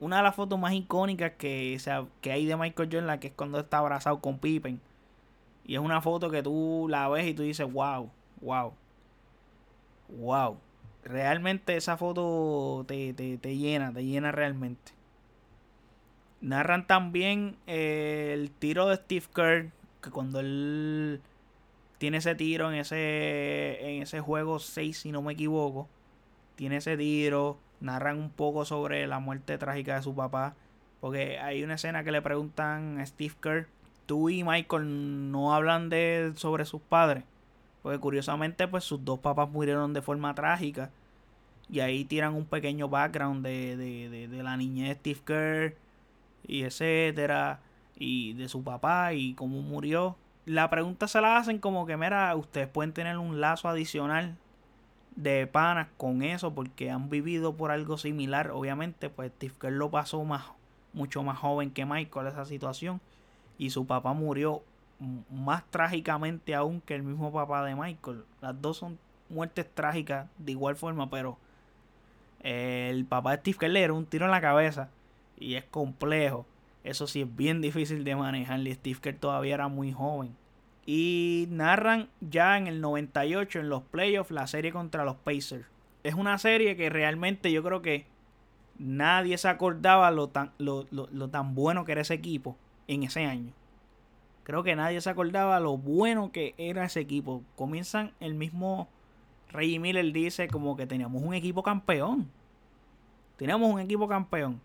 una 0.00 0.18
de 0.18 0.22
las 0.22 0.34
fotos 0.34 0.58
más 0.58 0.72
icónicas 0.72 1.32
que, 1.32 1.76
sea, 1.80 2.06
que 2.20 2.30
hay 2.30 2.46
de 2.46 2.56
Michael 2.56 2.88
Jordan, 2.90 3.18
que 3.18 3.28
es 3.28 3.32
cuando 3.34 3.58
está 3.58 3.78
abrazado 3.78 4.20
con 4.20 4.38
Pippen. 4.38 4.80
Y 5.66 5.74
es 5.74 5.80
una 5.80 6.00
foto 6.00 6.30
que 6.30 6.42
tú 6.42 6.86
la 6.88 7.08
ves 7.08 7.26
y 7.26 7.34
tú 7.34 7.42
dices, 7.42 7.70
wow, 7.70 8.08
wow, 8.40 8.72
wow. 10.08 10.56
Realmente 11.02 11.76
esa 11.76 11.96
foto 11.96 12.84
te, 12.86 13.12
te, 13.12 13.56
llena, 13.56 13.92
te 13.92 14.04
llena 14.04 14.30
realmente. 14.30 14.92
Narran 16.40 16.86
también 16.86 17.56
eh, 17.66 18.30
el 18.34 18.52
tiro 18.52 18.86
de 18.86 18.96
Steve 18.96 19.26
Kerr, 19.34 19.70
que 20.00 20.10
cuando 20.10 20.38
él 20.38 21.20
tiene 21.98 22.18
ese 22.18 22.34
tiro 22.34 22.70
en 22.72 22.78
ese, 22.78 23.78
en 23.96 24.02
ese 24.02 24.20
juego 24.20 24.58
6, 24.58 24.98
si 24.98 25.12
no 25.12 25.22
me 25.22 25.34
equivoco, 25.34 25.88
tiene 26.56 26.76
ese 26.78 26.96
tiro 26.96 27.58
narran 27.80 28.18
un 28.18 28.30
poco 28.30 28.64
sobre 28.64 29.06
la 29.06 29.18
muerte 29.18 29.58
trágica 29.58 29.96
de 29.96 30.02
su 30.02 30.14
papá. 30.14 30.54
Porque 31.00 31.38
hay 31.38 31.62
una 31.62 31.74
escena 31.74 32.02
que 32.02 32.12
le 32.12 32.22
preguntan 32.22 32.98
a 32.98 33.06
Steve 33.06 33.34
Kerr, 33.40 33.68
tú 34.06 34.30
y 34.30 34.42
Michael 34.42 35.30
no 35.30 35.54
hablan 35.54 35.88
de 35.88 36.32
sobre 36.36 36.64
sus 36.64 36.80
padres. 36.80 37.24
Porque 37.82 37.98
curiosamente 37.98 38.66
pues 38.66 38.84
sus 38.84 39.04
dos 39.04 39.20
papás 39.20 39.48
murieron 39.48 39.92
de 39.92 40.02
forma 40.02 40.34
trágica. 40.34 40.90
Y 41.70 41.80
ahí 41.80 42.04
tiran 42.04 42.34
un 42.34 42.46
pequeño 42.46 42.88
background 42.88 43.44
de, 43.44 43.76
de, 43.76 44.28
de, 44.28 44.42
la 44.42 44.56
niñez 44.56 44.88
de 44.88 44.94
Steve 44.94 45.20
Kerr 45.24 45.76
y 46.46 46.62
etcétera. 46.62 47.60
Y 47.96 48.32
de 48.34 48.48
su 48.48 48.62
papá 48.62 49.12
y 49.12 49.34
cómo 49.34 49.60
murió. 49.60 50.16
La 50.48 50.70
pregunta 50.70 51.06
se 51.08 51.20
la 51.20 51.36
hacen 51.36 51.58
como 51.58 51.84
que, 51.84 51.98
mira, 51.98 52.34
ustedes 52.34 52.68
pueden 52.68 52.94
tener 52.94 53.18
un 53.18 53.38
lazo 53.38 53.68
adicional 53.68 54.34
de 55.14 55.46
panas 55.46 55.88
con 55.98 56.22
eso 56.22 56.54
porque 56.54 56.90
han 56.90 57.10
vivido 57.10 57.54
por 57.54 57.70
algo 57.70 57.98
similar. 57.98 58.50
Obviamente, 58.52 59.10
pues 59.10 59.30
Steve 59.36 59.52
Kerr 59.60 59.74
lo 59.74 59.90
pasó 59.90 60.24
más, 60.24 60.46
mucho 60.94 61.22
más 61.22 61.36
joven 61.36 61.70
que 61.70 61.84
Michael 61.84 62.28
esa 62.28 62.46
situación. 62.46 62.98
Y 63.58 63.68
su 63.68 63.86
papá 63.86 64.14
murió 64.14 64.62
más 65.30 65.64
trágicamente 65.68 66.54
aún 66.54 66.80
que 66.80 66.94
el 66.94 67.02
mismo 67.02 67.30
papá 67.30 67.62
de 67.66 67.74
Michael. 67.74 68.24
Las 68.40 68.58
dos 68.62 68.78
son 68.78 68.98
muertes 69.28 69.66
trágicas 69.74 70.28
de 70.38 70.52
igual 70.52 70.76
forma, 70.76 71.10
pero 71.10 71.36
el 72.40 73.04
papá 73.04 73.32
de 73.32 73.40
Steve 73.40 73.58
Kerr 73.58 73.70
le 73.72 73.82
era 73.82 73.92
un 73.92 74.06
tiro 74.06 74.24
en 74.24 74.30
la 74.30 74.40
cabeza 74.40 74.88
y 75.38 75.56
es 75.56 75.64
complejo. 75.64 76.46
Eso 76.88 77.06
sí 77.06 77.20
es 77.20 77.36
bien 77.36 77.60
difícil 77.60 78.02
de 78.02 78.16
manejar. 78.16 78.66
Y 78.66 78.72
Steve 78.72 78.98
Kerr 78.98 79.18
todavía 79.18 79.54
era 79.54 79.68
muy 79.68 79.92
joven. 79.92 80.34
Y 80.86 81.46
narran 81.50 82.08
ya 82.22 82.56
en 82.56 82.66
el 82.66 82.80
98 82.80 83.60
en 83.60 83.68
los 83.68 83.82
playoffs 83.82 84.30
la 84.30 84.46
serie 84.46 84.72
contra 84.72 85.04
los 85.04 85.16
Pacers. 85.16 85.66
Es 86.02 86.14
una 86.14 86.38
serie 86.38 86.76
que 86.76 86.88
realmente 86.88 87.52
yo 87.52 87.62
creo 87.62 87.82
que 87.82 88.06
nadie 88.78 89.36
se 89.36 89.48
acordaba 89.48 90.10
lo 90.10 90.28
tan, 90.28 90.52
lo, 90.56 90.86
tan 91.28 91.54
bueno 91.54 91.84
que 91.84 91.92
era 91.92 92.00
ese 92.00 92.14
equipo 92.14 92.56
en 92.86 93.02
ese 93.02 93.26
año. 93.26 93.52
Creo 94.44 94.62
que 94.62 94.74
nadie 94.74 95.02
se 95.02 95.10
acordaba 95.10 95.60
lo 95.60 95.76
bueno 95.76 96.32
que 96.32 96.54
era 96.56 96.86
ese 96.86 97.00
equipo. 97.00 97.42
Comienzan 97.54 98.12
el 98.18 98.34
mismo 98.34 98.88
Reggie 99.50 99.78
Miller 99.78 100.10
dice 100.10 100.48
como 100.48 100.74
que 100.74 100.86
teníamos 100.86 101.22
un 101.22 101.34
equipo 101.34 101.62
campeón. 101.62 102.30
Teníamos 103.36 103.70
un 103.70 103.78
equipo 103.78 104.08
campeón. 104.08 104.58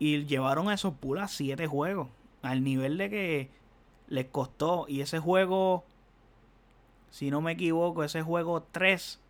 Y 0.00 0.24
llevaron 0.24 0.68
a 0.68 0.74
esos 0.74 0.94
pulas 0.94 1.30
siete 1.30 1.68
juegos. 1.68 2.08
Al 2.42 2.64
nivel 2.64 2.98
de 2.98 3.08
que 3.08 3.50
les 4.08 4.26
costó. 4.26 4.86
Y 4.88 5.02
ese 5.02 5.20
juego, 5.20 5.84
si 7.10 7.30
no 7.30 7.40
me 7.40 7.52
equivoco, 7.52 8.02
ese 8.02 8.22
juego 8.22 8.62
3 8.72 9.20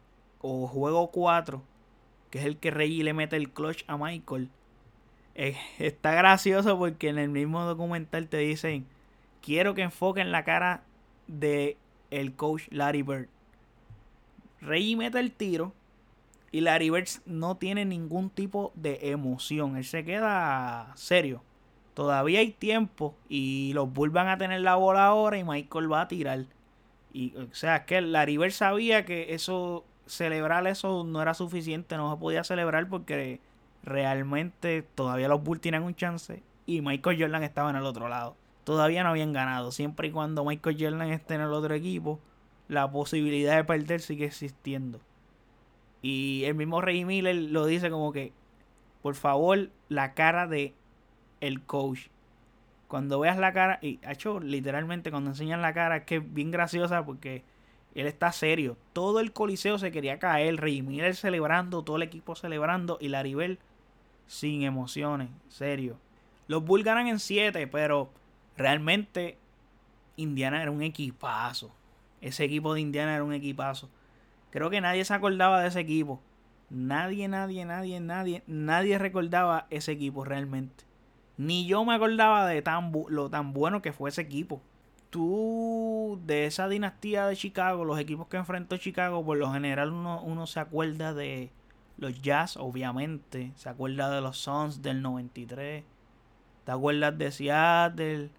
o 0.40 0.66
juego 0.66 1.10
4, 1.10 1.62
que 2.30 2.38
es 2.38 2.44
el 2.44 2.56
que 2.56 2.70
Reggie 2.70 3.04
le 3.04 3.12
mete 3.12 3.36
el 3.36 3.50
clutch 3.50 3.84
a 3.86 3.98
Michael, 3.98 4.48
eh, 5.34 5.56
está 5.78 6.14
gracioso 6.14 6.78
porque 6.78 7.08
en 7.08 7.18
el 7.18 7.28
mismo 7.28 7.64
documental 7.64 8.28
te 8.28 8.38
dicen, 8.38 8.86
quiero 9.42 9.74
que 9.74 9.82
enfoquen 9.82 10.32
la 10.32 10.44
cara 10.44 10.82
de 11.26 11.76
el 12.10 12.34
coach 12.34 12.68
Larry 12.70 13.02
Bird. 13.02 13.28
Reggie 14.60 14.96
mete 14.96 15.18
el 15.18 15.32
tiro 15.32 15.72
y 16.52 16.60
Larry 16.60 16.90
Bird 16.90 17.08
no 17.26 17.56
tiene 17.56 17.84
ningún 17.84 18.30
tipo 18.30 18.72
de 18.74 19.10
emoción. 19.10 19.76
Él 19.76 19.84
se 19.84 20.04
queda 20.04 20.92
serio. 20.96 21.42
Todavía 21.94 22.40
hay 22.40 22.52
tiempo 22.52 23.14
y 23.28 23.72
los 23.74 23.92
Bulls 23.92 24.12
van 24.12 24.28
a 24.28 24.38
tener 24.38 24.60
la 24.60 24.76
bola 24.76 25.06
ahora 25.06 25.38
y 25.38 25.44
Michael 25.44 25.92
va 25.92 26.02
a 26.02 26.08
tirar. 26.08 26.46
Y, 27.12 27.36
o 27.36 27.54
sea, 27.54 27.84
que 27.84 28.00
la 28.00 28.24
River 28.24 28.52
sabía 28.52 29.04
que 29.04 29.34
eso, 29.34 29.84
celebrar 30.06 30.66
eso 30.66 31.04
no 31.04 31.20
era 31.20 31.34
suficiente, 31.34 31.96
no 31.96 32.12
se 32.12 32.20
podía 32.20 32.44
celebrar 32.44 32.88
porque 32.88 33.40
realmente 33.82 34.82
todavía 34.94 35.28
los 35.28 35.42
Bulls 35.42 35.60
tienen 35.60 35.82
un 35.82 35.94
chance 35.94 36.42
y 36.66 36.80
Michael 36.82 37.20
Jordan 37.20 37.42
estaba 37.42 37.70
en 37.70 37.76
el 37.76 37.84
otro 37.84 38.08
lado. 38.08 38.36
Todavía 38.64 39.02
no 39.02 39.10
habían 39.10 39.32
ganado. 39.32 39.72
Siempre 39.72 40.08
y 40.08 40.10
cuando 40.12 40.44
Michael 40.44 40.76
Jordan 40.78 41.10
esté 41.10 41.34
en 41.34 41.40
el 41.42 41.52
otro 41.52 41.74
equipo, 41.74 42.20
la 42.68 42.90
posibilidad 42.90 43.56
de 43.56 43.64
perder 43.64 44.00
sigue 44.00 44.26
existiendo. 44.26 45.00
Y 46.02 46.44
el 46.44 46.54
mismo 46.54 46.80
Rey 46.80 47.04
Miller 47.04 47.34
lo 47.34 47.66
dice 47.66 47.90
como 47.90 48.12
que, 48.12 48.32
por 49.02 49.14
favor, 49.14 49.70
la 49.88 50.14
cara 50.14 50.46
de 50.46 50.74
el 51.40 51.62
coach. 51.62 52.08
Cuando 52.88 53.20
veas 53.20 53.38
la 53.38 53.52
cara, 53.52 53.78
y 53.82 54.00
hecho 54.02 54.40
literalmente 54.40 55.10
cuando 55.10 55.30
enseñan 55.30 55.62
la 55.62 55.72
cara, 55.72 55.98
es 55.98 56.04
que 56.04 56.16
es 56.16 56.34
bien 56.34 56.50
graciosa 56.50 57.04
porque 57.04 57.44
él 57.94 58.06
está 58.06 58.32
serio. 58.32 58.76
Todo 58.92 59.20
el 59.20 59.32
coliseo 59.32 59.78
se 59.78 59.92
quería 59.92 60.18
caer, 60.18 60.56
Rey 60.56 60.82
Miller 60.82 61.14
celebrando, 61.14 61.82
todo 61.82 61.96
el 61.96 62.02
equipo 62.02 62.34
celebrando 62.34 62.98
y 63.00 63.08
Laribel 63.08 63.58
sin 64.26 64.62
emociones, 64.62 65.28
serio. 65.48 65.98
Los 66.46 66.64
Bulls 66.64 66.84
ganan 66.84 67.06
en 67.06 67.18
7, 67.18 67.66
pero 67.66 68.10
realmente 68.56 69.38
Indiana 70.16 70.62
era 70.62 70.70
un 70.70 70.82
equipazo. 70.82 71.72
Ese 72.20 72.44
equipo 72.44 72.74
de 72.74 72.80
Indiana 72.80 73.14
era 73.14 73.24
un 73.24 73.32
equipazo. 73.32 73.88
Creo 74.50 74.70
que 74.70 74.80
nadie 74.80 75.04
se 75.04 75.14
acordaba 75.14 75.60
de 75.60 75.68
ese 75.68 75.80
equipo. 75.80 76.20
Nadie, 76.70 77.28
nadie, 77.28 77.64
nadie, 77.64 78.00
nadie, 78.00 78.42
nadie 78.46 78.98
recordaba 78.98 79.66
ese 79.70 79.92
equipo 79.92 80.24
realmente. 80.24 80.84
Ni 81.36 81.66
yo 81.66 81.84
me 81.84 81.94
acordaba 81.94 82.46
de 82.46 82.62
tan 82.62 82.92
lo 83.08 83.30
tan 83.30 83.52
bueno 83.52 83.82
que 83.82 83.92
fue 83.92 84.10
ese 84.10 84.22
equipo. 84.22 84.60
Tú, 85.10 86.20
de 86.24 86.46
esa 86.46 86.68
dinastía 86.68 87.26
de 87.26 87.36
Chicago, 87.36 87.84
los 87.84 87.98
equipos 87.98 88.28
que 88.28 88.36
enfrentó 88.36 88.76
Chicago, 88.76 89.24
por 89.24 89.38
lo 89.38 89.52
general 89.52 89.90
uno, 89.92 90.22
uno 90.22 90.46
se 90.46 90.60
acuerda 90.60 91.14
de 91.14 91.50
los 91.96 92.20
Jazz, 92.20 92.56
obviamente. 92.56 93.52
Se 93.56 93.68
acuerda 93.68 94.10
de 94.10 94.20
los 94.20 94.38
Suns 94.38 94.82
del 94.82 95.02
93. 95.02 95.84
Te 96.64 96.72
acuerdas 96.72 97.16
de 97.18 97.30
Seattle. 97.32 98.30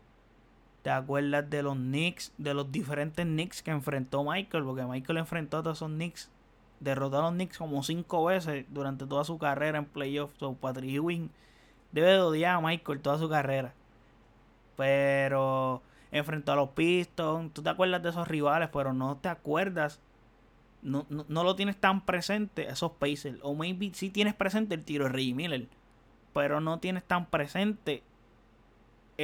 Te 0.81 0.89
acuerdas 0.89 1.49
de 1.49 1.61
los 1.61 1.75
Knicks, 1.75 2.33
de 2.37 2.53
los 2.53 2.71
diferentes 2.71 3.25
Knicks 3.25 3.61
que 3.61 3.71
enfrentó 3.71 4.23
Michael, 4.23 4.63
porque 4.63 4.83
Michael 4.83 5.19
enfrentó 5.19 5.57
a 5.57 5.63
todos 5.63 5.77
esos 5.77 5.91
Knicks. 5.91 6.31
Derrotó 6.79 7.19
a 7.19 7.21
los 7.21 7.33
Knicks 7.33 7.59
como 7.59 7.83
cinco 7.83 8.25
veces 8.25 8.65
durante 8.69 9.05
toda 9.05 9.23
su 9.23 9.37
carrera 9.37 9.77
en 9.77 9.85
playoffs. 9.85 10.37
So, 10.39 10.53
Patrick 10.53 10.89
Ewing 10.89 11.29
debe 11.91 12.11
de 12.11 12.19
odiar 12.19 12.55
a 12.55 12.61
Michael 12.61 12.99
toda 12.99 13.19
su 13.19 13.29
carrera. 13.29 13.73
Pero 14.75 15.83
enfrentó 16.11 16.53
a 16.53 16.55
los 16.55 16.69
Pistons. 16.69 17.53
Tú 17.53 17.61
te 17.61 17.69
acuerdas 17.69 18.01
de 18.01 18.09
esos 18.09 18.27
rivales, 18.27 18.69
pero 18.73 18.93
no 18.93 19.17
te 19.17 19.29
acuerdas. 19.29 19.99
No, 20.81 21.05
no, 21.09 21.43
lo 21.43 21.55
tienes 21.55 21.77
tan 21.77 22.03
presente 22.05 22.67
esos 22.67 22.93
Pacers. 22.93 23.37
O 23.43 23.53
maybe 23.53 23.91
sí 23.93 24.09
tienes 24.09 24.33
presente 24.33 24.73
el 24.73 24.83
tiro 24.83 25.05
de 25.05 25.11
Reggie 25.11 25.35
Miller. 25.35 25.67
Pero 26.33 26.59
no 26.59 26.79
tienes 26.79 27.03
tan 27.03 27.27
presente 27.27 28.01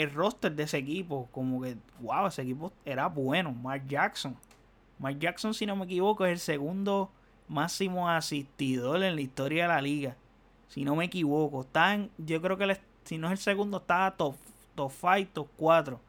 el 0.02 0.14
roster 0.14 0.54
de 0.56 0.64
ese 0.64 0.78
equipo. 0.78 1.28
Como 1.32 1.62
que, 1.62 1.78
wow, 2.00 2.28
ese 2.28 2.44
equipo 2.44 2.72
era 2.86 3.08
bueno. 3.08 3.52
Mark 3.52 3.84
Jackson. 3.88 4.36
Mark 5.00 5.20
Jackson, 5.20 5.54
si 5.54 5.66
no 5.66 5.76
me 5.76 5.86
equivoco, 5.86 6.26
es 6.26 6.32
el 6.32 6.40
segundo 6.40 7.12
máximo 7.48 8.10
asistidor 8.10 9.04
en 9.04 9.16
la 9.16 9.22
historia 9.22 9.64
de 9.64 9.68
la 9.70 9.82
liga 9.82 10.18
Si 10.68 10.84
no 10.84 10.96
me 10.96 11.06
equivoco. 11.06 11.62
Están, 11.62 12.10
yo 12.18 12.42
creo 12.42 12.58
que 12.58 12.78
si 13.04 13.18
no 13.18 13.28
es 13.28 13.32
el 13.34 13.38
segundo, 13.38 13.78
está 13.78 14.12
top, 14.12 14.36
top 14.76 14.92
5, 14.92 15.32
top 15.34 15.48
4. 15.58 16.00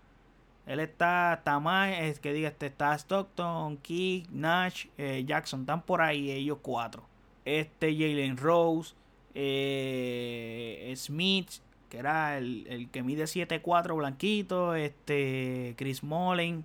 Él 0.67 0.81
está, 0.81 1.35
está 1.35 1.59
más, 1.61 1.91
es 1.99 2.21
que 2.21 2.31
diga, 2.33 2.49
este 2.49 2.67
está 2.67 2.95
Stockton, 2.95 3.79
Key, 3.79 4.27
Nash, 4.31 4.87
eh, 4.99 5.25
Jackson, 5.27 5.61
están 5.61 5.81
por 5.81 6.03
ahí 6.03 6.31
ellos 6.31 6.59
cuatro. 6.61 7.05
Este 7.47 7.91
Jalen 7.95 8.37
Rose, 8.37 8.95
eh, 9.35 10.93
Smith, 10.95 11.49
que 11.89 11.99
era 11.99 12.39
el, 12.39 12.89
que 12.93 13.03
mide 13.03 13.25
7'4 13.25 13.97
blanquito, 13.97 14.75
este 14.75 15.75
Chris 15.77 16.03
Mullen. 16.03 16.65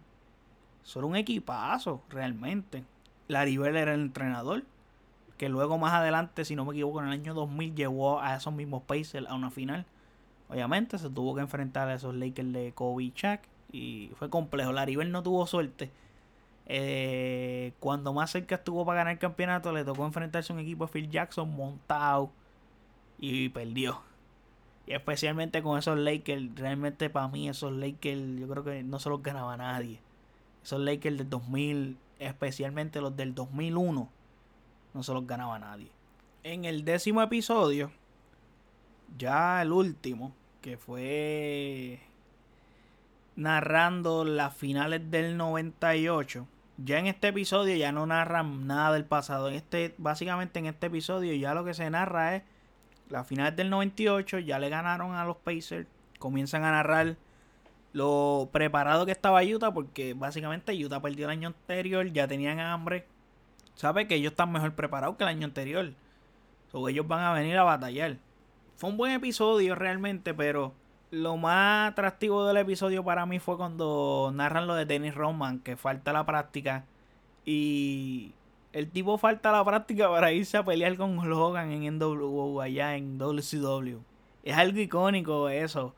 Son 0.84 1.06
un 1.06 1.16
equipazo, 1.16 2.04
realmente. 2.10 2.84
Larry 3.28 3.56
era 3.56 3.94
el 3.94 4.02
entrenador, 4.02 4.64
que 5.38 5.48
luego 5.50 5.78
más 5.78 5.94
adelante, 5.94 6.44
si 6.46 6.56
no 6.56 6.66
me 6.66 6.74
equivoco, 6.74 7.00
en 7.00 7.08
el 7.08 7.14
año 7.14 7.34
2000 7.34 7.76
llevó 7.76 8.20
a 8.20 8.36
esos 8.36 8.54
mismos 8.54 8.84
Pacers 8.84 9.28
a 9.28 9.36
una 9.36 9.50
final. 9.50 9.86
Obviamente 10.50 10.98
se 10.98 11.10
tuvo 11.10 11.36
que 11.36 11.42
enfrentar 11.42 11.88
a 11.88 11.96
esos 11.96 12.14
Lakers 12.14 12.52
de 12.52 12.74
Kobe 12.74 13.06
y 13.06 13.14
y 13.72 14.12
fue 14.16 14.30
complejo. 14.30 14.72
Laribel 14.72 15.12
no 15.12 15.24
tuvo 15.24 15.48
suerte. 15.48 15.90
Eh, 16.66 17.74
cuando 17.80 18.14
más 18.14 18.32
cerca 18.32 18.56
estuvo 18.56 18.86
para 18.86 19.00
ganar 19.00 19.14
el 19.14 19.20
campeonato, 19.20 19.72
le 19.72 19.84
tocó 19.84 20.06
enfrentarse 20.06 20.54
a 20.54 20.56
un 20.56 20.62
equipo 20.62 20.86
de 20.86 20.92
Phil 20.92 21.10
Jackson 21.10 21.54
montado 21.56 22.32
y 23.20 23.50
perdió. 23.50 24.02
Y 24.86 24.94
especialmente 24.94 25.64
con 25.64 25.80
esos 25.80 25.98
Lakers, 25.98 26.56
realmente 26.56 27.10
para 27.10 27.28
mí 27.30 27.48
esos 27.48 27.72
Lakers 27.72 28.40
yo 28.40 28.48
creo 28.48 28.64
que 28.64 28.84
no 28.84 29.00
se 29.00 29.10
los 29.10 29.24
ganaba 29.24 29.56
nadie. 29.56 30.00
Esos 30.64 30.82
Lakers 30.82 31.18
del 31.18 31.30
2000, 31.30 31.98
especialmente 32.20 33.02
los 33.02 33.16
del 33.16 33.34
2001, 33.34 34.10
no 34.94 35.04
se 35.04 35.14
los 35.14 35.26
ganaba 35.26 35.60
nadie. 35.60 35.90
En 36.44 36.66
el 36.66 36.84
décimo 36.84 37.22
episodio, 37.22 37.92
ya 39.18 39.62
el 39.62 39.72
último, 39.72 40.34
que 40.62 40.78
fue 40.78 42.00
narrando 43.36 44.26
las 44.26 44.56
finales 44.56 45.10
del 45.10 45.38
98. 45.38 46.48
Ya 46.78 47.00
en 47.00 47.08
este 47.08 47.30
episodio 47.30 47.76
ya 47.76 47.92
no 47.92 48.06
narran 48.06 48.68
nada 48.68 48.94
del 48.94 49.06
pasado. 49.06 49.50
En 49.50 49.56
este, 49.56 49.94
básicamente 49.98 50.60
en 50.60 50.66
este 50.66 50.88
episodio 50.88 51.34
ya 51.34 51.54
lo 51.54 51.64
que 51.64 51.74
se 51.74 51.90
narra 51.90 52.36
es 52.36 52.44
las 53.14 53.28
finales 53.28 53.56
del 53.56 53.70
98. 53.70 54.40
Ya 54.40 54.60
le 54.60 54.70
ganaron 54.70 55.16
a 55.16 55.24
los 55.24 55.38
Pacers. 55.38 55.88
Comienzan 56.20 56.64
a 56.64 56.72
narrar 56.72 57.16
lo 57.94 58.50
preparado 58.52 59.06
que 59.06 59.12
estaba 59.12 59.44
Utah. 59.44 59.74
Porque 59.74 60.14
básicamente 60.14 60.74
Utah 60.74 61.02
perdió 61.02 61.26
el 61.26 61.32
año 61.32 61.48
anterior. 61.48 62.12
Ya 62.12 62.28
tenían 62.28 62.60
hambre. 62.60 63.06
Sabe 63.76 64.08
que 64.08 64.16
ellos 64.16 64.32
están 64.32 64.52
mejor 64.52 64.74
preparados 64.74 65.16
que 65.16 65.24
el 65.24 65.30
año 65.30 65.46
anterior. 65.46 65.94
O 66.72 66.90
ellos 66.90 67.08
van 67.08 67.22
a 67.22 67.34
venir 67.34 67.58
a 67.58 67.64
batallar. 67.64 68.18
Fue 68.76 68.90
un 68.90 68.98
buen 68.98 69.14
episodio 69.14 69.76
realmente, 69.76 70.34
pero 70.34 70.74
lo 71.12 71.38
más 71.38 71.92
atractivo 71.92 72.48
del 72.48 72.58
episodio 72.58 73.04
para 73.04 73.28
mí 73.28 73.38
fue 73.38 73.56
cuando 73.56 74.32
narran 74.34 74.66
lo 74.66 74.74
de 74.74 74.86
Dennis 74.86 75.14
Roman, 75.14 75.60
que 75.60 75.78
falta 75.78 76.12
la 76.12 76.26
práctica. 76.26 76.86
Y 77.46 78.34
el 78.74 78.90
tipo 78.90 79.18
falta 79.18 79.52
la 79.52 79.64
práctica 79.64 80.10
para 80.10 80.32
irse 80.32 80.58
a 80.58 80.64
pelear 80.64 80.98
con 80.98 81.30
Logan 81.30 81.72
en 81.72 81.98
NWO 81.98 82.60
allá 82.60 82.96
en 82.96 83.20
WCW. 83.20 84.00
Es 84.44 84.58
algo 84.58 84.80
icónico 84.80 85.48
eso. 85.50 85.94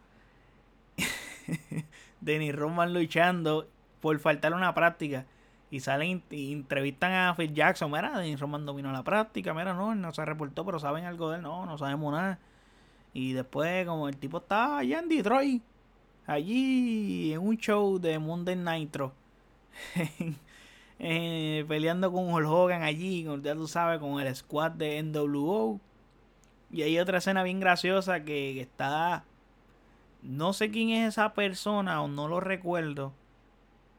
Dennis 2.22 2.56
Roman 2.56 2.94
luchando 2.94 3.68
por 4.02 4.20
faltar 4.20 4.54
una 4.54 4.74
práctica. 4.74 5.26
Y 5.72 5.80
salen 5.80 6.22
y 6.30 6.52
entrevistan 6.52 7.14
a 7.14 7.34
Phil 7.36 7.54
Jackson. 7.54 7.92
Mira, 7.92 8.20
Dennis 8.20 8.40
Roman 8.40 8.66
dominó 8.66 8.92
la 8.92 9.04
práctica. 9.04 9.54
Mira, 9.54 9.74
no, 9.74 9.96
no 9.96 10.14
se 10.14 10.24
reportó, 10.26 10.66
pero 10.66 10.80
saben 10.80 11.06
algo 11.06 11.32
de 11.32 11.38
él. 11.38 11.42
No, 11.42 11.66
no 11.66 11.78
sabemos 11.78 12.14
nada. 12.14 12.40
Y 13.14 13.34
después, 13.34 13.86
como 13.88 14.10
el 14.10 14.18
tipo 14.18 14.40
estaba 14.40 14.80
allá 14.80 15.00
en 15.00 15.08
Detroit, 15.08 15.64
allí 16.28 17.34
en 17.34 17.40
un 17.40 17.58
show 17.58 17.98
de 18.00 18.20
Monday 18.20 18.58
Nitro, 18.58 19.14
eh, 21.00 21.66
peleando 21.68 22.12
con 22.12 22.32
Hulk 22.32 22.48
Hogan 22.48 22.84
allí, 22.84 23.28
ya 23.42 23.54
tú 23.54 23.68
sabes, 23.68 24.00
con 24.00 24.20
el 24.20 24.36
squad 24.36 24.72
de 24.72 25.02
NWO. 25.04 25.80
Y 26.72 26.82
hay 26.84 27.00
otra 27.00 27.20
escena 27.20 27.44
bien 27.44 27.60
graciosa 27.60 28.24
que, 28.24 28.60
está. 28.60 29.24
No 30.22 30.54
sé 30.54 30.72
quién 30.72 30.90
es 30.90 31.10
esa 31.10 31.34
persona 31.34 32.02
o 32.02 32.08
no 32.08 32.28
lo 32.28 32.40
recuerdo. 32.40 33.14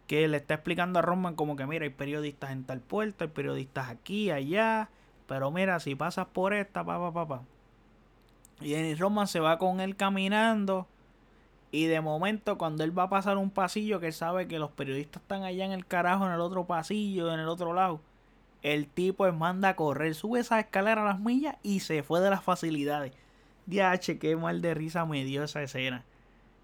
Que 0.06 0.28
le 0.28 0.36
está 0.38 0.54
explicando 0.54 0.98
a 0.98 1.02
Roman 1.02 1.34
como 1.34 1.56
que 1.56 1.66
mira, 1.66 1.84
hay 1.84 1.90
periodistas 1.90 2.50
en 2.52 2.64
tal 2.64 2.80
puerto, 2.80 3.24
hay 3.24 3.30
periodistas 3.30 3.88
aquí, 3.88 4.30
allá. 4.30 4.88
Pero 5.26 5.50
mira, 5.50 5.80
si 5.80 5.94
pasas 5.94 6.26
por 6.26 6.54
esta, 6.54 6.84
pa, 6.84 7.12
pa, 7.12 7.26
pa, 7.26 7.42
y 8.60 8.94
Roman 8.94 9.26
se 9.26 9.40
va 9.40 9.58
con 9.58 9.80
él 9.80 9.96
caminando. 9.96 10.86
Y 11.72 11.86
de 11.86 12.00
momento, 12.00 12.58
cuando 12.58 12.84
él 12.84 12.96
va 12.96 13.04
a 13.04 13.10
pasar 13.10 13.36
un 13.38 13.50
pasillo, 13.50 14.00
que 14.00 14.08
él 14.08 14.12
sabe 14.12 14.48
que 14.48 14.58
los 14.58 14.70
periodistas 14.70 15.22
están 15.22 15.42
allá 15.42 15.64
en 15.64 15.72
el 15.72 15.86
carajo, 15.86 16.26
en 16.26 16.32
el 16.32 16.40
otro 16.40 16.64
pasillo, 16.64 17.32
en 17.32 17.40
el 17.40 17.48
otro 17.48 17.74
lado. 17.74 18.00
El 18.62 18.86
tipo 18.88 19.30
manda 19.32 19.70
a 19.70 19.76
correr, 19.76 20.14
sube 20.14 20.40
esa 20.40 20.58
escalera 20.58 21.02
a 21.02 21.06
las 21.06 21.20
millas 21.20 21.56
y 21.62 21.80
se 21.80 22.02
fue 22.02 22.20
de 22.20 22.30
las 22.30 22.42
facilidades. 22.42 23.12
Diache, 23.66 24.18
qué 24.18 24.36
mal 24.36 24.62
de 24.62 24.74
risa 24.74 25.04
me 25.04 25.24
dio 25.24 25.42
esa 25.42 25.62
escena. 25.62 26.04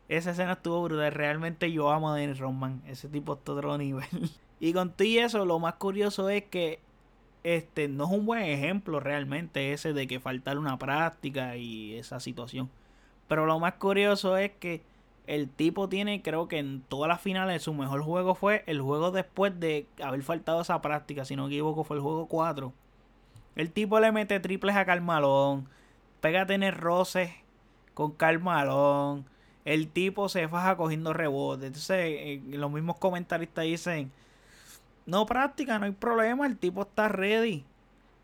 Esa 0.08 0.30
escena 0.30 0.52
estuvo 0.52 0.82
brutal. 0.82 1.12
Realmente 1.12 1.70
yo 1.72 1.90
amo 1.90 2.10
a 2.10 2.16
Dennis 2.16 2.38
Roman. 2.38 2.82
Ese 2.86 3.08
tipo 3.08 3.34
está 3.34 3.52
otro 3.52 3.76
nivel. 3.78 4.30
y 4.60 4.72
con 4.72 4.92
todo 4.92 5.08
eso, 5.08 5.44
lo 5.44 5.58
más 5.58 5.74
curioso 5.74 6.28
es 6.28 6.44
que 6.44 6.80
este 7.44 7.88
no 7.88 8.04
es 8.04 8.10
un 8.10 8.24
buen 8.24 8.42
ejemplo 8.42 9.00
realmente 9.00 9.72
ese 9.72 9.92
de 9.92 10.06
que 10.06 10.20
faltar 10.20 10.58
una 10.58 10.78
práctica 10.78 11.56
y 11.56 11.96
esa 11.96 12.20
situación. 12.20 12.70
Pero 13.28 13.46
lo 13.46 13.58
más 13.58 13.74
curioso 13.74 14.36
es 14.36 14.52
que 14.52 14.82
el 15.26 15.48
tipo 15.48 15.88
tiene, 15.88 16.22
creo 16.22 16.48
que 16.48 16.58
en 16.58 16.82
todas 16.82 17.08
las 17.08 17.20
finales 17.20 17.62
su 17.62 17.74
mejor 17.74 18.02
juego 18.02 18.34
fue 18.34 18.64
el 18.66 18.80
juego 18.80 19.10
después 19.10 19.58
de 19.60 19.86
haber 20.02 20.22
faltado 20.22 20.60
esa 20.62 20.82
práctica, 20.82 21.24
si 21.24 21.36
no 21.36 21.44
me 21.44 21.48
equivoco 21.48 21.84
fue 21.84 21.96
el 21.96 22.02
juego 22.02 22.26
4. 22.26 22.72
El 23.54 23.70
tipo 23.70 24.00
le 24.00 24.12
mete 24.12 24.40
triples 24.40 24.76
a 24.76 24.84
Carmalón, 24.84 25.68
pega 26.20 26.42
a 26.42 26.46
tener 26.46 26.78
roces 26.78 27.30
con 27.94 28.12
Carmalón. 28.12 29.26
El 29.64 29.88
tipo 29.88 30.28
se 30.28 30.48
faja 30.48 30.76
cogiendo 30.76 31.12
rebotes. 31.12 31.66
Entonces, 31.66 31.98
eh, 31.98 32.42
los 32.48 32.70
mismos 32.70 32.96
comentaristas 32.96 33.64
dicen, 33.64 34.10
no 35.06 35.26
práctica, 35.26 35.78
no 35.78 35.86
hay 35.86 35.92
problema, 35.92 36.46
el 36.46 36.58
tipo 36.58 36.82
está 36.82 37.08
ready. 37.08 37.64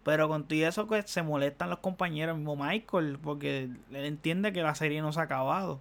Pero 0.05 0.29
con 0.29 0.45
todo 0.45 0.67
eso 0.67 0.87
que 0.89 1.03
se 1.03 1.23
molestan 1.23 1.71
los 1.71 1.81
compañeros, 1.81 2.37
mismo 2.37 2.57
Michael, 2.57 3.19
porque 3.23 3.65
él 3.65 3.81
entiende 3.91 4.53
que 4.53 4.63
la 4.63 4.75
serie 4.75 5.03
no 5.03 5.13
se 5.13 5.21
ha 5.21 5.25
acabado. 5.25 5.81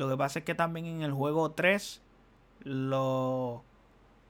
Lo 0.00 0.08
que 0.08 0.16
pasa 0.16 0.38
es 0.38 0.46
que 0.46 0.54
también 0.54 0.86
en 0.86 1.02
el 1.02 1.12
juego 1.12 1.50
3 1.50 2.00
los, 2.60 3.60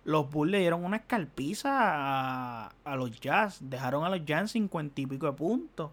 los 0.04 0.28
Bulls 0.28 0.50
le 0.50 0.58
dieron 0.58 0.84
una 0.84 0.96
escalpiza 0.96 1.70
a, 1.70 2.72
a, 2.82 2.96
los 2.96 3.20
Jazz. 3.20 3.58
Dejaron 3.60 4.02
a 4.02 4.10
los 4.10 4.24
Jazz 4.24 4.40
en 4.40 4.48
50 4.48 5.00
y 5.00 5.06
pico 5.06 5.26
de 5.26 5.32
puntos. 5.34 5.92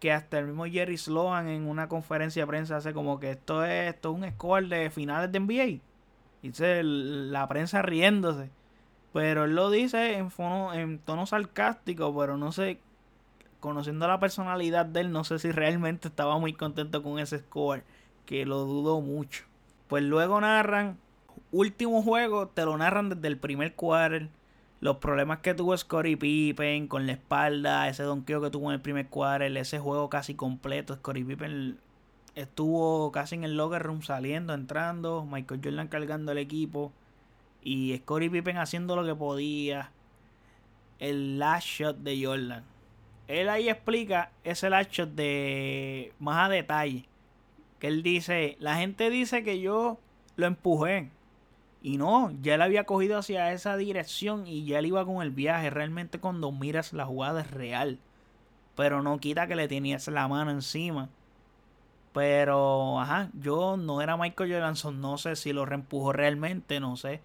Que 0.00 0.10
hasta 0.10 0.40
el 0.40 0.46
mismo 0.46 0.66
Jerry 0.66 0.98
Sloan 0.98 1.46
en 1.46 1.68
una 1.68 1.88
conferencia 1.88 2.42
de 2.42 2.48
prensa 2.48 2.78
hace 2.78 2.92
como 2.92 3.20
que 3.20 3.30
esto 3.30 3.64
es, 3.64 3.94
esto 3.94 4.10
es 4.10 4.16
un 4.16 4.28
score 4.32 4.66
de 4.66 4.90
finales 4.90 5.30
de 5.30 5.38
NBA. 5.38 5.80
Dice 6.42 6.82
la 6.82 7.46
prensa 7.46 7.82
riéndose. 7.82 8.50
Pero 9.12 9.44
él 9.44 9.54
lo 9.54 9.70
dice 9.70 10.18
en, 10.18 10.32
en 10.74 10.98
tono 10.98 11.24
sarcástico, 11.26 12.12
pero 12.18 12.36
no 12.36 12.50
sé, 12.50 12.80
conociendo 13.60 14.08
la 14.08 14.18
personalidad 14.18 14.86
de 14.86 15.02
él, 15.02 15.12
no 15.12 15.22
sé 15.22 15.38
si 15.38 15.52
realmente 15.52 16.08
estaba 16.08 16.36
muy 16.40 16.52
contento 16.52 17.04
con 17.04 17.20
ese 17.20 17.38
score, 17.38 17.84
que 18.26 18.44
lo 18.44 18.64
dudo 18.64 19.00
mucho. 19.00 19.44
Pues 19.88 20.02
luego 20.02 20.40
narran, 20.40 20.98
último 21.52 22.02
juego, 22.02 22.48
te 22.48 22.64
lo 22.64 22.76
narran 22.76 23.08
desde 23.08 23.28
el 23.28 23.38
primer 23.38 23.74
quarter. 23.74 24.28
Los 24.80 24.96
problemas 24.98 25.38
que 25.38 25.54
tuvo 25.54 25.76
Scottie 25.76 26.18
Pippen 26.18 26.86
con 26.86 27.06
la 27.06 27.12
espalda, 27.12 27.88
ese 27.88 28.02
donqueo 28.02 28.42
que 28.42 28.50
tuvo 28.50 28.68
en 28.70 28.74
el 28.74 28.82
primer 28.82 29.08
quarter, 29.08 29.56
ese 29.56 29.78
juego 29.78 30.10
casi 30.10 30.34
completo. 30.34 30.96
Scottie 30.96 31.24
Pippen 31.24 31.78
estuvo 32.34 33.10
casi 33.10 33.36
en 33.36 33.44
el 33.44 33.56
locker 33.56 33.82
room 33.82 34.02
saliendo, 34.02 34.52
entrando, 34.52 35.24
Michael 35.24 35.60
Jordan 35.64 35.88
cargando 35.88 36.32
el 36.32 36.38
equipo. 36.38 36.92
Y 37.62 37.96
Scottie 37.96 38.30
Pippen 38.30 38.58
haciendo 38.58 38.96
lo 38.96 39.04
que 39.04 39.14
podía. 39.14 39.90
El 40.98 41.38
last 41.38 41.66
shot 41.66 41.96
de 41.98 42.24
Jordan. 42.24 42.64
Él 43.28 43.48
ahí 43.48 43.68
explica 43.68 44.30
ese 44.44 44.70
last 44.70 44.90
shot 44.90 45.10
de 45.10 46.12
más 46.18 46.46
a 46.46 46.48
detalle. 46.48 47.06
Que 47.78 47.88
él 47.88 48.02
dice, 48.02 48.56
la 48.60 48.76
gente 48.76 49.10
dice 49.10 49.42
que 49.42 49.60
yo 49.60 49.98
lo 50.36 50.46
empujé. 50.46 51.10
Y 51.82 51.98
no, 51.98 52.32
ya 52.42 52.54
él 52.54 52.62
había 52.62 52.84
cogido 52.84 53.18
hacia 53.18 53.52
esa 53.52 53.76
dirección 53.76 54.46
y 54.46 54.64
ya 54.64 54.78
él 54.78 54.86
iba 54.86 55.04
con 55.04 55.22
el 55.22 55.30
viaje. 55.30 55.70
Realmente 55.70 56.18
cuando 56.18 56.50
miras 56.52 56.92
la 56.92 57.06
jugada 57.06 57.42
es 57.42 57.50
real. 57.50 57.98
Pero 58.74 59.02
no 59.02 59.18
quita 59.18 59.46
que 59.46 59.56
le 59.56 59.68
tenías 59.68 60.08
la 60.08 60.26
mano 60.28 60.50
encima. 60.50 61.08
Pero, 62.12 63.00
ajá, 63.00 63.30
yo 63.34 63.76
no 63.76 64.00
era 64.00 64.16
Michael 64.16 64.52
Jordan, 64.52 65.00
no 65.00 65.18
sé 65.18 65.36
si 65.36 65.52
lo 65.52 65.66
reempujó 65.66 66.12
realmente, 66.12 66.80
no 66.80 66.96
sé. 66.96 67.20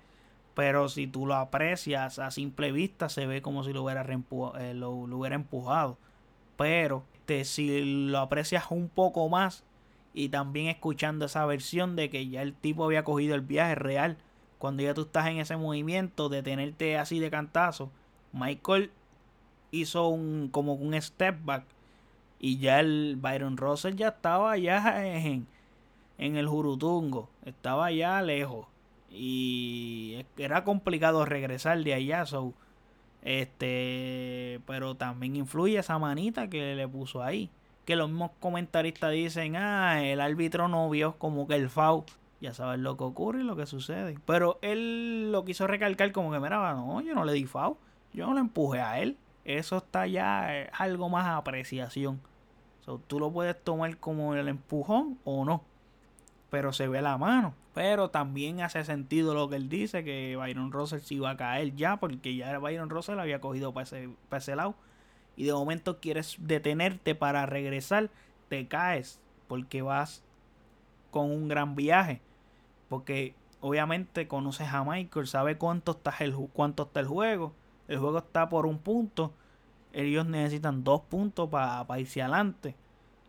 Pero 0.53 0.89
si 0.89 1.07
tú 1.07 1.25
lo 1.25 1.35
aprecias 1.35 2.19
a 2.19 2.29
simple 2.29 2.71
vista, 2.73 3.07
se 3.09 3.25
ve 3.25 3.41
como 3.41 3.63
si 3.63 3.71
lo 3.73 3.83
hubiera, 3.83 4.03
eh, 4.59 4.73
lo, 4.73 4.91
hubiera 4.91 5.35
empujado. 5.35 5.97
Pero 6.57 7.03
este, 7.31 7.45
si 7.45 8.07
lo 8.09 8.19
aprecias 8.19 8.65
un 8.69 8.89
poco 8.89 9.29
más 9.29 9.63
y 10.13 10.29
también 10.29 10.67
escuchando 10.67 11.25
esa 11.25 11.45
versión 11.45 11.95
de 11.95 12.09
que 12.09 12.27
ya 12.27 12.41
el 12.41 12.53
tipo 12.53 12.85
había 12.85 13.03
cogido 13.03 13.35
el 13.35 13.41
viaje 13.41 13.75
real, 13.75 14.17
cuando 14.59 14.83
ya 14.83 14.93
tú 14.93 15.01
estás 15.01 15.27
en 15.27 15.37
ese 15.37 15.57
movimiento 15.57 16.29
de 16.29 16.43
tenerte 16.43 16.97
así 16.97 17.19
de 17.19 17.31
cantazo, 17.31 17.91
Michael 18.33 18.91
hizo 19.71 20.07
un 20.09 20.49
como 20.51 20.73
un 20.73 20.99
step 21.01 21.37
back 21.43 21.63
y 22.39 22.57
ya 22.57 22.79
el 22.79 23.17
Byron 23.19 23.57
Russell 23.57 23.95
ya 23.95 24.09
estaba 24.09 24.57
ya 24.57 25.05
en, 25.05 25.47
en 26.17 26.35
el 26.35 26.47
Jurutungo, 26.47 27.29
estaba 27.45 27.91
ya 27.91 28.21
lejos 28.21 28.67
y 29.11 30.25
era 30.37 30.63
complicado 30.63 31.25
regresar 31.25 31.83
de 31.83 31.93
allá, 31.93 32.25
este, 33.23 34.61
pero 34.65 34.95
también 34.95 35.35
influye 35.35 35.77
esa 35.77 35.99
manita 35.99 36.49
que 36.49 36.75
le 36.75 36.87
puso 36.87 37.21
ahí. 37.21 37.49
Que 37.85 37.95
los 37.95 38.09
mismos 38.09 38.31
comentaristas 38.39 39.11
dicen, 39.11 39.55
ah, 39.55 40.03
el 40.03 40.21
árbitro 40.21 40.67
no 40.67 40.89
vio 40.89 41.17
como 41.17 41.47
que 41.47 41.55
el 41.55 41.69
FAU. 41.69 42.05
Ya 42.39 42.53
sabes 42.53 42.79
lo 42.79 42.97
que 42.97 43.03
ocurre 43.03 43.41
y 43.41 43.43
lo 43.43 43.55
que 43.55 43.65
sucede. 43.65 44.17
Pero 44.25 44.59
él 44.61 45.31
lo 45.31 45.45
quiso 45.45 45.67
recalcar 45.67 46.11
como 46.11 46.31
que, 46.31 46.39
mira, 46.39 46.73
no, 46.73 47.01
yo 47.01 47.13
no 47.13 47.25
le 47.25 47.33
di 47.33 47.45
FAU. 47.45 47.77
Yo 48.13 48.25
no 48.27 48.33
le 48.33 48.39
empujé 48.39 48.81
a 48.81 48.99
él. 48.99 49.17
Eso 49.45 49.77
está 49.77 50.05
ya 50.07 50.55
es 50.57 50.69
algo 50.73 51.09
más 51.09 51.27
apreciación. 51.27 52.21
So, 52.81 52.99
tú 53.07 53.19
lo 53.19 53.31
puedes 53.31 53.61
tomar 53.63 53.97
como 53.97 54.35
el 54.35 54.47
empujón 54.47 55.19
o 55.23 55.45
no. 55.45 55.63
Pero 56.49 56.73
se 56.73 56.87
ve 56.87 57.01
la 57.01 57.17
mano. 57.17 57.53
Pero 57.73 58.09
también 58.09 58.61
hace 58.61 58.83
sentido 58.83 59.33
lo 59.33 59.49
que 59.49 59.55
él 59.55 59.69
dice, 59.69 60.03
que 60.03 60.35
Byron 60.35 60.71
Russell 60.71 60.99
se 60.99 61.15
iba 61.15 61.29
a 61.29 61.37
caer 61.37 61.73
ya, 61.75 61.97
porque 61.97 62.35
ya 62.35 62.57
Byron 62.59 62.89
Russell 62.89 63.19
había 63.19 63.39
cogido 63.39 63.73
para 63.73 63.87
para 64.29 64.39
ese 64.39 64.55
lado. 64.55 64.75
Y 65.41 65.45
de 65.45 65.53
momento 65.53 65.99
quieres 65.99 66.35
detenerte 66.37 67.15
para 67.15 67.47
regresar, 67.47 68.11
te 68.47 68.67
caes, 68.67 69.19
porque 69.47 69.81
vas 69.81 70.21
con 71.09 71.31
un 71.31 71.47
gran 71.47 71.75
viaje. 71.75 72.21
Porque 72.89 73.33
obviamente 73.59 74.27
conoces 74.27 74.67
a 74.67 74.83
Michael, 74.83 75.25
sabe 75.25 75.57
cuánto 75.57 75.93
está 75.93 76.13
el, 76.19 76.35
cuánto 76.53 76.83
está 76.83 76.99
el 76.99 77.07
juego. 77.07 77.53
El 77.87 77.97
juego 77.97 78.19
está 78.19 78.49
por 78.49 78.67
un 78.67 78.77
punto. 78.77 79.33
Ellos 79.93 80.27
necesitan 80.27 80.83
dos 80.83 81.01
puntos 81.01 81.49
para 81.49 81.99
irse 81.99 82.21
adelante. 82.21 82.75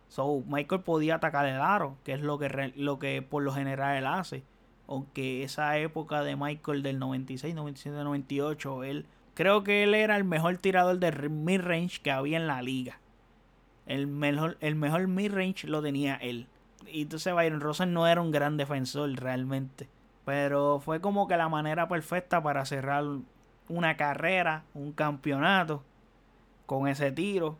So, 0.08 0.42
Michael 0.46 0.82
podía 0.82 1.14
atacar 1.14 1.46
el 1.46 1.62
aro, 1.62 1.96
que 2.04 2.12
es 2.12 2.20
lo 2.20 2.38
que, 2.38 2.74
lo 2.76 2.98
que 2.98 3.22
por 3.22 3.42
lo 3.42 3.54
general 3.54 3.96
él 3.96 4.06
hace. 4.06 4.42
Aunque 4.86 5.44
esa 5.44 5.78
época 5.78 6.22
de 6.22 6.36
Michael 6.36 6.82
del 6.82 6.98
96, 6.98 7.54
97, 7.54 8.04
98, 8.04 8.84
él 8.84 9.06
creo 9.34 9.64
que 9.64 9.84
él 9.84 9.94
era 9.94 10.16
el 10.16 10.24
mejor 10.24 10.56
tirador 10.58 10.98
de 10.98 11.28
mid-range 11.28 12.00
que 12.02 12.10
había 12.10 12.36
en 12.36 12.46
la 12.46 12.62
liga. 12.62 12.98
El 13.86 14.06
mejor, 14.06 14.56
el 14.60 14.74
mejor 14.74 15.08
mid-range 15.08 15.66
lo 15.66 15.82
tenía 15.82 16.16
él. 16.16 16.46
Y 16.86 17.02
entonces 17.02 17.34
Byron 17.34 17.60
Russell 17.60 17.92
no 17.92 18.06
era 18.06 18.20
un 18.20 18.30
gran 18.30 18.56
defensor 18.56 19.10
realmente. 19.14 19.88
Pero 20.24 20.80
fue 20.80 21.00
como 21.00 21.26
que 21.26 21.36
la 21.36 21.48
manera 21.48 21.88
perfecta 21.88 22.42
para 22.42 22.64
cerrar 22.64 23.04
una 23.68 23.96
carrera, 23.96 24.64
un 24.74 24.92
campeonato 24.92 25.82
con 26.66 26.86
ese 26.88 27.10
tiro 27.12 27.58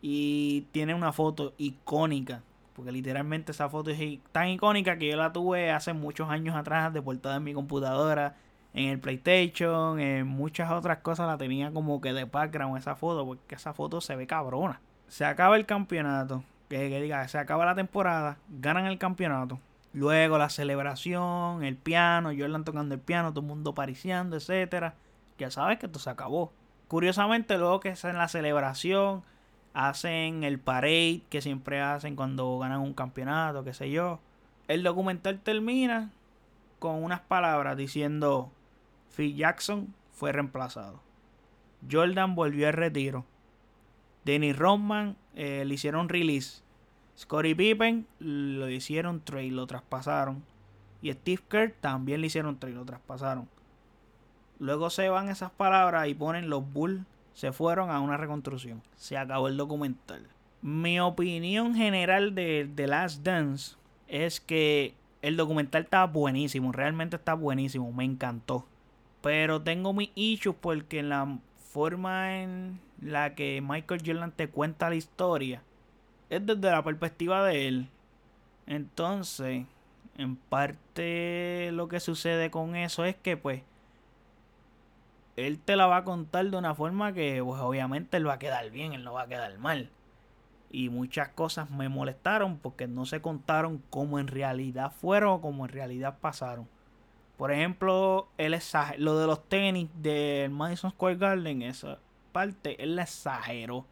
y 0.00 0.62
tiene 0.72 0.94
una 0.94 1.12
foto 1.12 1.54
icónica. 1.58 2.42
Porque 2.74 2.92
literalmente 2.92 3.50
esa 3.50 3.68
foto 3.68 3.90
es 3.90 4.20
tan 4.30 4.48
icónica 4.48 4.98
que 4.98 5.08
yo 5.10 5.16
la 5.16 5.32
tuve 5.32 5.72
hace 5.72 5.92
muchos 5.92 6.30
años 6.30 6.54
atrás 6.54 6.92
de 6.92 7.02
portada 7.02 7.36
en 7.36 7.44
mi 7.44 7.52
computadora, 7.52 8.36
en 8.74 8.88
el 8.90 9.00
PlayStation, 9.00 9.98
en 9.98 10.26
muchas 10.26 10.70
otras 10.70 10.98
cosas 10.98 11.26
la 11.26 11.38
tenía 11.38 11.72
como 11.72 12.00
que 12.00 12.12
de 12.12 12.24
background 12.24 12.78
esa 12.78 12.96
foto, 12.96 13.26
porque 13.26 13.54
esa 13.54 13.72
foto 13.72 14.00
se 14.00 14.16
ve 14.16 14.26
cabrona. 14.26 14.80
Se 15.08 15.24
acaba 15.24 15.56
el 15.56 15.66
campeonato, 15.66 16.44
que, 16.68 16.88
diga, 17.00 17.26
se 17.28 17.38
acaba 17.38 17.64
la 17.64 17.74
temporada, 17.74 18.38
ganan 18.48 18.86
el 18.86 18.98
campeonato. 18.98 19.58
Luego 19.94 20.36
la 20.36 20.50
celebración, 20.50 21.64
el 21.64 21.76
piano, 21.76 22.30
Jordan 22.36 22.64
tocando 22.64 22.94
el 22.94 23.00
piano, 23.00 23.30
todo 23.30 23.40
el 23.40 23.46
mundo 23.46 23.74
pariciando, 23.74 24.36
etcétera. 24.36 24.94
Ya 25.38 25.50
sabes 25.50 25.78
que 25.78 25.86
esto 25.86 25.98
se 25.98 26.10
acabó. 26.10 26.52
Curiosamente, 26.88 27.56
luego 27.58 27.80
que 27.80 27.90
es 27.90 28.04
en 28.04 28.18
la 28.18 28.28
celebración, 28.28 29.22
hacen 29.72 30.44
el 30.44 30.58
parade 30.58 31.22
que 31.30 31.40
siempre 31.40 31.80
hacen 31.80 32.16
cuando 32.16 32.58
ganan 32.58 32.80
un 32.80 32.94
campeonato, 32.94 33.64
qué 33.64 33.72
sé 33.72 33.90
yo. 33.90 34.20
El 34.66 34.82
documental 34.82 35.40
termina 35.40 36.10
con 36.78 37.02
unas 37.02 37.20
palabras 37.20 37.76
diciendo 37.76 38.50
Phil 39.16 39.36
Jackson 39.36 39.94
fue 40.12 40.32
reemplazado. 40.32 41.00
Jordan 41.90 42.34
volvió 42.34 42.68
al 42.68 42.74
retiro. 42.74 43.24
Dennis 44.24 44.56
Rodman 44.56 45.16
eh, 45.34 45.64
le 45.64 45.74
hicieron 45.74 46.08
release. 46.08 46.62
Scottie 47.16 47.56
Pippen 47.56 48.06
lo 48.18 48.68
hicieron 48.68 49.20
trade, 49.20 49.50
lo 49.50 49.66
traspasaron. 49.66 50.42
Y 51.00 51.12
Steve 51.12 51.42
Kerr 51.48 51.74
también 51.80 52.20
le 52.20 52.26
hicieron 52.26 52.58
trade, 52.58 52.74
lo 52.74 52.84
traspasaron. 52.84 53.48
Luego 54.58 54.90
se 54.90 55.08
van 55.08 55.28
esas 55.28 55.50
palabras 55.50 56.08
y 56.08 56.14
ponen 56.14 56.50
los 56.50 56.72
Bulls 56.72 57.04
se 57.38 57.52
fueron 57.52 57.90
a 57.90 58.00
una 58.00 58.16
reconstrucción. 58.16 58.82
Se 58.96 59.16
acabó 59.16 59.46
el 59.46 59.56
documental. 59.56 60.26
Mi 60.60 60.98
opinión 60.98 61.76
general 61.76 62.34
de 62.34 62.68
The 62.74 62.88
Last 62.88 63.22
Dance 63.22 63.76
es 64.08 64.40
que 64.40 64.94
el 65.22 65.36
documental 65.36 65.84
está 65.84 66.04
buenísimo, 66.06 66.72
realmente 66.72 67.14
está 67.14 67.34
buenísimo, 67.34 67.92
me 67.92 68.04
encantó. 68.04 68.66
Pero 69.22 69.62
tengo 69.62 69.92
mis 69.92 70.10
issues 70.14 70.56
porque 70.60 71.02
la 71.02 71.38
forma 71.70 72.40
en 72.40 72.80
la 73.00 73.34
que 73.34 73.60
Michael 73.62 74.02
Jordan 74.04 74.32
te 74.32 74.48
cuenta 74.48 74.88
la 74.88 74.96
historia 74.96 75.62
es 76.30 76.44
desde 76.44 76.70
la 76.70 76.82
perspectiva 76.82 77.44
de 77.44 77.68
él. 77.68 77.88
Entonces, 78.66 79.66
en 80.16 80.36
parte 80.36 81.70
lo 81.72 81.88
que 81.88 82.00
sucede 82.00 82.50
con 82.50 82.76
eso 82.76 83.04
es 83.04 83.16
que 83.16 83.36
pues 83.36 83.62
él 85.36 85.60
te 85.60 85.76
la 85.76 85.86
va 85.86 85.98
a 85.98 86.04
contar 86.04 86.50
de 86.50 86.56
una 86.56 86.74
forma 86.74 87.12
que 87.12 87.42
pues, 87.42 87.60
obviamente 87.60 88.16
él 88.16 88.26
va 88.26 88.34
a 88.34 88.38
quedar 88.38 88.70
bien, 88.70 88.92
él 88.92 89.04
no 89.04 89.12
va 89.12 89.22
a 89.22 89.28
quedar 89.28 89.56
mal. 89.58 89.90
Y 90.70 90.90
muchas 90.90 91.28
cosas 91.30 91.70
me 91.70 91.88
molestaron 91.88 92.58
porque 92.58 92.88
no 92.88 93.06
se 93.06 93.22
contaron 93.22 93.82
como 93.88 94.18
en 94.18 94.26
realidad 94.26 94.92
fueron 94.92 95.30
o 95.30 95.40
como 95.40 95.64
en 95.64 95.70
realidad 95.70 96.18
pasaron. 96.20 96.68
Por 97.38 97.52
ejemplo, 97.52 98.28
él 98.36 98.58
lo 98.98 99.18
de 99.18 99.26
los 99.26 99.48
tenis 99.48 99.88
del 99.94 100.50
Madison 100.50 100.90
Square 100.90 101.16
Garden, 101.16 101.62
esa 101.62 101.98
parte, 102.32 102.82
él 102.82 102.96
la 102.96 103.04
exageró. 103.04 103.86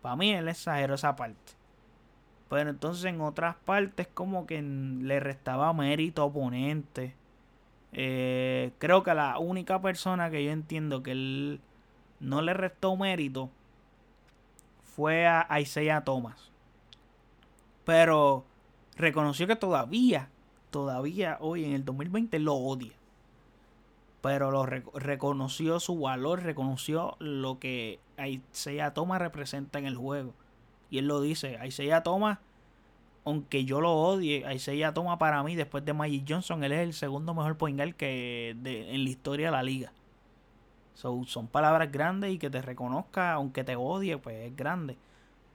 Para 0.00 0.16
mí, 0.16 0.32
él 0.32 0.48
exageró 0.48 0.94
esa 0.94 1.14
parte. 1.14 1.52
Pero 2.48 2.70
entonces 2.70 3.04
en 3.04 3.20
otras 3.20 3.56
partes 3.56 4.08
como 4.14 4.46
que 4.46 4.62
le 4.62 5.20
restaba 5.20 5.72
mérito 5.74 6.22
a 6.22 6.26
oponente 6.26 7.14
eh, 7.92 8.72
creo 8.78 9.02
que 9.02 9.12
la 9.14 9.38
única 9.38 9.80
persona 9.82 10.30
que 10.30 10.44
yo 10.44 10.50
entiendo 10.50 11.02
que 11.02 11.12
él 11.12 11.60
no 12.20 12.40
le 12.40 12.54
restó 12.54 12.96
mérito 12.96 13.50
fue 14.96 15.26
a 15.26 15.46
Isaiah 15.60 16.02
Thomas. 16.02 16.50
Pero 17.84 18.44
reconoció 18.96 19.46
que 19.46 19.56
todavía, 19.56 20.28
todavía 20.72 21.38
hoy 21.40 21.64
en 21.64 21.74
el 21.74 21.84
2020 21.84 22.40
lo 22.40 22.56
odia. 22.56 22.94
Pero 24.20 24.50
lo 24.50 24.66
reconoció 24.66 25.78
su 25.78 26.00
valor, 26.00 26.42
reconoció 26.42 27.16
lo 27.20 27.60
que 27.60 28.00
Isaiah 28.18 28.92
Thomas 28.94 29.20
representa 29.20 29.78
en 29.78 29.86
el 29.86 29.96
juego. 29.96 30.34
Y 30.90 30.98
él 30.98 31.06
lo 31.06 31.20
dice, 31.20 31.58
Isaiah 31.64 32.02
Thomas 32.02 32.38
aunque 33.24 33.64
yo 33.64 33.80
lo 33.80 33.92
odie, 33.94 34.44
ya 34.58 34.92
toma 34.92 35.18
para 35.18 35.42
mí, 35.42 35.54
después 35.54 35.84
de 35.84 35.92
Magic 35.92 36.24
Johnson, 36.28 36.64
él 36.64 36.72
es 36.72 36.80
el 36.80 36.92
segundo 36.92 37.34
mejor 37.34 37.56
point 37.56 37.94
que 37.94 38.50
en 38.50 39.04
la 39.04 39.10
historia 39.10 39.46
de 39.46 39.52
la 39.52 39.62
liga. 39.62 39.92
son 40.94 41.46
palabras 41.46 41.92
grandes 41.92 42.32
y 42.32 42.38
que 42.38 42.50
te 42.50 42.62
reconozca, 42.62 43.32
aunque 43.32 43.64
te 43.64 43.76
odie, 43.76 44.18
pues 44.18 44.36
es 44.46 44.56
grande. 44.56 44.96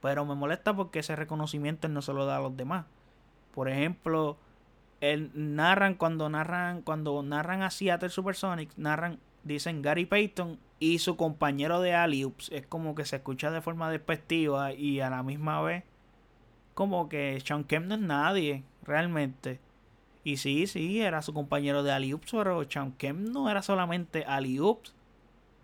Pero 0.00 0.24
me 0.24 0.34
molesta 0.34 0.74
porque 0.74 1.00
ese 1.00 1.16
reconocimiento 1.16 1.88
no 1.88 2.02
se 2.02 2.12
lo 2.12 2.24
da 2.24 2.38
a 2.38 2.40
los 2.40 2.56
demás. 2.56 2.86
Por 3.52 3.68
ejemplo, 3.68 4.36
el, 5.00 5.30
narran 5.34 5.94
cuando 5.94 6.28
narran 6.28 6.82
cuando 6.82 7.22
narran 7.22 7.62
a 7.62 7.70
Seattle 7.70 8.10
Supersonics, 8.10 8.78
narran 8.78 9.18
dicen 9.44 9.82
Gary 9.82 10.06
Payton 10.06 10.58
y 10.80 10.98
su 10.98 11.16
compañero 11.16 11.80
de 11.80 11.94
Aliups. 11.94 12.50
Es 12.52 12.66
como 12.66 12.94
que 12.94 13.04
se 13.04 13.16
escucha 13.16 13.50
de 13.50 13.60
forma 13.60 13.90
despectiva 13.90 14.72
y 14.72 15.00
a 15.00 15.10
la 15.10 15.22
misma 15.22 15.60
vez 15.62 15.84
como 16.74 17.08
que 17.08 17.42
Sean 17.44 17.64
Kemp 17.64 17.86
no 17.86 17.96
es 17.96 18.00
nadie, 18.00 18.62
realmente. 18.84 19.58
Y 20.22 20.36
sí, 20.36 20.68
sí, 20.68 21.00
era 21.00 21.22
su 21.22 21.34
compañero 21.34 21.82
de 21.82 21.90
Ali 21.90 22.14
pero 22.30 22.62
Sean 22.70 22.92
Kemp 22.92 23.18
no 23.30 23.50
era 23.50 23.62
solamente 23.62 24.24
Ali 24.24 24.60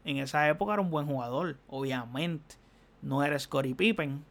En 0.04 0.16
esa 0.16 0.48
época 0.48 0.72
era 0.72 0.82
un 0.82 0.90
buen 0.90 1.06
jugador, 1.06 1.56
obviamente. 1.68 2.56
No 3.00 3.22
era 3.22 3.38
Scottie 3.38 3.76
Pippen, 3.76 4.24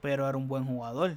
pero 0.00 0.28
era 0.28 0.38
un 0.38 0.46
buen 0.46 0.66
jugador. 0.66 1.16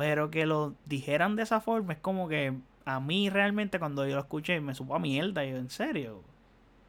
Pero 0.00 0.30
que 0.30 0.46
lo 0.46 0.72
dijeran 0.86 1.36
de 1.36 1.42
esa 1.42 1.60
forma 1.60 1.92
es 1.92 1.98
como 1.98 2.26
que 2.26 2.54
a 2.86 3.00
mí 3.00 3.28
realmente 3.28 3.78
cuando 3.78 4.08
yo 4.08 4.14
lo 4.14 4.22
escuché 4.22 4.58
me 4.58 4.74
supo 4.74 4.94
a 4.94 4.98
mierda. 4.98 5.44
Yo, 5.44 5.58
en 5.58 5.68
serio. 5.68 6.22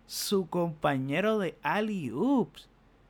Su 0.08 0.48
compañero 0.48 1.38
de 1.38 1.58
Ali 1.62 2.10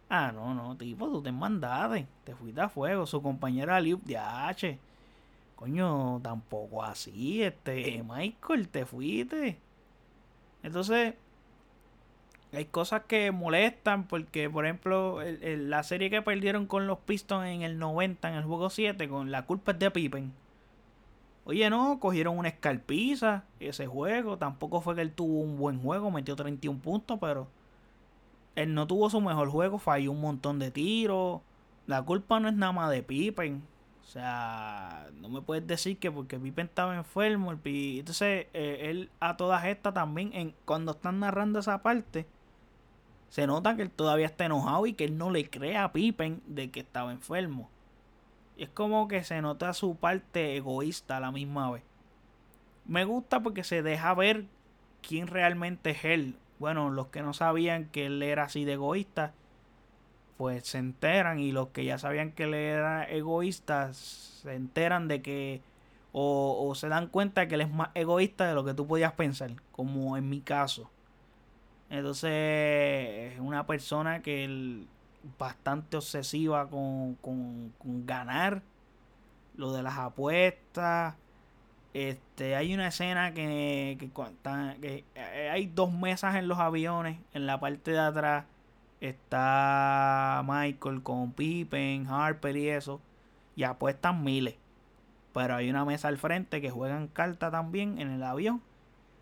Ah, 0.10 0.32
no, 0.34 0.56
no, 0.56 0.76
tipo, 0.76 1.08
tú 1.08 1.22
te 1.22 1.32
mandaste, 1.32 2.08
te 2.24 2.34
fuiste 2.34 2.62
a 2.62 2.68
fuego. 2.68 3.06
Su 3.06 3.22
compañera 3.22 3.80
Liu 3.80 4.00
de 4.04 4.18
H. 4.18 4.80
Coño, 5.56 6.20
tampoco 6.24 6.82
así, 6.84 7.44
este, 7.44 8.04
Michael, 8.04 8.70
te 8.70 8.88
fuiste. 8.88 9.60
Entonces, 10.64 11.14
hay 12.54 12.66
cosas 12.66 13.04
que 13.08 13.32
molestan 13.32 14.08
porque, 14.08 14.50
por 14.50 14.66
ejemplo, 14.66 15.20
la 15.42 15.84
serie 15.84 16.10
que 16.10 16.22
perdieron 16.22 16.66
con 16.66 16.86
los 16.86 17.00
Pistons 17.00 17.48
en 17.48 17.62
el 17.62 17.80
90, 17.80 18.30
en 18.30 18.36
el 18.36 18.44
juego 18.44 18.70
7, 18.70 19.08
con 19.08 19.32
la 19.32 19.46
culpa 19.46 19.72
es 19.72 19.80
de 19.80 19.92
Pippen. 19.92 20.34
Oye, 21.46 21.70
no, 21.70 22.00
cogieron 22.00 22.38
una 22.38 22.50
escarpiza 22.50 23.46
ese 23.60 23.88
juego. 23.88 24.38
Tampoco 24.38 24.82
fue 24.82 24.96
que 24.96 25.02
él 25.02 25.12
tuvo 25.12 25.40
un 25.42 25.58
buen 25.58 25.82
juego, 25.82 26.12
metió 26.12 26.36
31 26.36 26.80
puntos, 26.80 27.18
pero 27.20 27.48
él 28.56 28.74
no 28.74 28.86
tuvo 28.86 29.10
su 29.10 29.22
mejor 29.22 29.50
juego, 29.50 29.80
falló 29.80 30.12
un 30.12 30.22
montón 30.22 30.60
de 30.60 30.72
tiros. 30.72 31.42
La 31.88 32.04
culpa 32.04 32.40
no 32.40 32.48
es 32.50 32.56
nada 32.56 32.72
más 32.74 32.92
de 32.92 33.02
Pippen. 33.02 33.64
O 34.04 34.08
sea, 34.08 35.08
no 35.22 35.30
me 35.30 35.42
puedes 35.42 35.66
decir 35.66 35.98
que 35.98 36.12
porque 36.12 36.38
Pippen 36.38 36.68
estaba 36.68 36.96
enfermo. 36.96 37.52
El 37.52 37.60
Entonces, 37.66 38.48
eh, 38.54 38.90
él 38.90 39.10
a 39.20 39.38
todas 39.38 39.66
estas 39.66 39.94
también, 39.94 40.32
en, 40.34 40.54
cuando 40.66 40.92
están 40.92 41.22
narrando 41.22 41.60
esa 41.60 41.82
parte, 41.82 42.28
se 43.32 43.48
nota 43.48 43.76
que 43.76 43.82
él 43.82 43.90
todavía 43.90 44.28
está 44.28 44.46
enojado 44.46 44.86
y 44.86 44.94
que 44.94 45.06
él 45.06 45.18
no 45.18 45.32
le 45.32 45.50
cree 45.50 45.76
a 45.76 45.92
Pippen 45.92 46.44
de 46.46 46.70
que 46.70 46.82
estaba 46.82 47.12
enfermo. 47.12 47.72
Y 48.56 48.66
es 48.66 48.70
como 48.70 49.08
que 49.08 49.24
se 49.24 49.42
nota 49.42 49.74
su 49.74 49.96
parte 49.96 50.56
egoísta 50.56 51.18
a 51.18 51.22
la 51.22 51.32
misma 51.32 51.72
vez. 51.72 51.84
Me 52.86 53.06
gusta 53.06 53.42
porque 53.42 53.64
se 53.64 53.82
deja 53.82 54.14
ver 54.14 54.46
quién 55.02 55.26
realmente 55.26 55.90
es 55.90 56.06
él 56.06 56.38
bueno, 56.62 56.92
los 56.92 57.08
que 57.08 57.24
no 57.24 57.34
sabían 57.34 57.86
que 57.86 58.06
él 58.06 58.22
era 58.22 58.44
así 58.44 58.66
de 58.66 58.74
egoísta, 58.74 59.34
pues 60.38 60.68
se 60.68 60.78
enteran 60.78 61.40
y 61.40 61.52
los 61.52 61.70
que 61.70 61.84
ya 61.86 61.98
sabían 61.98 62.34
que 62.34 62.44
él 62.44 62.54
era 62.54 63.04
egoísta, 63.04 63.96
se 63.96 64.54
enteran 64.54 65.08
de 65.08 65.24
que 65.24 65.64
o, 66.12 66.72
se 66.76 66.88
dan 66.88 67.08
cuenta 67.08 67.48
que 67.48 67.56
él 67.56 67.62
es 67.62 67.72
más 67.72 67.90
egoísta 67.96 68.48
de 68.48 68.54
lo 68.54 68.64
que 68.64 68.76
tú 68.76 68.86
podías 68.86 69.14
pensar, 69.14 69.50
como 69.72 70.18
en 70.18 70.30
mi 70.30 70.42
caso. 70.42 70.92
Entonces 71.92 73.34
es 73.34 73.40
una 73.40 73.68
persona 73.68 74.22
que 74.22 74.46
es 74.46 74.88
bastante 75.38 75.98
obsesiva 75.98 76.70
con, 76.70 77.16
con, 77.16 77.74
ganar, 78.06 78.64
lo 79.56 79.74
de 79.74 79.84
las 79.84 79.98
apuestas, 79.98 81.16
este, 81.94 82.56
hay 82.56 82.74
una 82.74 82.88
escena 82.88 83.34
que, 83.34 83.98
que, 84.00 85.04
eh, 85.16 85.50
hay 85.52 85.66
dos 85.68 85.92
mesas 85.92 86.36
en 86.36 86.48
los 86.48 86.58
aviones. 86.60 87.20
En 87.34 87.46
la 87.46 87.60
parte 87.60 87.92
de 87.92 88.00
atrás 88.00 88.46
está 89.02 90.44
Michael 90.48 91.04
con 91.04 91.34
Pippen, 91.34 92.08
Harper 92.08 92.56
y 92.56 92.70
eso. 92.70 93.02
Y 93.56 93.64
apuestan 93.64 94.24
miles. 94.24 94.56
Pero 95.34 95.56
hay 95.56 95.70
una 95.70 95.86
mesa 95.86 96.08
al 96.08 96.18
frente 96.18 96.62
que 96.62 96.72
juegan 96.72 97.08
carta 97.08 97.52
también 97.52 98.00
en 98.00 98.12
el 98.12 98.24
avión. 98.24 98.62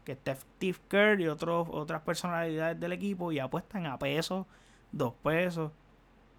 Que 0.09 0.13
está 0.13 0.35
Steve 0.35 0.79
Kerr 0.89 1.21
y 1.21 1.27
otros, 1.27 1.67
otras 1.69 2.01
personalidades 2.01 2.79
del 2.79 2.93
equipo. 2.93 3.31
Y 3.31 3.37
apuestan 3.37 3.85
a 3.85 3.99
pesos, 3.99 4.47
dos 4.91 5.13
pesos. 5.21 5.71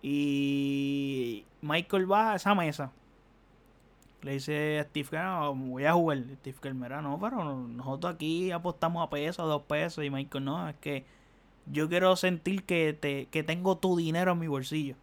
Y 0.03 1.45
Michael 1.62 2.11
va 2.11 2.33
a 2.33 2.37
esa 2.37 2.55
mesa 2.55 2.91
le 4.23 4.33
dice 4.33 4.81
a 4.81 4.85
Steve 4.85 5.09
Kerr, 5.09 5.55
voy 5.55 5.85
a 5.85 5.93
jugar. 5.93 6.18
Steve 6.41 6.59
Kerr, 6.61 6.75
mira, 6.75 7.01
no, 7.01 7.18
pero 7.18 7.45
nosotros 7.66 8.14
aquí 8.14 8.51
apostamos 8.51 9.07
a 9.07 9.11
pesos, 9.11 9.47
dos 9.49 9.62
pesos. 9.62 10.05
Y 10.05 10.11
Michael, 10.11 10.45
no, 10.45 10.68
es 10.68 10.77
que 10.77 11.05
yo 11.66 11.89
quiero 11.89 12.14
sentir 12.16 12.64
que, 12.64 12.93
te, 12.93 13.27
que 13.27 13.43
tengo 13.43 13.79
tu 13.79 13.97
dinero 13.97 14.33
en 14.33 14.39
mi 14.39 14.49
bolsillo. 14.49 14.97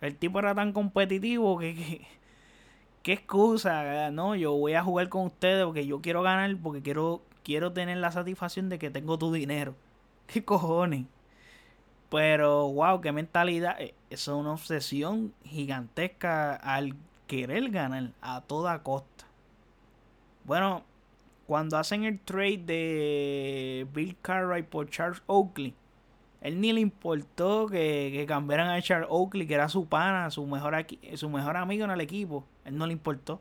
El 0.00 0.16
tipo 0.16 0.38
era 0.40 0.54
tan 0.54 0.72
competitivo 0.72 1.58
que, 1.58 1.74
que 1.74 2.06
qué 3.02 3.12
excusa, 3.12 4.10
no, 4.10 4.34
yo 4.34 4.52
voy 4.52 4.74
a 4.74 4.82
jugar 4.82 5.08
con 5.08 5.26
ustedes 5.26 5.64
porque 5.64 5.86
yo 5.86 6.00
quiero 6.00 6.22
ganar, 6.22 6.56
porque 6.56 6.82
quiero, 6.82 7.22
quiero 7.44 7.72
tener 7.72 7.98
la 7.98 8.12
satisfacción 8.12 8.68
de 8.68 8.78
que 8.78 8.90
tengo 8.90 9.18
tu 9.18 9.32
dinero. 9.32 9.74
¿Qué 10.26 10.44
cojones? 10.44 11.06
Pero, 12.10 12.68
wow, 12.68 13.00
qué 13.00 13.12
mentalidad. 13.12 13.80
Eh, 13.80 13.94
eso 14.10 14.32
es 14.32 14.40
una 14.40 14.52
obsesión 14.52 15.32
gigantesca 15.44 16.54
al 16.54 16.94
querer 17.26 17.70
ganar 17.70 18.10
a 18.20 18.42
toda 18.42 18.82
costa. 18.82 19.26
Bueno, 20.44 20.84
cuando 21.46 21.78
hacen 21.78 22.04
el 22.04 22.18
trade 22.20 22.58
de 22.58 23.86
Bill 23.94 24.16
Cartwright 24.20 24.66
por 24.66 24.90
Charles 24.90 25.22
Oakley, 25.26 25.74
él 26.42 26.60
ni 26.60 26.72
le 26.72 26.80
importó 26.80 27.68
que, 27.68 28.24
cambiaran 28.26 28.68
a 28.68 28.82
Charles 28.82 29.08
Oakley, 29.10 29.46
que 29.46 29.54
era 29.54 29.68
su 29.68 29.86
pana, 29.86 30.30
su 30.30 30.44
mejor, 30.46 30.74
su 31.14 31.30
mejor 31.30 31.56
amigo 31.56 31.84
en 31.84 31.92
el 31.92 32.00
equipo. 32.00 32.44
Él 32.64 32.76
no 32.76 32.86
le 32.86 32.92
importó. 32.92 33.40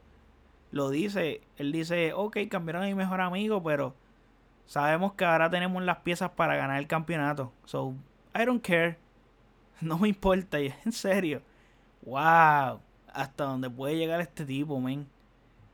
Lo 0.72 0.90
dice, 0.90 1.42
él 1.58 1.72
dice, 1.72 2.14
ok, 2.14 2.38
cambiaron 2.50 2.84
a 2.84 2.88
mi 2.88 2.96
mejor 2.96 3.22
amigo, 3.22 3.62
pero 3.62 3.94
sabemos 4.66 5.14
que 5.14 5.26
ahora 5.26 5.50
tenemos 5.50 5.84
las 5.84 5.98
piezas 6.00 6.32
para 6.32 6.56
ganar 6.56 6.80
el 6.80 6.88
campeonato. 6.88 7.52
So, 7.66 7.94
I 8.36 8.46
don't 8.46 8.66
care. 8.66 8.98
No 9.82 9.98
me 9.98 10.10
importa, 10.10 10.60
en 10.60 10.92
serio. 10.92 11.42
Wow 12.04 12.80
hasta 13.14 13.46
donde 13.46 13.70
puede 13.70 13.98
llegar 13.98 14.22
este 14.22 14.46
tipo, 14.46 14.80
men. 14.80 15.08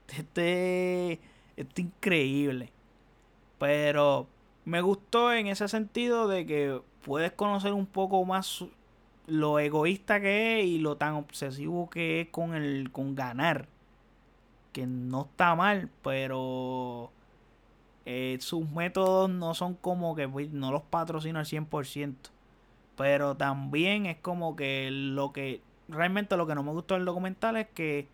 Este, 0.10 1.20
este 1.56 1.82
increíble. 1.82 2.72
Pero 3.60 4.28
me 4.66 4.82
gustó 4.82 5.34
en 5.34 5.48
ese 5.48 5.68
sentido 5.68 6.28
de 6.28 6.46
que 6.46 6.82
puedes 7.04 7.32
conocer 7.32 7.74
un 7.74 7.86
poco 7.86 8.24
más 8.26 8.66
lo 9.26 9.60
egoísta 9.60 10.22
que 10.22 10.60
es 10.60 10.66
y 10.66 10.78
lo 10.80 10.96
tan 10.96 11.16
obsesivo 11.16 11.90
que 11.90 12.22
es 12.22 12.30
con 12.30 12.54
el 12.54 12.92
con 12.92 13.16
ganar. 13.16 13.68
Que 14.78 14.86
no 14.86 15.22
está 15.22 15.56
mal, 15.56 15.90
pero 16.04 17.10
eh, 18.06 18.38
sus 18.42 18.70
métodos 18.70 19.28
no 19.28 19.56
son 19.56 19.74
como 19.74 20.16
que 20.16 20.30
pues, 20.30 20.52
no 20.52 20.72
los 20.72 20.84
patrocina 20.84 21.40
al 21.40 21.48
100%. 21.48 22.14
Pero 22.96 23.36
también 23.36 24.06
es 24.06 24.18
como 24.18 24.56
que 24.56 24.92
lo 24.92 25.34
que 25.34 25.62
realmente 25.88 26.38
lo 26.38 26.46
que 26.46 26.54
no 26.54 26.62
me 26.62 26.74
gustó 26.74 26.94
del 26.94 27.06
documental 27.06 27.58
es 27.58 27.70
que 27.70 28.08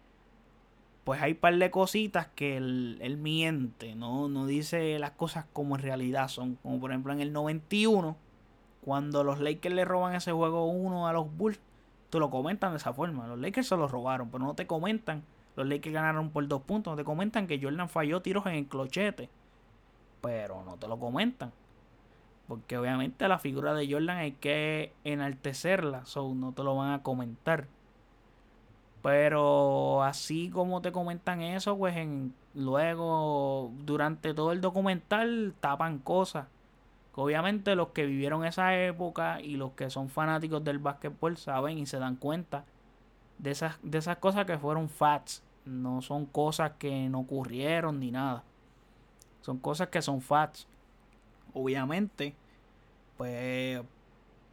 pues 1.03 1.21
hay 1.21 1.33
un 1.33 1.39
par 1.39 1.57
de 1.57 1.69
cositas 1.69 2.27
que 2.27 2.55
él, 2.55 3.17
miente, 3.19 3.93
¿no? 3.93 4.29
no 4.29 4.45
dice 4.45 4.97
las 4.99 5.11
cosas 5.11 5.43
como 5.51 5.75
en 5.75 5.81
realidad 5.81 6.29
son. 6.29 6.55
Como 6.63 6.79
por 6.79 6.91
ejemplo 6.91 7.11
en 7.11 7.19
el 7.19 7.33
91, 7.33 8.15
cuando 8.85 9.25
los 9.25 9.41
Lakers 9.41 9.75
le 9.75 9.83
roban 9.83 10.15
ese 10.15 10.31
juego 10.31 10.63
1 10.67 11.09
a 11.09 11.11
los 11.11 11.27
Bulls, 11.35 11.59
tú 12.09 12.21
lo 12.21 12.29
comentan 12.29 12.71
de 12.71 12.77
esa 12.77 12.93
forma. 12.93 13.27
Los 13.27 13.39
Lakers 13.39 13.67
se 13.67 13.75
los 13.75 13.91
robaron, 13.91 14.29
pero 14.29 14.45
no 14.45 14.53
te 14.53 14.65
comentan. 14.65 15.23
Los 15.55 15.67
Lakers 15.67 15.93
ganaron 15.93 16.29
por 16.29 16.47
dos 16.47 16.61
puntos. 16.63 16.97
Te 16.97 17.03
comentan 17.03 17.47
que 17.47 17.61
Jordan 17.61 17.89
falló 17.89 18.21
tiros 18.21 18.45
en 18.45 18.55
el 18.55 18.67
clochete. 18.67 19.29
Pero 20.21 20.63
no 20.63 20.77
te 20.77 20.87
lo 20.87 20.97
comentan. 20.99 21.51
Porque 22.47 22.77
obviamente 22.77 23.27
la 23.27 23.39
figura 23.39 23.73
de 23.73 23.91
Jordan 23.91 24.17
hay 24.17 24.33
que 24.33 24.93
enaltecerla, 25.03 26.05
so 26.05 26.33
no 26.33 26.51
te 26.53 26.63
lo 26.63 26.75
van 26.75 26.91
a 26.91 27.03
comentar. 27.03 27.67
Pero 29.01 30.03
así 30.03 30.49
como 30.49 30.81
te 30.81 30.91
comentan 30.91 31.41
eso, 31.41 31.77
pues 31.77 31.95
en, 31.97 32.33
luego 32.53 33.71
durante 33.85 34.33
todo 34.33 34.51
el 34.51 34.61
documental 34.61 35.53
tapan 35.59 35.99
cosas. 35.99 36.47
obviamente 37.15 37.75
los 37.75 37.89
que 37.89 38.05
vivieron 38.05 38.45
esa 38.45 38.77
época 38.77 39.41
y 39.41 39.55
los 39.57 39.73
que 39.73 39.89
son 39.89 40.09
fanáticos 40.09 40.63
del 40.63 40.79
básquetbol 40.79 41.37
saben 41.37 41.77
y 41.77 41.85
se 41.85 41.99
dan 41.99 42.15
cuenta 42.15 42.65
de 43.37 43.51
esas, 43.51 43.77
de 43.81 43.97
esas 43.97 44.17
cosas 44.17 44.45
que 44.45 44.57
fueron 44.57 44.89
facts. 44.89 45.43
No 45.65 46.01
son 46.01 46.25
cosas 46.25 46.73
que 46.77 47.07
no 47.09 47.19
ocurrieron 47.21 47.99
ni 47.99 48.11
nada. 48.11 48.43
Son 49.41 49.57
cosas 49.59 49.89
que 49.89 50.01
son 50.01 50.21
facts 50.21 50.67
obviamente, 51.53 52.33
pues 53.17 53.81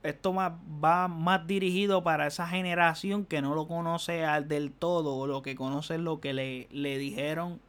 esto 0.03 0.33
va 0.35 1.09
más 1.09 1.47
dirigido 1.47 2.03
para 2.03 2.26
esa 2.26 2.47
generación 2.47 3.24
que 3.26 3.43
no 3.43 3.55
lo 3.55 3.66
conoce 3.66 4.24
al 4.24 4.49
del 4.49 4.72
todo 4.72 5.16
o 5.16 5.26
lo 5.26 5.43
que 5.43 5.57
conoce 5.57 5.99
lo 5.99 6.20
que 6.20 6.33
le, 6.33 6.68
le 6.70 6.97
dijeron 6.97 7.61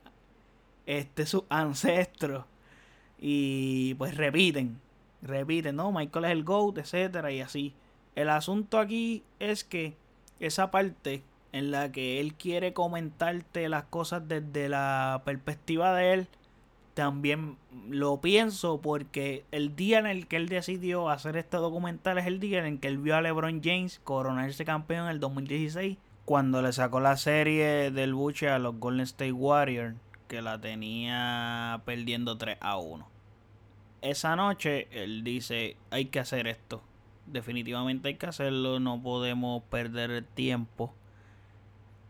este 0.86 1.26
sus 1.26 1.43
ancestros 1.49 2.45
y 3.20 3.95
pues 3.95 4.16
repiten 4.16 4.80
repiten 5.22 5.76
no 5.76 5.91
Michael 5.91 6.26
es 6.26 6.32
el 6.32 6.43
GOAT 6.45 6.78
etcétera 6.78 7.32
y 7.32 7.41
así 7.41 7.74
el 8.16 8.30
asunto 8.30 8.80
aquí 8.80 9.24
es 9.39 9.66
que 9.66 9.95
esa 10.42 10.72
parte 10.72 11.24
en 11.54 11.72
la 11.72 11.92
que 11.92 12.20
él 12.20 12.34
quiere 12.34 12.74
comentarte 12.74 13.70
las 13.70 13.84
cosas 13.86 14.28
desde 14.28 14.70
la 14.70 15.22
perspectiva 15.26 15.96
de 15.96 16.14
él 16.14 16.28
también 16.94 17.58
lo 17.89 18.20
pienso 18.20 18.82
porque 18.82 19.46
el 19.52 19.76
día 19.76 20.00
en 20.00 20.08
el 20.08 20.28
que 20.28 20.36
él 20.36 20.50
decidió 20.50 21.10
hacer 21.10 21.38
este 21.38 21.58
documental 21.58 22.18
es 22.18 22.26
el 22.26 22.39
día 22.39 22.60
en 22.60 22.66
el 22.66 22.80
que 22.80 22.89
él 22.89 22.98
vio 22.98 23.16
a 23.16 23.22
LeBron 23.22 23.62
James 23.64 24.02
coronarse 24.04 24.66
campeón 24.66 25.06
en 25.06 25.12
el 25.12 25.20
2016 25.20 25.98
cuando 26.26 26.62
le 26.62 26.74
sacó 26.74 27.00
la 27.00 27.18
serie 27.18 27.92
del 27.92 28.14
buche 28.14 28.50
a 28.50 28.60
los 28.60 28.78
Golden 28.80 29.04
State 29.04 29.32
Warriors 29.32 29.96
que 30.28 30.42
la 30.42 30.60
tenía 30.60 31.82
perdiendo 31.86 32.38
3 32.38 32.58
a 32.62 32.78
1. 32.78 33.08
Esa 34.02 34.36
noche 34.36 34.88
él 34.92 35.24
dice 35.24 35.78
hay 35.92 36.06
que 36.06 36.20
hacer 36.20 36.48
esto. 36.48 36.82
Definitivamente 37.26 38.09
hay 38.09 38.15
que 38.15 38.26
hacerlo, 38.26 38.80
no 38.80 39.01
podemos 39.01 39.63
perder 39.63 40.24
tiempo 40.34 40.93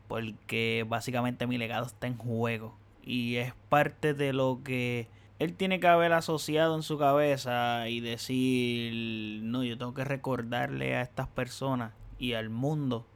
porque 0.07 0.85
básicamente 0.87 1.47
mi 1.47 1.57
legado 1.57 1.85
está 1.85 2.07
en 2.07 2.17
juego 2.17 2.75
y 3.03 3.37
es 3.37 3.53
parte 3.69 4.13
de 4.13 4.33
lo 4.33 4.59
que 4.63 5.07
él 5.39 5.53
tiene 5.53 5.79
que 5.79 5.87
haber 5.87 6.13
asociado 6.13 6.75
en 6.75 6.83
su 6.83 6.97
cabeza 6.97 7.87
y 7.87 7.99
decir, 7.99 9.41
no, 9.43 9.63
yo 9.63 9.77
tengo 9.77 9.93
que 9.93 10.03
recordarle 10.03 10.95
a 10.95 11.01
estas 11.01 11.27
personas 11.27 11.93
y 12.19 12.33
al 12.33 12.49
mundo 12.49 13.07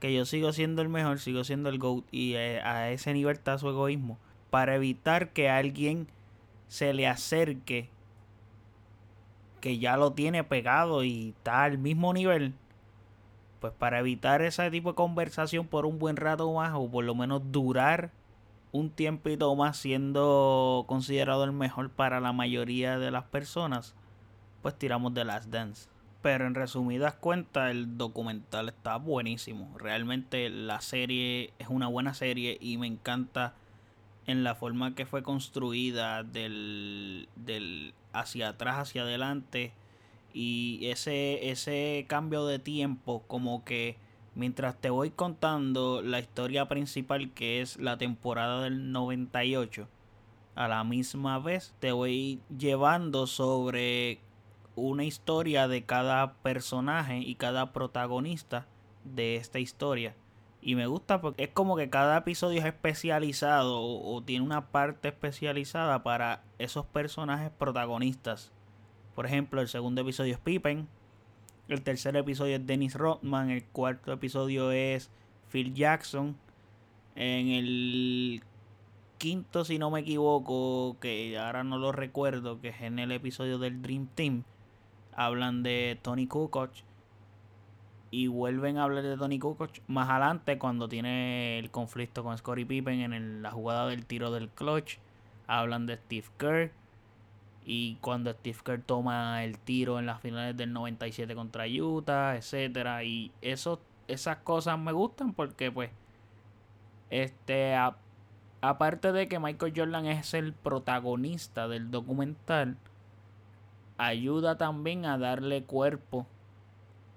que 0.00 0.12
yo 0.12 0.26
sigo 0.26 0.52
siendo 0.52 0.82
el 0.82 0.88
mejor, 0.88 1.18
sigo 1.18 1.44
siendo 1.44 1.70
el 1.70 1.78
GOAT 1.78 2.04
y 2.12 2.34
a 2.34 2.90
ese 2.90 3.14
nivel 3.14 3.36
está 3.36 3.56
su 3.56 3.68
egoísmo 3.68 4.18
para 4.50 4.74
evitar 4.74 5.32
que 5.32 5.48
alguien 5.48 6.08
se 6.68 6.92
le 6.92 7.06
acerque 7.06 7.88
que 9.64 9.78
ya 9.78 9.96
lo 9.96 10.12
tiene 10.12 10.44
pegado 10.44 11.04
y 11.04 11.30
está 11.30 11.64
al 11.64 11.78
mismo 11.78 12.12
nivel 12.12 12.52
pues 13.60 13.72
para 13.72 13.98
evitar 13.98 14.42
ese 14.42 14.70
tipo 14.70 14.90
de 14.90 14.94
conversación 14.94 15.66
por 15.66 15.86
un 15.86 15.98
buen 15.98 16.16
rato 16.16 16.52
más 16.52 16.72
o 16.74 16.86
por 16.90 17.02
lo 17.02 17.14
menos 17.14 17.50
durar 17.50 18.10
un 18.72 18.90
tiempito 18.90 19.56
más 19.56 19.78
siendo 19.78 20.84
considerado 20.86 21.44
el 21.44 21.52
mejor 21.52 21.88
para 21.88 22.20
la 22.20 22.34
mayoría 22.34 22.98
de 22.98 23.10
las 23.10 23.24
personas, 23.24 23.94
pues 24.60 24.76
tiramos 24.76 25.14
de 25.14 25.24
Last 25.24 25.48
Dance. 25.48 25.88
Pero 26.20 26.46
en 26.46 26.54
resumidas 26.54 27.14
cuentas, 27.14 27.70
el 27.70 27.96
documental 27.96 28.68
está 28.68 28.98
buenísimo. 28.98 29.74
Realmente 29.78 30.50
la 30.50 30.82
serie 30.82 31.54
es 31.58 31.68
una 31.70 31.86
buena 31.86 32.12
serie 32.12 32.58
y 32.60 32.76
me 32.76 32.86
encanta 32.86 33.54
en 34.26 34.44
la 34.44 34.54
forma 34.56 34.94
que 34.94 35.06
fue 35.06 35.22
construida 35.22 36.22
del, 36.22 37.30
del 37.34 37.94
hacia 38.14 38.48
atrás, 38.50 38.78
hacia 38.78 39.02
adelante. 39.02 39.72
Y 40.32 40.86
ese, 40.86 41.50
ese 41.50 42.06
cambio 42.08 42.46
de 42.46 42.58
tiempo 42.58 43.22
como 43.26 43.64
que 43.64 43.96
mientras 44.34 44.80
te 44.80 44.90
voy 44.90 45.10
contando 45.10 46.02
la 46.02 46.18
historia 46.18 46.66
principal 46.68 47.32
que 47.32 47.60
es 47.60 47.76
la 47.78 47.98
temporada 47.98 48.62
del 48.62 48.92
98, 48.92 49.88
a 50.54 50.68
la 50.68 50.84
misma 50.84 51.38
vez 51.38 51.74
te 51.80 51.92
voy 51.92 52.40
llevando 52.56 53.26
sobre 53.26 54.18
una 54.76 55.04
historia 55.04 55.68
de 55.68 55.84
cada 55.84 56.34
personaje 56.34 57.18
y 57.18 57.36
cada 57.36 57.72
protagonista 57.72 58.66
de 59.04 59.36
esta 59.36 59.58
historia. 59.58 60.14
Y 60.66 60.76
me 60.76 60.86
gusta 60.86 61.20
porque 61.20 61.44
es 61.44 61.50
como 61.50 61.76
que 61.76 61.90
cada 61.90 62.16
episodio 62.16 62.60
es 62.60 62.64
especializado 62.64 63.82
o, 63.82 64.22
tiene 64.22 64.46
una 64.46 64.70
parte 64.70 65.08
especializada 65.08 66.02
para 66.02 66.42
esos 66.58 66.86
personajes 66.86 67.50
protagonistas. 67.50 68.50
Por 69.14 69.26
ejemplo, 69.26 69.60
el 69.60 69.68
segundo 69.68 70.00
episodio 70.00 70.32
es 70.32 70.40
Pippen, 70.40 70.88
el 71.68 71.82
tercer 71.82 72.16
episodio 72.16 72.56
es 72.56 72.66
Dennis 72.66 72.94
Rodman. 72.94 73.50
El 73.50 73.64
cuarto 73.64 74.12
episodio 74.12 74.70
es 74.70 75.10
Phil 75.50 75.74
Jackson. 75.74 76.36
En 77.14 77.48
el 77.48 78.42
quinto, 79.18 79.64
si 79.64 79.78
no 79.78 79.90
me 79.90 80.00
equivoco, 80.00 80.96
que 80.98 81.38
ahora 81.38 81.62
no 81.64 81.78
lo 81.78 81.92
recuerdo, 81.92 82.60
que 82.60 82.68
es 82.68 82.80
en 82.80 82.98
el 82.98 83.12
episodio 83.12 83.58
del 83.58 83.80
Dream 83.80 84.08
Team, 84.14 84.44
hablan 85.14 85.62
de 85.62 85.98
Tony 86.02 86.26
Kukoc. 86.26 86.70
Y 88.14 88.28
vuelven 88.28 88.78
a 88.78 88.84
hablar 88.84 89.02
de 89.02 89.16
Tony 89.16 89.40
Kukoc 89.40 89.72
más 89.88 90.08
adelante 90.08 90.56
cuando 90.56 90.88
tiene 90.88 91.58
el 91.58 91.72
conflicto 91.72 92.22
con 92.22 92.38
Scottie 92.38 92.64
Pippen 92.64 93.12
en 93.12 93.42
la 93.42 93.50
jugada 93.50 93.88
del 93.88 94.06
tiro 94.06 94.30
del 94.30 94.50
clutch. 94.50 94.98
Hablan 95.48 95.86
de 95.86 95.96
Steve 95.96 96.28
Kerr 96.38 96.70
y 97.64 97.96
cuando 97.96 98.32
Steve 98.32 98.58
Kerr 98.62 98.82
toma 98.82 99.42
el 99.42 99.58
tiro 99.58 99.98
en 99.98 100.06
las 100.06 100.20
finales 100.20 100.56
del 100.56 100.72
97 100.72 101.34
contra 101.34 101.64
Utah, 101.66 102.36
etcétera 102.36 103.02
y 103.02 103.32
eso 103.42 103.80
esas 104.06 104.36
cosas 104.36 104.78
me 104.78 104.92
gustan 104.92 105.32
porque 105.32 105.72
pues 105.72 105.90
este 107.10 107.74
aparte 108.60 109.10
de 109.10 109.26
que 109.26 109.40
Michael 109.40 109.72
Jordan 109.74 110.06
es 110.06 110.34
el 110.34 110.52
protagonista 110.52 111.66
del 111.66 111.90
documental 111.90 112.76
ayuda 113.98 114.56
también 114.56 115.04
a 115.04 115.18
darle 115.18 115.64
cuerpo 115.64 116.28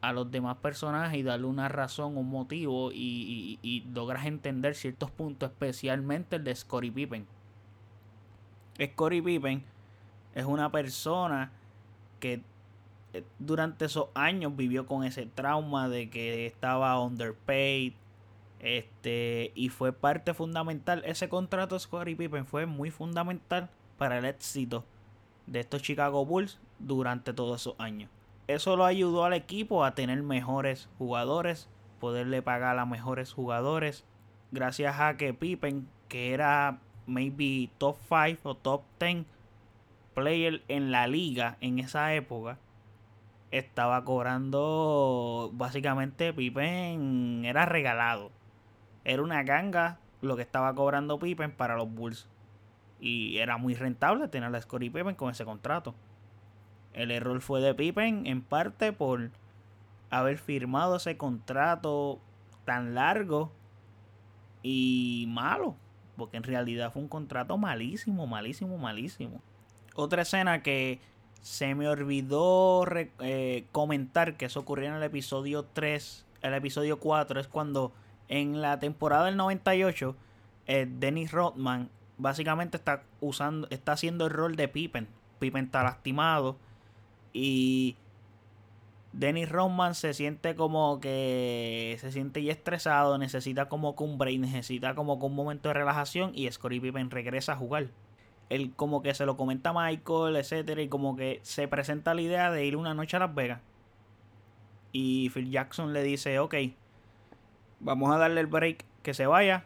a 0.01 0.13
los 0.13 0.29
demás 0.31 0.57
personajes 0.57 1.19
y 1.19 1.23
darle 1.23 1.47
una 1.47 1.69
razón, 1.69 2.17
un 2.17 2.29
motivo 2.29 2.91
y, 2.91 3.59
y, 3.61 3.67
y 3.67 3.81
logras 3.93 4.25
entender 4.25 4.75
ciertos 4.75 5.11
puntos, 5.11 5.49
especialmente 5.51 6.35
el 6.35 6.43
de 6.43 6.55
Scottie 6.55 6.91
Pippen. 6.91 7.25
Scottie 8.79 9.23
Pippen 9.23 9.63
es 10.35 10.45
una 10.45 10.71
persona 10.71 11.51
que 12.19 12.41
eh, 13.13 13.23
durante 13.39 13.85
esos 13.85 14.09
años 14.13 14.55
vivió 14.55 14.85
con 14.85 15.03
ese 15.03 15.25
trauma 15.25 15.89
de 15.89 16.09
que 16.09 16.45
estaba 16.45 16.99
underpaid. 17.01 17.93
Este, 18.59 19.51
y 19.55 19.69
fue 19.69 19.93
parte 19.93 20.33
fundamental. 20.33 21.03
Ese 21.05 21.29
contrato 21.29 21.75
de 21.75 21.79
Scottie 21.79 22.15
Pippen 22.15 22.45
fue 22.45 22.65
muy 22.65 22.91
fundamental 22.91 23.69
para 23.97 24.17
el 24.17 24.25
éxito 24.25 24.83
de 25.45 25.59
estos 25.59 25.81
Chicago 25.81 26.25
Bulls 26.25 26.59
durante 26.79 27.33
todos 27.33 27.61
esos 27.61 27.75
años. 27.79 28.09
Eso 28.47 28.75
lo 28.77 28.85
ayudó 28.85 29.25
al 29.25 29.33
equipo 29.33 29.83
a 29.83 29.93
tener 29.93 30.23
mejores 30.23 30.89
jugadores, 30.97 31.69
poderle 31.99 32.41
pagar 32.41 32.79
a 32.79 32.85
mejores 32.85 33.33
jugadores. 33.33 34.05
Gracias 34.51 34.99
a 34.99 35.17
que 35.17 35.33
Pippen, 35.33 35.87
que 36.07 36.33
era 36.33 36.79
maybe 37.05 37.69
top 37.77 37.97
5 38.07 38.49
o 38.49 38.55
top 38.55 38.83
10 38.99 39.25
player 40.13 40.63
en 40.67 40.91
la 40.91 41.07
liga 41.07 41.57
en 41.61 41.79
esa 41.79 42.13
época 42.13 42.57
estaba 43.51 44.03
cobrando 44.03 45.49
básicamente 45.53 46.33
Pippen 46.33 47.43
era 47.45 47.65
regalado. 47.65 48.31
Era 49.03 49.21
una 49.21 49.43
ganga 49.43 49.99
lo 50.21 50.35
que 50.35 50.41
estaba 50.41 50.73
cobrando 50.75 51.19
Pippen 51.19 51.51
para 51.51 51.75
los 51.75 51.89
Bulls. 51.89 52.27
Y 52.99 53.37
era 53.37 53.57
muy 53.57 53.75
rentable 53.75 54.27
tener 54.27 54.53
a 54.53 54.61
Scottie 54.61 54.91
Pippen 54.91 55.15
con 55.15 55.29
ese 55.29 55.45
contrato. 55.45 55.93
El 56.97 57.11
error 57.11 57.41
fue 57.41 57.61
de 57.61 57.75
Pippen 57.75 58.25
en 58.25 58.41
parte 58.41 58.91
por 58.91 59.29
haber 60.09 60.39
firmado 60.39 60.95
ese 60.95 61.15
contrato 61.15 62.19
tan 62.65 62.95
largo 62.95 63.51
y 64.63 65.25
malo. 65.29 65.75
Porque 66.17 66.37
en 66.37 66.43
realidad 66.43 66.91
fue 66.91 67.03
un 67.03 67.07
contrato 67.07 67.55
malísimo, 67.55 68.25
malísimo, 68.25 68.79
malísimo. 68.79 69.43
Otra 69.93 70.23
escena 70.23 70.63
que 70.63 70.99
se 71.41 71.75
me 71.75 71.87
olvidó 71.87 72.83
eh, 73.19 73.65
comentar 73.71 74.35
que 74.35 74.45
eso 74.45 74.61
ocurrió 74.61 74.87
en 74.87 74.95
el 74.95 75.03
episodio 75.03 75.65
3, 75.65 76.25
el 76.41 76.53
episodio 76.55 76.99
4, 76.99 77.39
es 77.39 77.47
cuando 77.47 77.93
en 78.27 78.59
la 78.59 78.79
temporada 78.79 79.25
del 79.25 79.37
98, 79.37 80.15
eh, 80.65 80.87
Dennis 80.89 81.31
Rodman 81.31 81.91
básicamente 82.17 82.75
está 82.75 83.03
usando, 83.21 83.67
está 83.69 83.91
haciendo 83.91 84.25
el 84.25 84.31
rol 84.31 84.55
de 84.55 84.67
Pippen. 84.67 85.07
Pippen 85.37 85.65
está 85.65 85.83
lastimado 85.83 86.57
y 87.39 87.95
Dennis 89.13 89.47
Rodman 89.47 89.93
se 89.93 90.15
siente 90.15 90.55
como 90.55 90.99
que 90.99 91.95
se 92.01 92.11
siente 92.11 92.41
ya 92.41 92.51
estresado, 92.51 93.19
necesita 93.19 93.69
como 93.69 93.95
que 93.95 94.03
un 94.03 94.17
break, 94.17 94.39
necesita 94.39 94.95
como 94.95 95.19
que 95.19 95.25
un 95.27 95.35
momento 95.35 95.69
de 95.69 95.73
relajación 95.75 96.31
y 96.33 96.51
Scottie 96.51 96.81
Pippen 96.81 97.11
regresa 97.11 97.53
a 97.53 97.55
jugar 97.55 97.89
él 98.49 98.73
como 98.75 99.03
que 99.03 99.13
se 99.13 99.27
lo 99.27 99.37
comenta 99.37 99.69
a 99.69 99.73
Michael, 99.73 100.35
etcétera, 100.35 100.81
y 100.81 100.87
como 100.87 101.15
que 101.15 101.39
se 101.43 101.67
presenta 101.67 102.15
la 102.15 102.21
idea 102.21 102.49
de 102.49 102.65
ir 102.65 102.75
una 102.75 102.95
noche 102.95 103.17
a 103.17 103.19
Las 103.19 103.35
Vegas. 103.35 103.61
Y 104.91 105.29
Phil 105.29 105.51
Jackson 105.51 105.93
le 105.93 106.01
dice, 106.01 106.39
ok, 106.39 106.55
vamos 107.79 108.09
a 108.15 108.17
darle 108.17 108.41
el 108.41 108.47
break, 108.47 108.83
que 109.03 109.13
se 109.13 109.27
vaya 109.27 109.65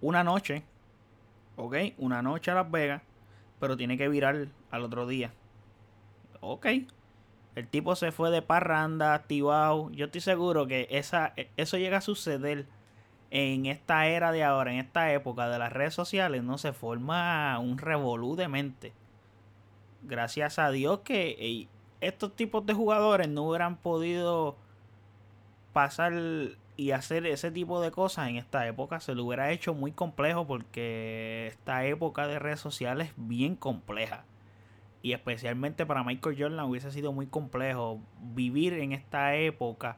una 0.00 0.22
noche, 0.22 0.62
ok, 1.56 1.76
una 1.98 2.22
noche 2.22 2.52
a 2.52 2.54
Las 2.54 2.70
Vegas, 2.70 3.02
pero 3.58 3.76
tiene 3.76 3.98
que 3.98 4.08
virar 4.08 4.46
al 4.70 4.84
otro 4.84 5.08
día. 5.08 5.32
Ok, 6.40 6.66
el 7.60 7.68
tipo 7.68 7.94
se 7.96 8.12
fue 8.12 8.30
de 8.30 8.42
parranda, 8.42 9.14
activado. 9.14 9.90
Yo 9.90 10.06
estoy 10.06 10.20
seguro 10.20 10.66
que 10.66 10.88
esa, 10.90 11.32
eso 11.56 11.78
llega 11.78 11.98
a 11.98 12.02
suceder 12.02 12.66
en 13.30 13.66
esta 13.66 14.06
era 14.08 14.32
de 14.32 14.42
ahora, 14.42 14.72
en 14.72 14.80
esta 14.80 15.12
época 15.12 15.48
de 15.48 15.58
las 15.58 15.72
redes 15.72 15.94
sociales, 15.94 16.42
no 16.42 16.58
se 16.58 16.72
forma 16.72 17.58
un 17.60 17.78
revolú 17.78 18.34
de 18.34 18.48
mente. 18.48 18.92
Gracias 20.02 20.58
a 20.58 20.70
Dios 20.70 21.00
que 21.00 21.68
estos 22.00 22.34
tipos 22.34 22.66
de 22.66 22.74
jugadores 22.74 23.28
no 23.28 23.44
hubieran 23.44 23.76
podido 23.76 24.56
pasar 25.72 26.12
y 26.76 26.90
hacer 26.92 27.26
ese 27.26 27.50
tipo 27.50 27.80
de 27.80 27.90
cosas 27.90 28.28
en 28.28 28.36
esta 28.36 28.66
época. 28.66 29.00
Se 29.00 29.14
lo 29.14 29.24
hubiera 29.24 29.52
hecho 29.52 29.74
muy 29.74 29.92
complejo 29.92 30.46
porque 30.46 31.48
esta 31.48 31.84
época 31.84 32.26
de 32.26 32.38
redes 32.38 32.60
sociales 32.60 33.08
es 33.08 33.14
bien 33.16 33.54
compleja. 33.54 34.24
Y 35.02 35.12
especialmente 35.12 35.86
para 35.86 36.04
Michael 36.04 36.36
Jordan 36.38 36.66
hubiese 36.66 36.90
sido 36.92 37.12
muy 37.12 37.26
complejo 37.26 38.00
vivir 38.34 38.74
en 38.74 38.92
esta 38.92 39.34
época 39.36 39.96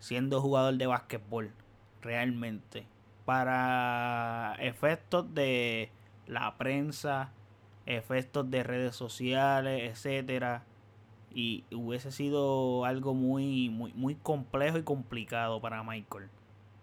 siendo 0.00 0.40
jugador 0.40 0.74
de 0.74 0.86
básquetbol 0.86 1.52
realmente. 2.02 2.86
Para 3.24 4.54
efectos 4.58 5.32
de 5.34 5.90
la 6.26 6.56
prensa, 6.58 7.32
efectos 7.86 8.50
de 8.50 8.62
redes 8.62 8.96
sociales, 8.96 9.90
etcétera. 9.90 10.64
y 11.36 11.64
hubiese 11.72 12.12
sido 12.12 12.84
algo 12.84 13.12
muy, 13.14 13.68
muy, 13.68 13.92
muy 13.94 14.14
complejo 14.14 14.78
y 14.78 14.82
complicado 14.84 15.60
para 15.60 15.82
Michael. 15.82 16.28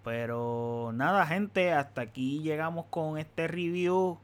Pero 0.03 0.91
nada, 0.94 1.26
gente, 1.26 1.72
hasta 1.72 2.02
aquí 2.02 2.41
llegamos 2.41 2.86
con 2.90 3.18
este 3.18 3.48
review 3.48 4.18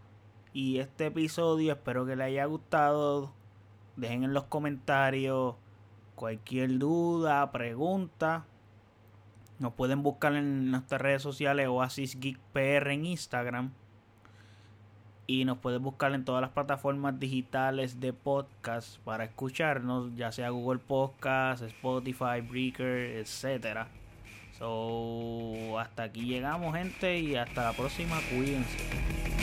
y 0.58 0.80
este 0.80 1.06
episodio. 1.06 1.74
Espero 1.74 2.04
que 2.08 2.16
les 2.16 2.26
haya 2.26 2.46
gustado. 2.46 3.32
Dejen 3.96 4.24
en 4.24 4.34
los 4.34 4.46
comentarios 4.46 5.54
cualquier 6.16 6.80
duda, 6.80 7.52
pregunta. 7.52 8.44
Nos 9.60 9.74
pueden 9.74 10.02
buscar 10.02 10.34
en 10.34 10.72
nuestras 10.72 11.00
redes 11.00 11.22
sociales 11.22 11.68
Oasis 11.68 12.20
Geek 12.20 12.40
PR 12.54 12.92
en 12.92 13.06
Instagram. 13.06 13.72
Y 15.28 15.46
nos 15.46 15.60
pueden 15.60 15.84
buscar 15.84 16.16
en 16.16 16.26
todas 16.26 16.42
las 16.42 16.50
plataformas 16.50 17.20
digitales 17.20 18.00
de 18.00 18.14
podcast 18.14 18.98
para 19.02 19.26
escucharnos, 19.26 20.16
ya 20.16 20.32
sea 20.32 20.50
Google 20.50 20.80
Podcast, 20.80 21.62
Spotify, 21.62 22.42
Breaker, 22.42 23.18
etcétera. 23.18 23.90
So, 24.58 25.78
hasta 25.78 26.02
aquí 26.02 26.22
llegamos, 26.22 26.76
gente, 26.76 27.20
y 27.20 27.36
hasta 27.36 27.66
la 27.66 27.74
próxima. 27.74 28.18
Cuídense. 28.32 29.37